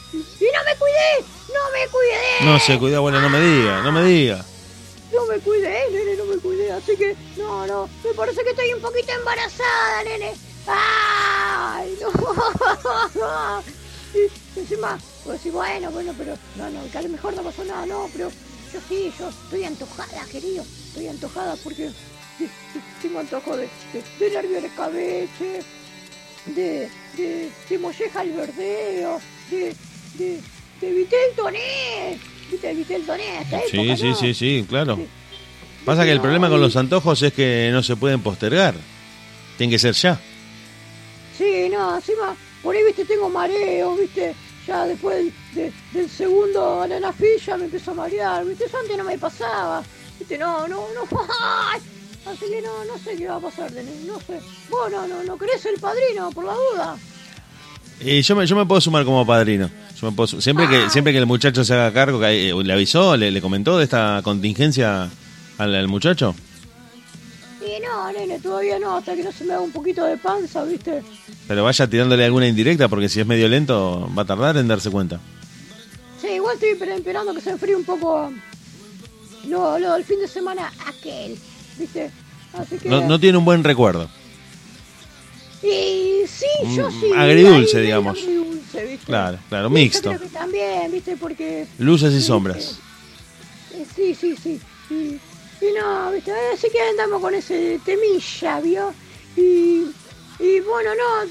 [0.52, 2.44] no me cuidé, no me cuidé.
[2.44, 4.44] No se cuida, bueno, no me diga, no me diga.
[5.12, 6.70] No me cuidé, nene, no me cuidé.
[6.70, 10.34] Así que, no, no, me parece que estoy un poquito embarazada, nene.
[10.66, 12.08] ¡Ay, no!
[14.58, 17.64] Y encima, pues decir, bueno, bueno, pero, no, no, que a lo mejor no pasó
[17.64, 18.28] nada, no, pero
[18.72, 20.64] yo sí, yo estoy antojada, querido.
[20.88, 21.90] Estoy antojada porque
[23.00, 25.62] tengo antojo de, de, de nervio de escabeche,
[26.46, 29.20] de, de, de molleja al verdeo,
[29.50, 29.74] de,
[30.14, 30.40] de,
[30.80, 32.18] de vitel toné.
[32.50, 33.42] ¿Viste el vitel toné?
[33.42, 34.14] Esta Sí, época, sí, ¿no?
[34.16, 34.98] sí, sí, claro.
[35.84, 38.74] Pasa que el problema con los antojos es que no se pueden postergar.
[39.56, 40.18] Tienen que ser ya.
[41.36, 44.34] Sí, no, encima, por ahí, viste, tengo mareo, viste,
[44.68, 48.96] ya después del, de- del segundo ananafil ya me empezó a marear, viste, eso antes
[48.96, 49.82] no me pasaba,
[50.18, 51.18] viste, no, no, no,
[51.72, 51.80] ¡ay!
[52.26, 54.38] así que no, no sé qué va a pasar, no sé,
[54.70, 56.96] vos no, no, no querés el padrino, por la duda,
[58.00, 59.68] Y yo me, yo me puedo sumar como padrino.
[60.00, 62.72] Yo me puedo siempre, que, siempre que el muchacho se haga cargo, que, eh, ¿le
[62.72, 65.08] avisó, le, le comentó de esta contingencia
[65.58, 66.34] al, al muchacho?
[67.60, 70.62] y no, nene, todavía no, hasta que no se me haga un poquito de panza,
[70.64, 71.02] viste,
[71.48, 74.90] Pero vaya tirándole alguna indirecta, porque si es medio lento, va a tardar en darse
[74.90, 75.18] cuenta.
[76.20, 78.30] sí, igual estoy esper- esperando que se enfríe un poco
[79.48, 81.38] lo, lo del fin de semana aquel,
[81.78, 82.10] viste,
[82.52, 82.88] así que...
[82.90, 84.08] No, no tiene un buen recuerdo.
[85.62, 86.46] Y sí,
[86.76, 87.10] yo sí.
[87.16, 88.18] agridulce, ahí, digamos.
[88.18, 89.06] agridulce, ¿viste?
[89.06, 90.12] Claro, claro, Y mixto.
[90.12, 91.16] Yo creo que también, ¿viste?
[91.16, 91.66] Porque.
[91.78, 92.26] Luces y ¿viste?
[92.28, 92.78] sombras.
[93.74, 94.60] Eh, Sí, sí, sí.
[94.90, 96.30] Y, y no, ¿viste?
[96.54, 98.94] Así que andamos con ese temilla, ¿vio?
[99.36, 99.84] Y,
[100.38, 101.24] y bueno, no,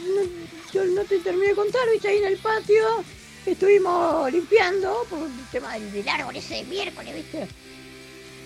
[0.73, 2.09] yo no te terminé de contar, ¿viste?
[2.09, 3.03] Ahí en el patio
[3.45, 7.47] estuvimos limpiando por el tema del, árbol ese miércoles, ¿viste?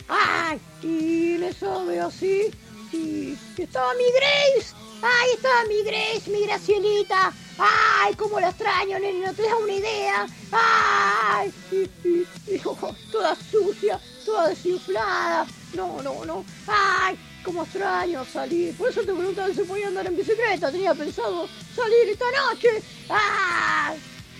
[0.07, 0.59] ¡Ay!
[0.83, 2.51] Y en eso veo así.
[2.91, 4.75] Y, y estaba mi Grace.
[5.01, 7.33] ¡Ay, estaba mi Grace, mi Gracielita!
[7.57, 9.25] ¡Ay, cómo la extraño, nene!
[9.25, 10.27] No te das una idea.
[10.51, 11.51] ¡Ay!
[11.71, 11.75] Y,
[12.07, 15.47] y- y, oh, toda sucia, toda desinflada.
[15.73, 16.45] No, no, no.
[16.67, 17.17] ¡Ay!
[17.43, 18.75] Cómo extraño salir.
[18.77, 20.71] Por eso te preguntaba si podía andar en bicicleta.
[20.71, 22.69] Tenía pensado salir esta noche.
[23.09, 23.97] ¡Ay!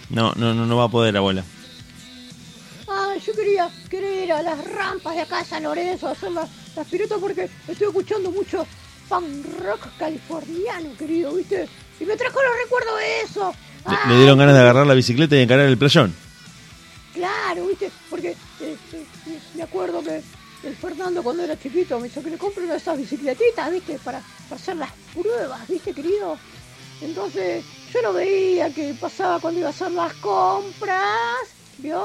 [0.09, 1.43] No, no, no, no va a poder, abuela.
[2.87, 6.31] Ay, yo quería, quería ir a las rampas de acá de San Lorenzo a hacer
[6.31, 8.67] las, las piruetas porque estoy escuchando mucho
[9.07, 11.67] punk rock californiano, querido, ¿viste?
[11.99, 13.53] Y me trajo los recuerdos de eso.
[13.89, 16.13] Le, le dieron ganas de agarrar la bicicleta y encarar el playón.
[17.13, 17.91] Claro, ¿viste?
[18.09, 20.21] Porque eh, eh, me acuerdo que
[20.63, 23.97] el Fernando cuando era chiquito me hizo que le compre una de esas bicicletitas, ¿viste?
[23.99, 24.21] Para,
[24.51, 26.37] hacer las pruebas, ¿viste, querido?
[27.01, 31.39] Entonces yo lo veía que pasaba cuando iba a hacer las compras,
[31.77, 32.03] ¿vio?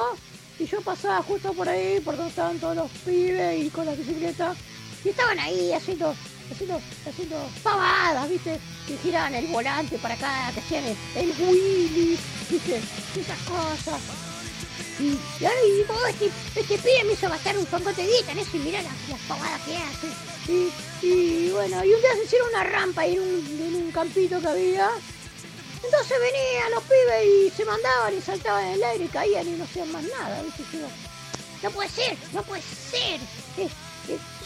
[0.58, 3.98] Y yo pasaba justo por ahí, por donde estaban todos los pibes y con las
[3.98, 4.56] bicicletas.
[5.04, 6.14] Y estaban ahí haciendo,
[6.50, 8.58] haciendo, haciendo pavadas, ¿viste?
[8.86, 12.16] Que giraban el volante para acá, que hacían el, el wheelie,
[12.50, 12.76] ¿viste?
[12.76, 14.25] Esas cosas.
[14.98, 18.39] Y, y ahora digo, este, este pibe me hizo gastar un poco de guita en
[18.39, 20.06] y mirá las, las pavadas que hace.
[20.48, 20.73] Y,
[21.06, 24.48] y bueno, y un día se hicieron una rampa en un, en un campito que
[24.48, 24.90] había.
[25.85, 29.51] Entonces venían los pibes y se mandaban y saltaban en el aire y caían y
[29.52, 30.43] no hacían más nada.
[30.43, 30.86] Y yo,
[31.62, 33.20] no puede ser, no puede ser.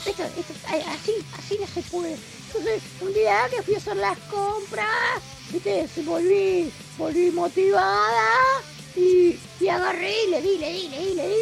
[0.06, 2.16] Esto, esto, así, así no se puede.
[2.46, 5.22] Entonces, un día que fui a hacer las compras,
[5.52, 8.62] viste, volví, volví motivada
[8.96, 11.34] y, y agarré y le di, le di, le di, le di.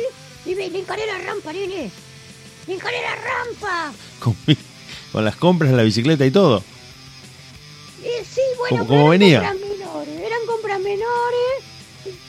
[0.47, 1.91] Y me, le encaré la rampa, nene.
[2.67, 3.93] Le encaré la rampa.
[4.21, 4.37] Con,
[5.13, 6.63] con las compras, la bicicleta y todo.
[8.01, 9.41] Y sí, bueno, ¿Cómo- pero cómo eran venía?
[9.41, 11.65] compras menores, eran compras menores.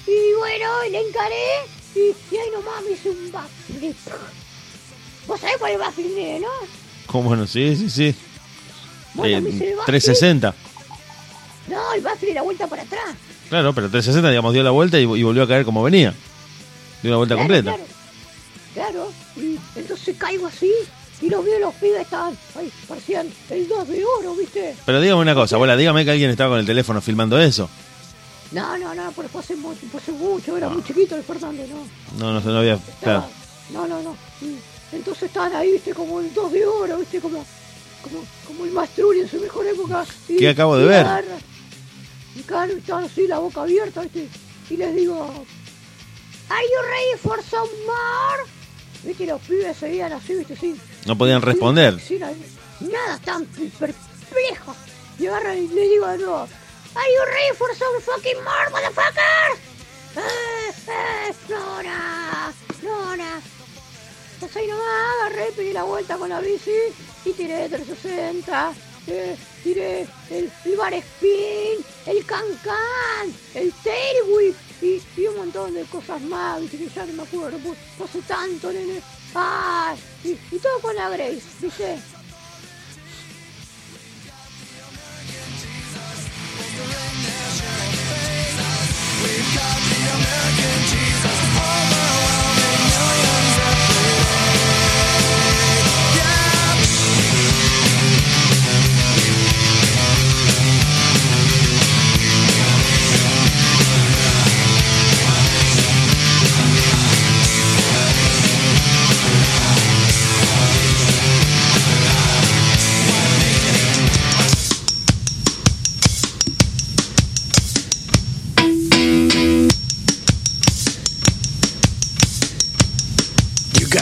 [0.08, 1.46] Y bueno, y le encaré
[1.96, 2.00] y,
[2.36, 3.96] y ahí nomás me hice un backflip.
[5.28, 6.48] ¿Vos sabés cuál es el backflip, no?
[7.06, 7.46] ¿Cómo no?
[7.48, 8.16] Sí, sí, sí.
[9.14, 9.86] Bueno, Eh, me hice el backflip.
[10.02, 10.56] 360.
[11.68, 13.16] No, el backflip la vuelta para atrás.
[13.50, 16.14] Claro, pero 360, digamos, dio la vuelta y, y volvió a caer como venía.
[17.02, 17.76] Dio una vuelta Claro, completa.
[17.76, 17.84] Claro,
[18.74, 19.12] claro.
[19.38, 20.72] Y entonces caigo así
[21.22, 24.76] y los veo los pibes estaban ahí, parecían el 2 de oro, ¿viste?
[24.86, 27.70] Pero dígame una cosa, abuela, dígame que alguien estaba con el teléfono filmando eso.
[28.52, 31.64] No, no, no, pero fue hace mucho, fue hace mucho, era muy chiquito el Fernando,
[31.68, 32.18] ¿no?
[32.34, 32.80] No, no, no había.
[33.02, 33.26] Claro.
[33.72, 34.16] No, no, no.
[34.92, 37.46] Entonces estaban ahí, viste, como el 2 de oro, viste, como,
[38.02, 40.04] como, como el Mastruri en su mejor época.
[40.28, 41.06] ¿Qué acabo de ver?
[41.06, 41.38] agarra-
[42.40, 44.30] Y claro, así, la boca abierta, viste,
[44.70, 45.46] y les digo,
[46.50, 48.50] ¿Are you ready for some more?
[49.04, 50.80] Viste, los pibes seguían así, viste, sí.
[51.06, 52.00] No podían responder.
[52.00, 54.78] Sí, nada, tan perplejos.
[55.20, 59.60] Y agarran y le digo de nuevo, ¿Are you ready for some fucking more, motherfuckers?
[60.16, 63.42] Eh, eh, Nora, Nora.
[64.40, 64.86] Pues ahí nomás
[65.22, 66.72] agarré, pegué la vuelta con la bici
[67.26, 68.74] y tiré 360.
[69.12, 75.84] Eh, tiré el, el bar spin, el can-can, el tail whip y, un montón de
[75.84, 79.02] cosas más, viste, que ya no me acuerdo, no tanto, nene.
[79.36, 82.00] Ah, y, todo con la Grace, viste.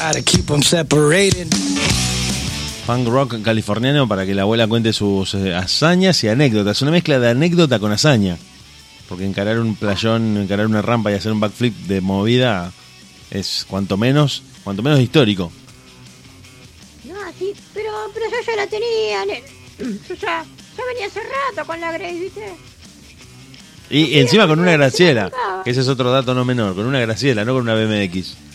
[0.07, 1.49] You gotta keep them separated.
[2.85, 6.81] Punk rock californiano para que la abuela cuente sus eh, hazañas y anécdotas.
[6.81, 8.38] Una mezcla de anécdota con hazaña.
[9.09, 12.71] Porque encarar un playón, encarar una rampa y hacer un backflip de movida
[13.31, 15.51] es cuanto menos, cuanto menos histórico.
[17.03, 19.25] No, sí, pero, pero yo ya la tenía.
[19.77, 22.53] Yo ya, ya venía hace rato con la Grace, viste.
[23.89, 25.29] Y encima con una Graciela,
[25.65, 28.47] que ese es otro dato no menor, con una Graciela, no con una BMX.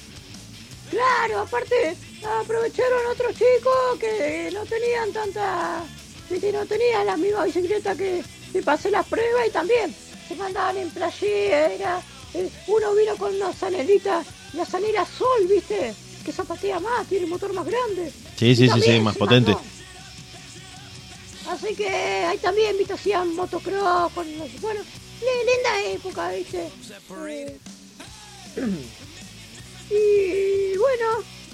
[1.24, 1.96] Claro, aparte
[2.40, 5.84] aprovecharon otros chicos que no tenían tanta,
[6.28, 9.94] que no tenían la misma bicicleta que, que pasé las pruebas y también
[10.26, 12.02] se mandaban en playera.
[12.34, 14.24] eh, Uno vino con una zanelita,
[14.54, 15.94] la zanela Sol, viste,
[16.24, 18.10] que zapatea más, tiene motor más grande.
[18.36, 19.52] Sí, sí, sí, también sí, más potente.
[19.52, 19.68] mandó.
[21.52, 24.80] Así que ahí también, viste, hacían motocross con los, bueno,
[25.20, 26.68] li- linda época, viste.
[27.28, 27.58] Eh,
[29.92, 31.06] y bueno,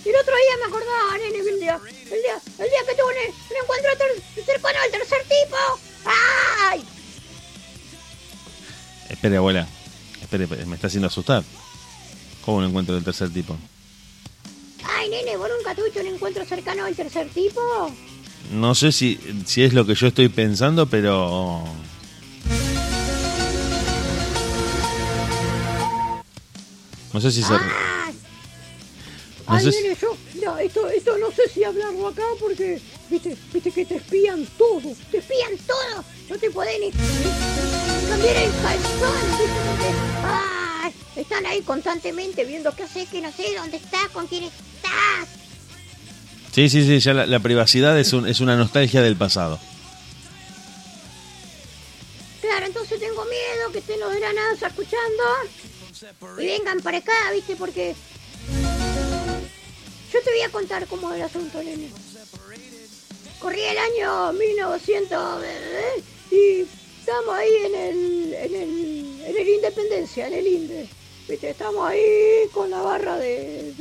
[0.05, 3.05] el otro día me acordaba, nene, que el día, el día, el día que tuve
[3.05, 5.57] un, un encuentro ter- cercano al tercer tipo.
[6.05, 6.85] ¡Ay!
[9.11, 9.67] Espere, abuela.
[10.21, 11.43] Espere, me está haciendo asustar.
[12.45, 13.57] ¿Cómo un encuentro del tercer tipo?
[14.85, 15.37] ¡Ay, nene!
[15.37, 17.61] ¿Vos nunca tuviste un encuentro cercano al tercer tipo?
[18.53, 21.65] No sé si, si es lo que yo estoy pensando, pero...
[27.13, 27.53] No sé si se...
[27.55, 28.08] ¡Ay!
[29.49, 32.79] No Ay, sé si- nene, yo, mira, esto, esto no sé si hablarlo acá porque,
[33.09, 38.51] viste, viste que te espían todo, te espían todo, no te podés ni, cambiar el
[38.63, 39.95] calzón, viste, porque,
[40.25, 45.29] ay, están ahí constantemente viendo qué haces, que no sé dónde estás, con quién estás.
[46.55, 49.59] Sí, sí, sí, ya la, la privacidad es, un- es una nostalgia del pasado.
[52.43, 55.23] Claro, entonces tengo miedo que estén los NASA escuchando
[56.39, 57.95] y vengan para acá, viste, porque
[60.13, 61.91] yo te voy a contar cómo es el asunto, nene.
[63.41, 66.67] Corría el año 1900 eh, y
[67.01, 70.89] estamos ahí en el, en el, en el Independencia, en el INDE.
[71.29, 73.73] viste, estamos ahí con la barra de,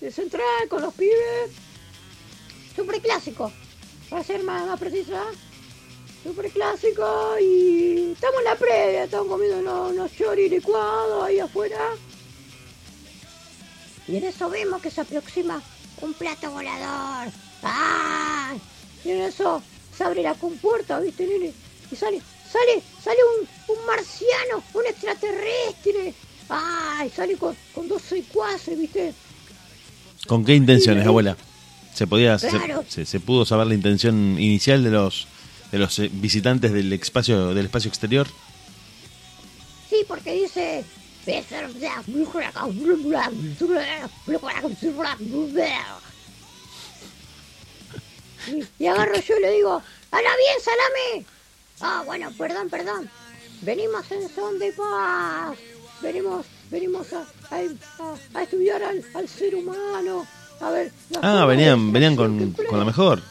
[0.00, 1.50] de- central, con los pibes.
[2.76, 3.50] Super clásico,
[4.10, 5.22] para ser más, más precisa.
[6.22, 11.78] Super clásico y estamos en la previa, estamos comiendo unos, unos choris licuados ahí afuera.
[14.10, 15.62] Y en eso vemos que se aproxima
[16.00, 17.32] un plato volador.
[17.62, 18.52] ¡Ah!
[19.04, 19.62] Y en eso
[19.96, 21.52] se abre la compuerta, ¿viste, nene?
[21.90, 22.20] Y sale,
[22.50, 26.14] sale, sale un, un marciano, un extraterrestre.
[26.48, 27.10] ¡Ay!
[27.14, 29.14] Sale con, con dos secuaces, ¿viste?
[30.26, 31.36] ¿Con qué intenciones, abuela?
[31.94, 32.84] ¿Se podía, Claro.
[32.88, 35.26] se, se pudo saber la intención inicial de los
[35.72, 38.26] de los eh, visitantes del espacio del espacio exterior?
[39.88, 40.84] Sí, porque dice...
[48.78, 51.26] Y, agarro yo y le digo, ¡Habla bien, salame!
[51.80, 53.10] Ah, bueno, perdón, perdón.
[53.62, 55.56] Venimos en son de paz.
[56.00, 57.26] Venimos, venimos a,
[58.34, 60.26] a, estudiar al, al ser humano.
[60.60, 60.92] A ver.
[61.22, 63.22] Ah, venían venían con, con la mejor.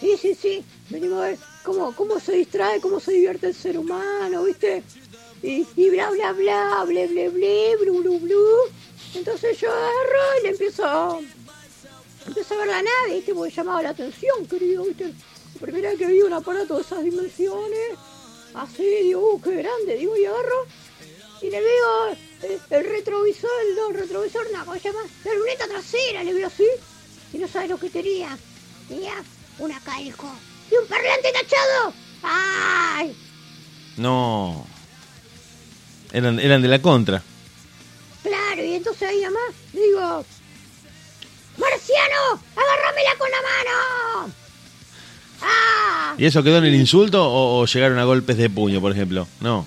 [0.00, 0.64] Sí, sí, sí.
[0.90, 4.82] Venimos a ver cómo, cómo se distrae, cómo se divierte el ser humano, ¿viste?
[5.42, 8.46] Y, y bla, bla, bla, ble, ble, ble, blu, blu, blu.
[9.14, 11.20] Entonces yo agarro y le empiezo,
[12.26, 13.22] empiezo a ver la nave.
[13.34, 15.12] Porque llamaba la atención, querido, ¿viste?
[15.54, 17.98] La primera vez que vi un aparato de esas dimensiones,
[18.54, 20.66] así, digo, uh, qué grande, digo, y agarro
[21.42, 24.92] y le veo el, el retrovisor, no, el retrovisor, no, ¿cómo se?
[24.92, 26.66] La luneta trasera, le veo así,
[27.32, 28.36] y no sabe lo que tenía.
[28.88, 29.14] Tenía
[29.58, 30.30] una calco
[30.70, 31.92] y un parlante tachado.
[32.22, 33.16] ¡Ay!
[33.96, 34.66] No.
[36.12, 37.22] Eran eran de la contra.
[38.22, 39.20] Claro, y entonces ahí
[39.72, 40.24] le digo,
[41.58, 42.42] ¡Marciano!
[42.56, 44.32] ¡Agárramela con la mano!
[45.42, 46.14] ¡Ah!
[46.18, 49.26] ¿Y eso quedó en el insulto o, o llegaron a golpes de puño, por ejemplo?
[49.40, 49.66] No.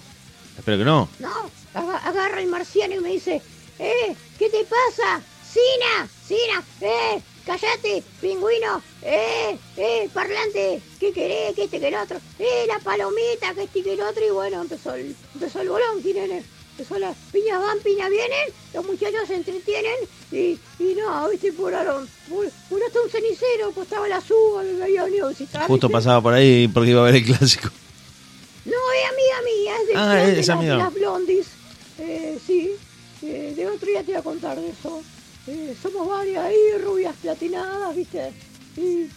[0.58, 1.08] Espero que no.
[1.20, 3.42] No, aga- agarra el marciano y me dice,
[3.80, 4.16] ¡Eh!
[4.38, 5.22] ¿Qué te pasa?
[5.52, 6.08] ¡Sina!
[6.28, 6.64] ¡Sina!
[6.82, 7.22] ¡Eh!
[7.50, 8.04] ¡Cállate!
[8.22, 8.80] ¡Pingüino!
[9.02, 9.58] ¡Eh!
[9.76, 10.08] ¡Eh!
[10.14, 10.82] ¡Parlante!
[11.00, 11.56] ¿Qué querés?
[11.56, 12.18] ¿Qué este que el otro?
[12.38, 12.66] ¡Eh!
[12.68, 13.56] ¡La palomita!
[13.56, 14.24] ¿Qué este que el otro?
[14.24, 16.44] Y bueno, empezó el, empezó el bolón, nene.
[16.78, 19.96] Empezó las piñas van, piñas vienen, los muchachos se entretienen
[20.32, 25.06] y, y no, viste, puraron, pur- puraste un cenicero, pues estaba la suba, me había
[25.28, 25.66] visitar.
[25.68, 27.70] Justo pasaba por ahí porque iba a ver el clásico.
[28.64, 30.74] No, es amiga mía, es de, Ah, de es las- amiga.
[30.74, 31.48] de las blondies.
[31.98, 32.72] Eh, sí,
[33.24, 35.02] eh, de otro día te voy a contar de eso.
[35.52, 38.32] Eh, somos varias ahí, rubias platinadas, ¿viste?
[38.78, 39.08] Y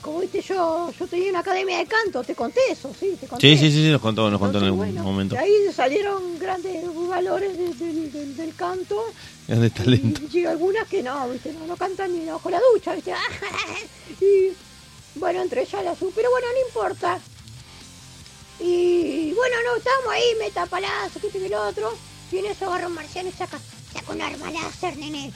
[0.00, 3.46] como viste, yo, yo tenía una academia de canto, te conté eso, sí, te conté.
[3.56, 5.34] Sí, sí, sí, nos contó, nos contó en algún bueno, momento.
[5.34, 9.02] De ahí salieron grandes valores de- del- canto.
[9.48, 10.22] Grandes talentos.
[10.34, 11.52] Y, y algunas que no, ¿viste?
[11.52, 13.12] No, no cantan ni bajo la ducha, ¿viste?
[14.20, 14.52] y
[15.18, 17.18] bueno, entre ellas la su, pero bueno, no importa.
[18.60, 21.92] Y bueno, no, estábamos ahí, metapalazo, que este que el otro.
[22.32, 23.58] Y en eso agarra un marciano y saca,
[23.94, 25.32] saca un arma láser, nene.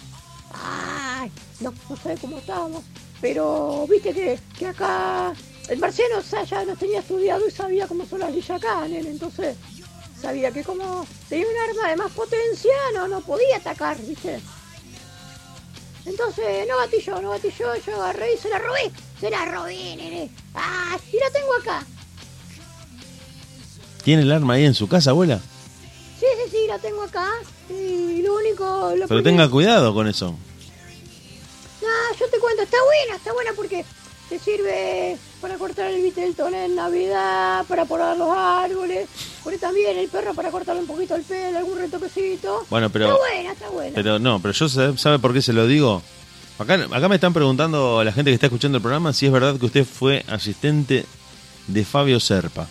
[0.52, 1.30] Ay,
[1.60, 2.84] no, no sé cómo estábamos.
[3.20, 5.32] Pero viste que, que acá
[5.68, 8.32] el marciano o ya nos tenía estudiado y sabía cómo son las
[8.88, 9.10] nene.
[9.10, 9.56] Entonces
[10.20, 14.40] sabía que como tenía un arma de más potencia, no, no podía atacar, viste.
[16.04, 18.90] Entonces no gatilló, no gatilló, yo agarré y se la robé.
[19.20, 20.30] Se la robé, nene.
[20.54, 21.84] Ah, y la tengo acá.
[24.04, 25.40] ¿Tiene el arma ahí en su casa, abuela?
[26.18, 27.28] Sí, sí, sí, la tengo acá.
[27.70, 28.64] Y lo único...
[28.64, 30.34] Lo Pero primero- tenga cuidado con eso.
[31.80, 33.84] No, yo te cuento, está buena, está buena porque
[34.28, 39.08] te sirve para cortar el vitel en Navidad, para podar los árboles,
[39.44, 42.66] por también el perro para cortarle un poquito el pelo, algún retoquecito.
[42.68, 43.94] Bueno, pero- Está buena, está buena.
[43.94, 46.02] Pero no, pero yo sé- sabe por qué se lo digo.
[46.58, 49.32] Acá, acá me están preguntando a la gente que está escuchando el programa si es
[49.32, 51.06] verdad que usted fue asistente
[51.68, 52.66] de Fabio Serpa.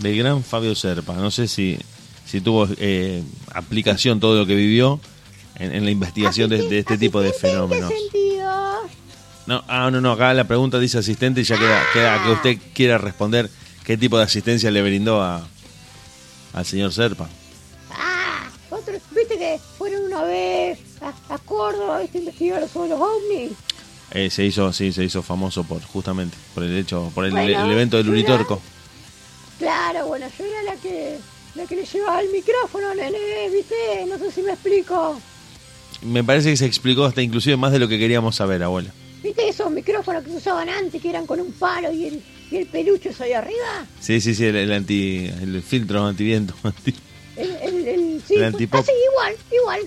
[0.00, 1.14] Del gran Fabio Serpa.
[1.14, 1.78] No sé si,
[2.26, 3.22] si tuvo eh,
[3.52, 4.98] aplicación todo lo que vivió
[5.56, 7.90] en, en la investigación de, de este tipo de fenómenos.
[7.90, 8.50] ¿Qué sentido?
[9.46, 12.58] No, ah, no, no, acá la pregunta dice asistente y ya queda, queda que usted
[12.72, 13.50] quiera responder
[13.84, 15.46] qué tipo de asistencia le brindó a,
[16.52, 17.28] al señor Serpa.
[17.90, 23.52] Ah, otro, viste que fueron una vez a, a Córdoba, viste, investigar sobre los ovnis.
[24.12, 27.64] Eh, se hizo, sí, se hizo famoso por justamente por el hecho, por el, Bueno,
[27.64, 28.62] el evento del Unitorco.
[29.60, 31.18] Claro, bueno, yo era la que
[31.54, 33.18] la que le llevaba el micrófono, nene,
[33.52, 33.74] viste,
[34.08, 35.20] no sé si me explico.
[36.02, 38.90] Me parece que se explicó hasta inclusive más de lo que queríamos saber, abuela.
[39.22, 42.56] ¿Viste esos micrófonos que se usaban antes, que eran con un palo y el, y
[42.56, 43.84] el peluche eso ahí arriba?
[44.00, 46.54] Sí, sí, sí, el, el anti, el filtro antiviento.
[46.64, 46.94] anti-
[47.36, 48.80] El, el, el- sí, El pues, antipop.
[48.80, 49.80] así, igual, igual.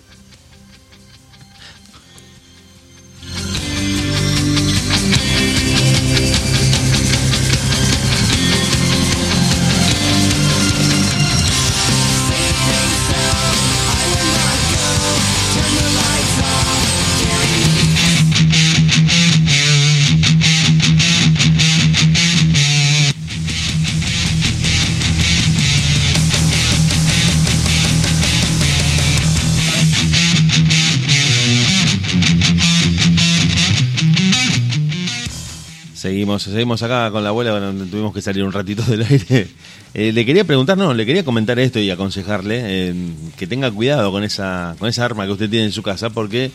[36.39, 39.47] Seguimos, seguimos acá con la abuela, bueno, tuvimos que salir un ratito del aire.
[39.95, 42.95] Eh, le quería preguntar, no, le quería comentar esto y aconsejarle eh,
[43.37, 46.49] que tenga cuidado con esa, con esa arma que usted tiene en su casa, porque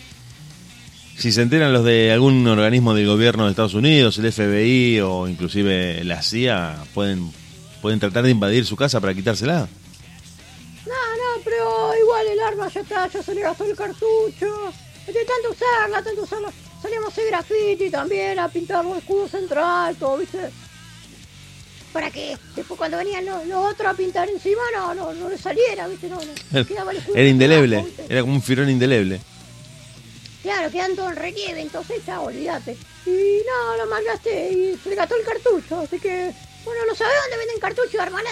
[1.17, 5.29] si se enteran los de algún organismo del gobierno de Estados Unidos, el FBI o
[5.29, 7.31] inclusive la CIA, pueden,
[7.81, 9.69] pueden tratar de invadir su casa para quitársela.
[10.85, 14.73] No, no, pero igual el arma ya está, ya se le gastó el cartucho.
[15.07, 16.51] De tanto usarla, tanto usarla.
[16.83, 20.51] Salíamos a hacer graffiti también, a pintar un escudo central, todo, ¿viste?
[21.93, 25.39] Para que después cuando venían los, los otros a pintar encima, no, no, no le
[25.39, 26.09] saliera, ¿viste?
[26.09, 26.19] No,
[26.53, 26.67] no.
[26.67, 29.21] quedaba el escudo Era indeleble, era como un firón indeleble.
[30.43, 32.77] Claro, quedan todo en relieve, entonces ya, olvídate.
[33.07, 36.33] Y no, lo mandaste y se le gastó el cartucho, así que...
[36.65, 38.23] Bueno, no sabe dónde venden cartuchos de armas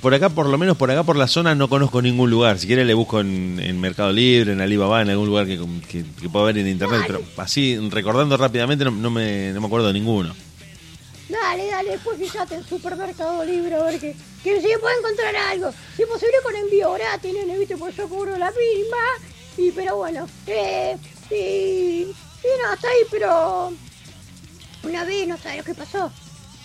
[0.00, 2.58] Por acá, por lo menos por acá, por la zona, no conozco ningún lugar.
[2.58, 5.58] Si quiere le busco en, en Mercado Libre, en Alibaba, en algún lugar que,
[5.88, 7.02] que, que pueda ver en internet.
[7.06, 10.34] Pero así, recordando rápidamente, no, no me, no me acuerdo de ninguno.
[11.28, 15.70] Dale, dale, después fíjate en Supermercado Libre a ver que, que si puede encontrar algo.
[15.94, 18.96] Si es posible con envío gratis, nene, viste, pues yo cobro la misma.
[19.58, 20.96] Y pero bueno, eh,
[21.30, 23.72] y, y no, hasta ahí, pero
[24.84, 26.10] una vez no sabes lo que pasó.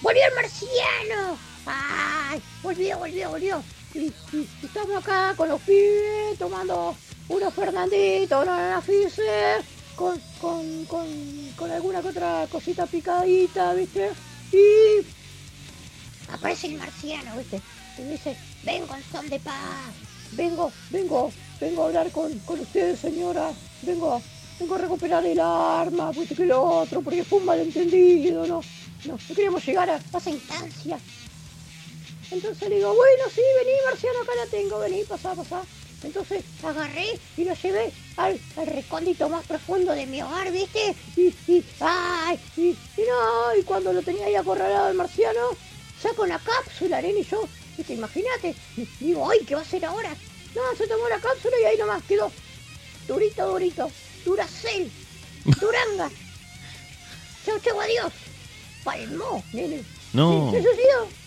[0.02, 1.38] ¡Volvió el marciano!
[1.66, 2.42] ¡Ay!
[2.62, 3.64] Volvió, volvió, volvió.
[3.94, 4.12] Y,
[4.64, 6.96] estamos acá con los pibes tomando
[7.30, 9.64] unos Fernanditos, una Nafise,
[9.96, 11.08] con, con, con,
[11.56, 14.12] con alguna que otra cosita picadita, ¿viste?
[14.52, 15.06] Y
[16.32, 17.62] aparece el marciano, ¿viste?
[17.98, 19.94] Y dice, vengo en son de paz.
[20.32, 21.32] Vengo, vengo,
[21.62, 23.52] vengo a hablar con, con ustedes, señora.
[23.84, 24.22] Vengo,
[24.60, 26.36] vengo a recuperar el arma, ¿viste?
[26.36, 28.62] Que lo otro, porque fue un malentendido, ¿no?
[29.06, 30.98] No, no queríamos llegar a esa instancia.
[32.34, 35.62] Entonces le digo, bueno, sí, vení, marciano, acá la tengo, vení, pasá, pasá.
[36.04, 40.96] Entonces agarré y lo llevé al, al recóndito más profundo de mi hogar, ¿viste?
[41.16, 45.40] Y, y, ay, y, y no, y cuando lo tenía ahí acorralado el marciano,
[46.02, 47.48] saco una cápsula, nene, y yo,
[47.78, 47.94] ¿viste?
[47.94, 48.56] Imagínate,
[49.00, 50.14] digo, ay, ¿qué va a hacer ahora?
[50.56, 52.32] No, se tomó la cápsula y ahí nomás quedó
[53.08, 53.92] durito, durito,
[54.26, 54.92] duracel,
[55.60, 56.10] duranga.
[57.46, 58.14] Chau, chau, adiós.
[58.84, 59.84] Palmó, nene.
[60.14, 60.50] No.
[60.52, 61.04] Se suicidó.
[61.04, 61.23] Eh,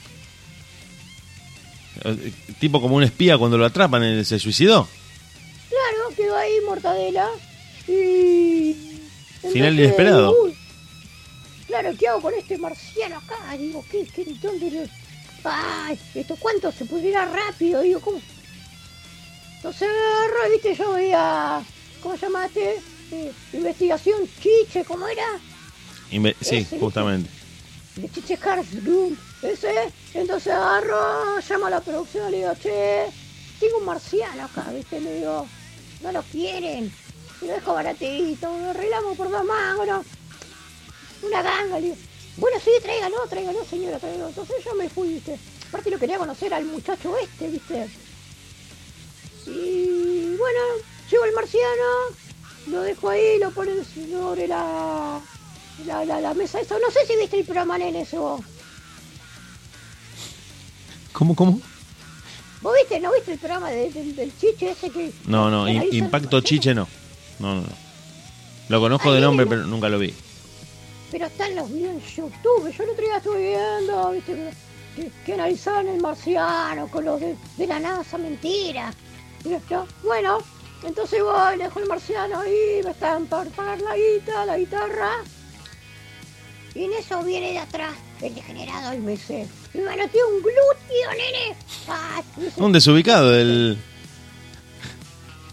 [2.61, 4.89] Tipo como un espía cuando lo atrapan, eh, se suicidó.
[5.69, 7.29] Claro, quedó ahí mortadela.
[7.89, 8.75] Y.
[9.53, 10.35] Final inesperado.
[10.43, 10.57] uy,
[11.67, 13.57] claro, ¿qué hago con este marciano acá?
[13.57, 14.07] Digo, ¿qué?
[14.15, 14.89] qué ¿Dónde le.?
[15.45, 15.97] ¡Ay!
[16.15, 17.81] ¿Esto cuánto se pudiera rápido?
[17.83, 18.21] Digo, ¿cómo?
[19.57, 21.63] Entonces agarro, viste, yo veía.
[22.03, 22.81] ¿Cómo llamaste?
[23.13, 25.25] Eh, investigación Chiche, ¿cómo era?
[26.11, 27.31] Inve- sí, justamente.
[28.13, 28.39] Chiche
[28.85, 29.93] Room, ese.
[30.13, 33.07] Entonces agarro, llamo a la producción, le digo, che,
[33.59, 35.01] tengo un marciano acá, ¿viste?
[35.01, 35.47] Le digo,
[36.03, 36.93] no lo quieren.
[37.41, 40.07] Lo dejo baratito, lo arreglamos por dos mangos.
[41.23, 41.97] Una ganga, le digo.
[42.37, 44.29] Bueno, sí, tráigalo, tráigalo, señora, tráigalo.
[44.29, 45.39] Entonces yo me fui, ¿viste?
[45.69, 47.89] Aparte lo quería conocer al muchacho este, ¿viste?
[49.47, 50.61] Y bueno,
[51.11, 52.17] llego el marciano,
[52.67, 55.21] lo dejo ahí, lo ponen sobre la,
[55.85, 56.79] la, la, la mesa esa.
[56.79, 58.41] No sé si viste el programa en ese vos.
[61.13, 61.61] ¿Cómo, cómo?
[62.63, 63.01] ¿Vos viste?
[63.01, 65.13] ¿No viste el programa de- del, del chiche ese que...
[65.27, 66.41] No, no, in- Impacto?
[66.41, 66.89] Chiche no.
[67.39, 67.69] No, no, no.
[68.69, 69.51] Lo conozco de Ahí nombre, no.
[69.51, 70.13] pero nunca lo vi.
[71.11, 72.73] Pero están los videos en YouTube.
[72.77, 73.39] Yo el otro día estuve
[73.79, 74.51] viendo, viste,
[74.97, 78.93] que, que analizaban el marciano con los de, de la NASA, mentira.
[79.45, 80.39] Y esto, Bueno,
[80.83, 85.11] entonces voy, le dejo el marciano ahí, me están por pagar la guita, la guitarra.
[86.77, 91.11] Y en eso viene de atrás el degenerado y me dice, me manoteó un glúteo,
[91.13, 91.57] nene.
[91.89, 93.79] Ah, dice, Un desubicado del...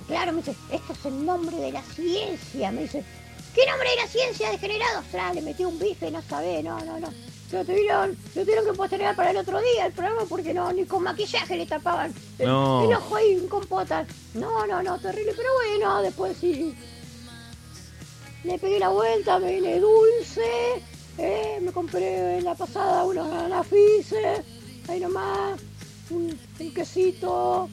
[0.08, 2.72] Claro, me dice, esto es el nombre de la ciencia.
[2.74, 3.06] Me dice,
[3.56, 5.00] ¿qué nombre de la ciencia, degenerado?
[5.00, 7.08] Ostras, le metí un bife, no sabé, no, no, no.
[7.54, 10.86] Lo tuvieron, lo tuvieron que postergar para el otro día el programa porque no, ni
[10.86, 12.84] con maquillaje le tapaban el, No.
[12.90, 14.08] el ojo ahí con potas.
[14.34, 16.76] No, no, no, terrible, pero bueno, después sí.
[18.44, 20.82] Le pegué la vuelta, me vine dulce,
[21.18, 24.42] eh, me compré en la pasada unos anafises,
[24.88, 25.60] ahí nomás,
[26.10, 26.38] un,
[26.74, 27.70] quesito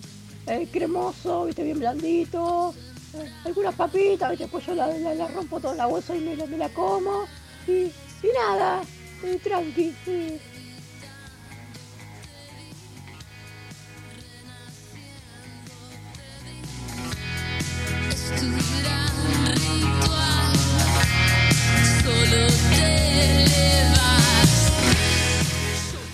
[0.46, 2.74] eh, cremoso, viste, bien blandito,
[3.14, 6.36] eh, algunas papitas, viste, después yo la, la- la rompo toda la bolsa y me,
[6.36, 7.24] la- como,
[7.66, 8.82] y, y nada,
[9.24, 9.94] eh, tranqui.
[10.06, 10.40] eh.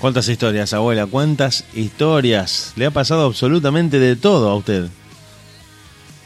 [0.00, 1.06] ¿Cuántas historias, abuela?
[1.06, 2.72] ¿Cuántas historias?
[2.76, 4.88] Le ha pasado absolutamente de todo a usted.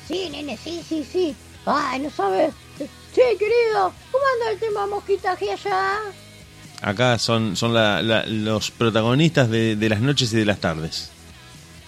[0.09, 1.35] Sí, nene, sí, sí, sí.
[1.65, 2.53] Ay, no sabes.
[2.79, 5.99] Che, querido, ¿cómo anda el tema mosquitaje allá?
[6.83, 11.11] Acá son, son la- la- los protagonistas de, de las noches y de las tardes.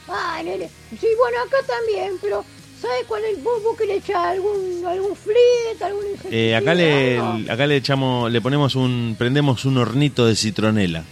[0.09, 0.71] Ah, nene.
[1.01, 2.45] Sí, bueno, acá también, pero
[2.83, 3.43] ¿sabes cuál es?
[3.43, 7.19] ¿Vos, vos que le echás algún, algún flit, algún Eh, acá le
[7.49, 11.05] acá le echamos, le ponemos un, prendemos un hornito de citronela.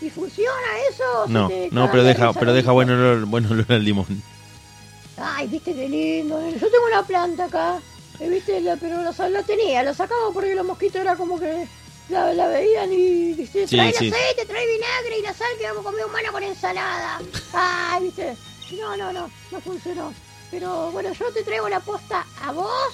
[0.00, 0.50] ¿Y funciona
[0.90, 1.26] eso?
[1.28, 4.22] No, no, pero de deja, pero deja buen olor, buen olor al limón.
[5.16, 6.40] Ay, viste qué lindo.
[6.40, 6.58] nene.
[6.58, 7.80] Yo tengo una planta acá,
[8.20, 11.66] eh, viste, la, pero la, la tenía, la sacamos porque los mosquitos era como que
[12.08, 13.78] la, la veían y trae sí.
[13.78, 17.20] el aceite, trae vinagre y la sal que vamos a comer humana con ensalada.
[17.52, 18.36] Ay, viste,
[18.78, 20.12] no, no, no, no funcionó.
[20.50, 22.92] Pero bueno, yo te traigo la posta a vos,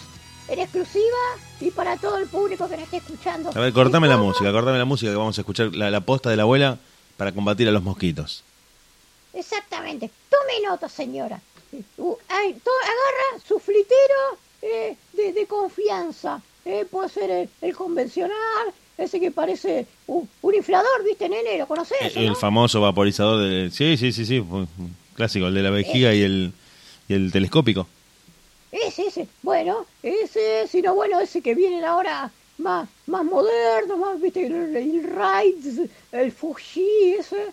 [0.48, 1.18] en exclusiva
[1.60, 3.50] y para todo el público que nos esté escuchando.
[3.54, 6.00] A ver, cortame ¿Y la música, cortame la música que vamos a escuchar la, la
[6.00, 6.78] posta de la abuela
[7.16, 8.42] para combatir a los mosquitos.
[9.34, 10.10] Exactamente.
[10.28, 11.40] Tome nota, señora.
[11.72, 12.18] Uh, to-
[12.82, 16.40] agarra su flitero eh, de, de confianza.
[16.64, 18.34] Eh, puede ser el, el convencional,
[18.98, 21.58] ese que parece un, un inflador, ¿viste, nene?
[21.58, 21.96] ¿Lo conoces?
[22.00, 23.70] Eh, El famoso vaporizador de...
[23.70, 24.44] Sí, sí, sí, sí,
[25.14, 26.52] clásico, el de la vejiga y el,
[27.14, 27.86] el telescópico.
[28.72, 29.28] Ese, ese.
[29.42, 34.46] Bueno, ese, sino bueno, ese que vienen ahora más, más moderno, más, ¿viste?
[34.46, 37.48] El, el Raids, el Fuji, ese.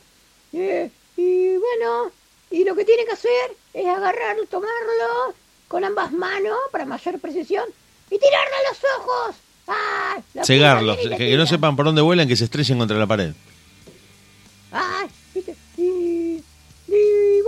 [0.54, 2.12] Eh, y bueno,
[2.52, 5.34] y lo que tiene que hacer es agarrarlo, tomarlo
[5.68, 7.66] con ambas manos para mayor precisión
[8.10, 9.36] y tirarle a los ojos.
[10.34, 13.34] La Cegarlos, que, y no sepan por dónde vuelan, que se estrellen contra la pared.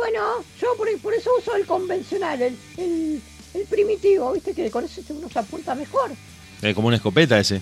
[0.10, 3.22] Bueno, yo por, por eso uso el convencional, el, el,
[3.54, 4.54] el primitivo, ¿viste?
[4.56, 6.12] Que con ese uno se apunta mejor.
[6.62, 7.62] Es como una escopeta ese.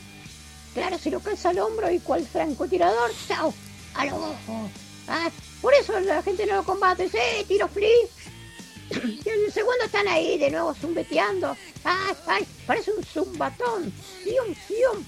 [0.74, 3.54] Claro, si lo calza al hombro y cual francotirador, ¡chao!
[3.96, 4.72] ¡A los ojos!
[5.10, 5.30] Ah,
[5.62, 7.18] por eso la gente no lo combate, ¡sí!
[7.48, 7.88] ¡Tiro free!
[8.92, 11.58] Y en el segundo están ahí de nuevo zumbeteando.
[11.84, 12.48] ¡Ay, ay!
[12.66, 13.92] Parece un zumbatón.
[14.24, 15.04] ¡Fium, fium!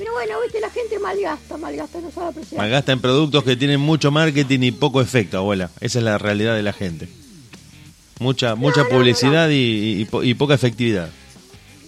[0.00, 2.58] Pero bueno, viste, la gente malgasta, malgasta, no sabe apreciar.
[2.58, 5.68] Malgasta en productos que tienen mucho marketing y poco efecto, abuela.
[5.80, 7.06] Esa es la realidad de la gente.
[8.18, 11.10] Mucha mucha no, no, publicidad Y, y po- y poca efectividad.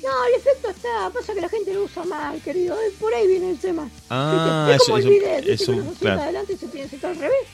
[0.03, 2.75] No, el efecto está, pasa que la gente lo usa mal, querido.
[2.75, 3.89] eh, Por ahí viene el tema.
[4.11, 4.77] Ah, ¿Viste?
[4.77, 5.53] es como eso- el bidet, ¿viste?
[5.55, 6.21] eso, que uno se sienta claro.
[6.23, 7.47] adelante y se tiene que sentar al revés.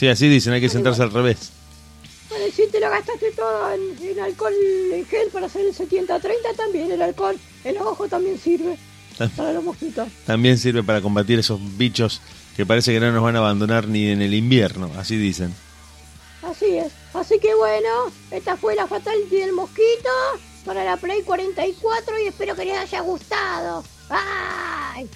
[0.00, 1.50] Sí, así dicen, hay que sentarse al revés.
[2.30, 4.54] Bueno, si te lo gastaste todo en, en alcohol
[4.92, 8.78] en gel para hacer el 70-30, también el alcohol en los ojos también sirve
[9.36, 10.08] para los mosquitos.
[10.26, 12.20] También sirve para combatir esos bichos
[12.56, 15.54] que parece que no nos van a abandonar ni en el invierno, así dicen.
[16.42, 16.92] Así es.
[17.14, 17.88] Así que bueno,
[18.30, 20.10] esta fue la Fatality del Mosquito
[20.64, 23.84] para la Play 44 y espero que les haya gustado.
[24.10, 25.08] ¡Ay!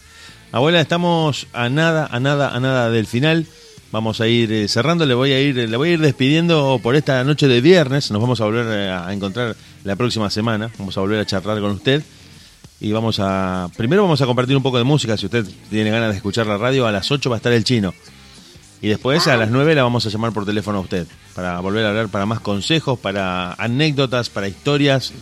[0.50, 3.46] Abuela, estamos a nada, a nada, a nada del final.
[3.90, 6.94] Vamos a ir eh, cerrando, le voy a ir, le voy a ir despidiendo por
[6.94, 8.10] esta noche de viernes.
[8.10, 10.70] Nos vamos a volver eh, a encontrar la próxima semana.
[10.78, 12.02] Vamos a volver a charlar con usted.
[12.80, 13.68] Y vamos a.
[13.76, 15.16] Primero vamos a compartir un poco de música.
[15.16, 17.64] Si usted tiene ganas de escuchar la radio, a las 8 va a estar el
[17.64, 17.92] chino.
[18.80, 21.06] Y después a las 9 la vamos a llamar por teléfono a usted.
[21.34, 25.12] Para volver a hablar, para más consejos, para anécdotas, para historias.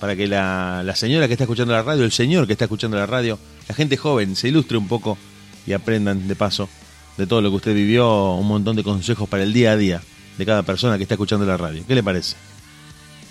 [0.00, 2.98] Para que la, la señora que está escuchando la radio, el señor que está escuchando
[2.98, 5.16] la radio, la gente joven se ilustre un poco
[5.66, 6.68] y aprendan de paso
[7.16, 10.02] de todo lo que usted vivió, un montón de consejos para el día a día
[10.36, 11.82] de cada persona que está escuchando la radio.
[11.86, 12.36] ¿Qué le parece?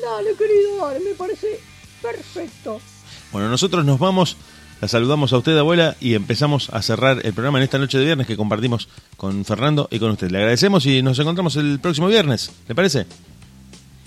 [0.01, 1.59] Dale, querido, dale, me parece
[2.01, 2.81] perfecto.
[3.35, 4.37] Bueno, nosotros nos vamos,
[4.79, 8.05] la saludamos a usted, abuela, y empezamos a cerrar el programa en esta noche de
[8.05, 8.87] viernes que compartimos
[9.17, 10.31] con Fernando y con usted.
[10.31, 13.05] Le agradecemos y nos encontramos el próximo viernes, ¿le parece?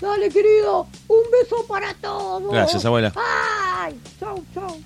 [0.01, 2.51] Dale, querido, un beso para todos.
[2.51, 3.11] Gracias, abuela.
[3.11, 3.99] Bye.
[4.19, 4.79] Chau, chau.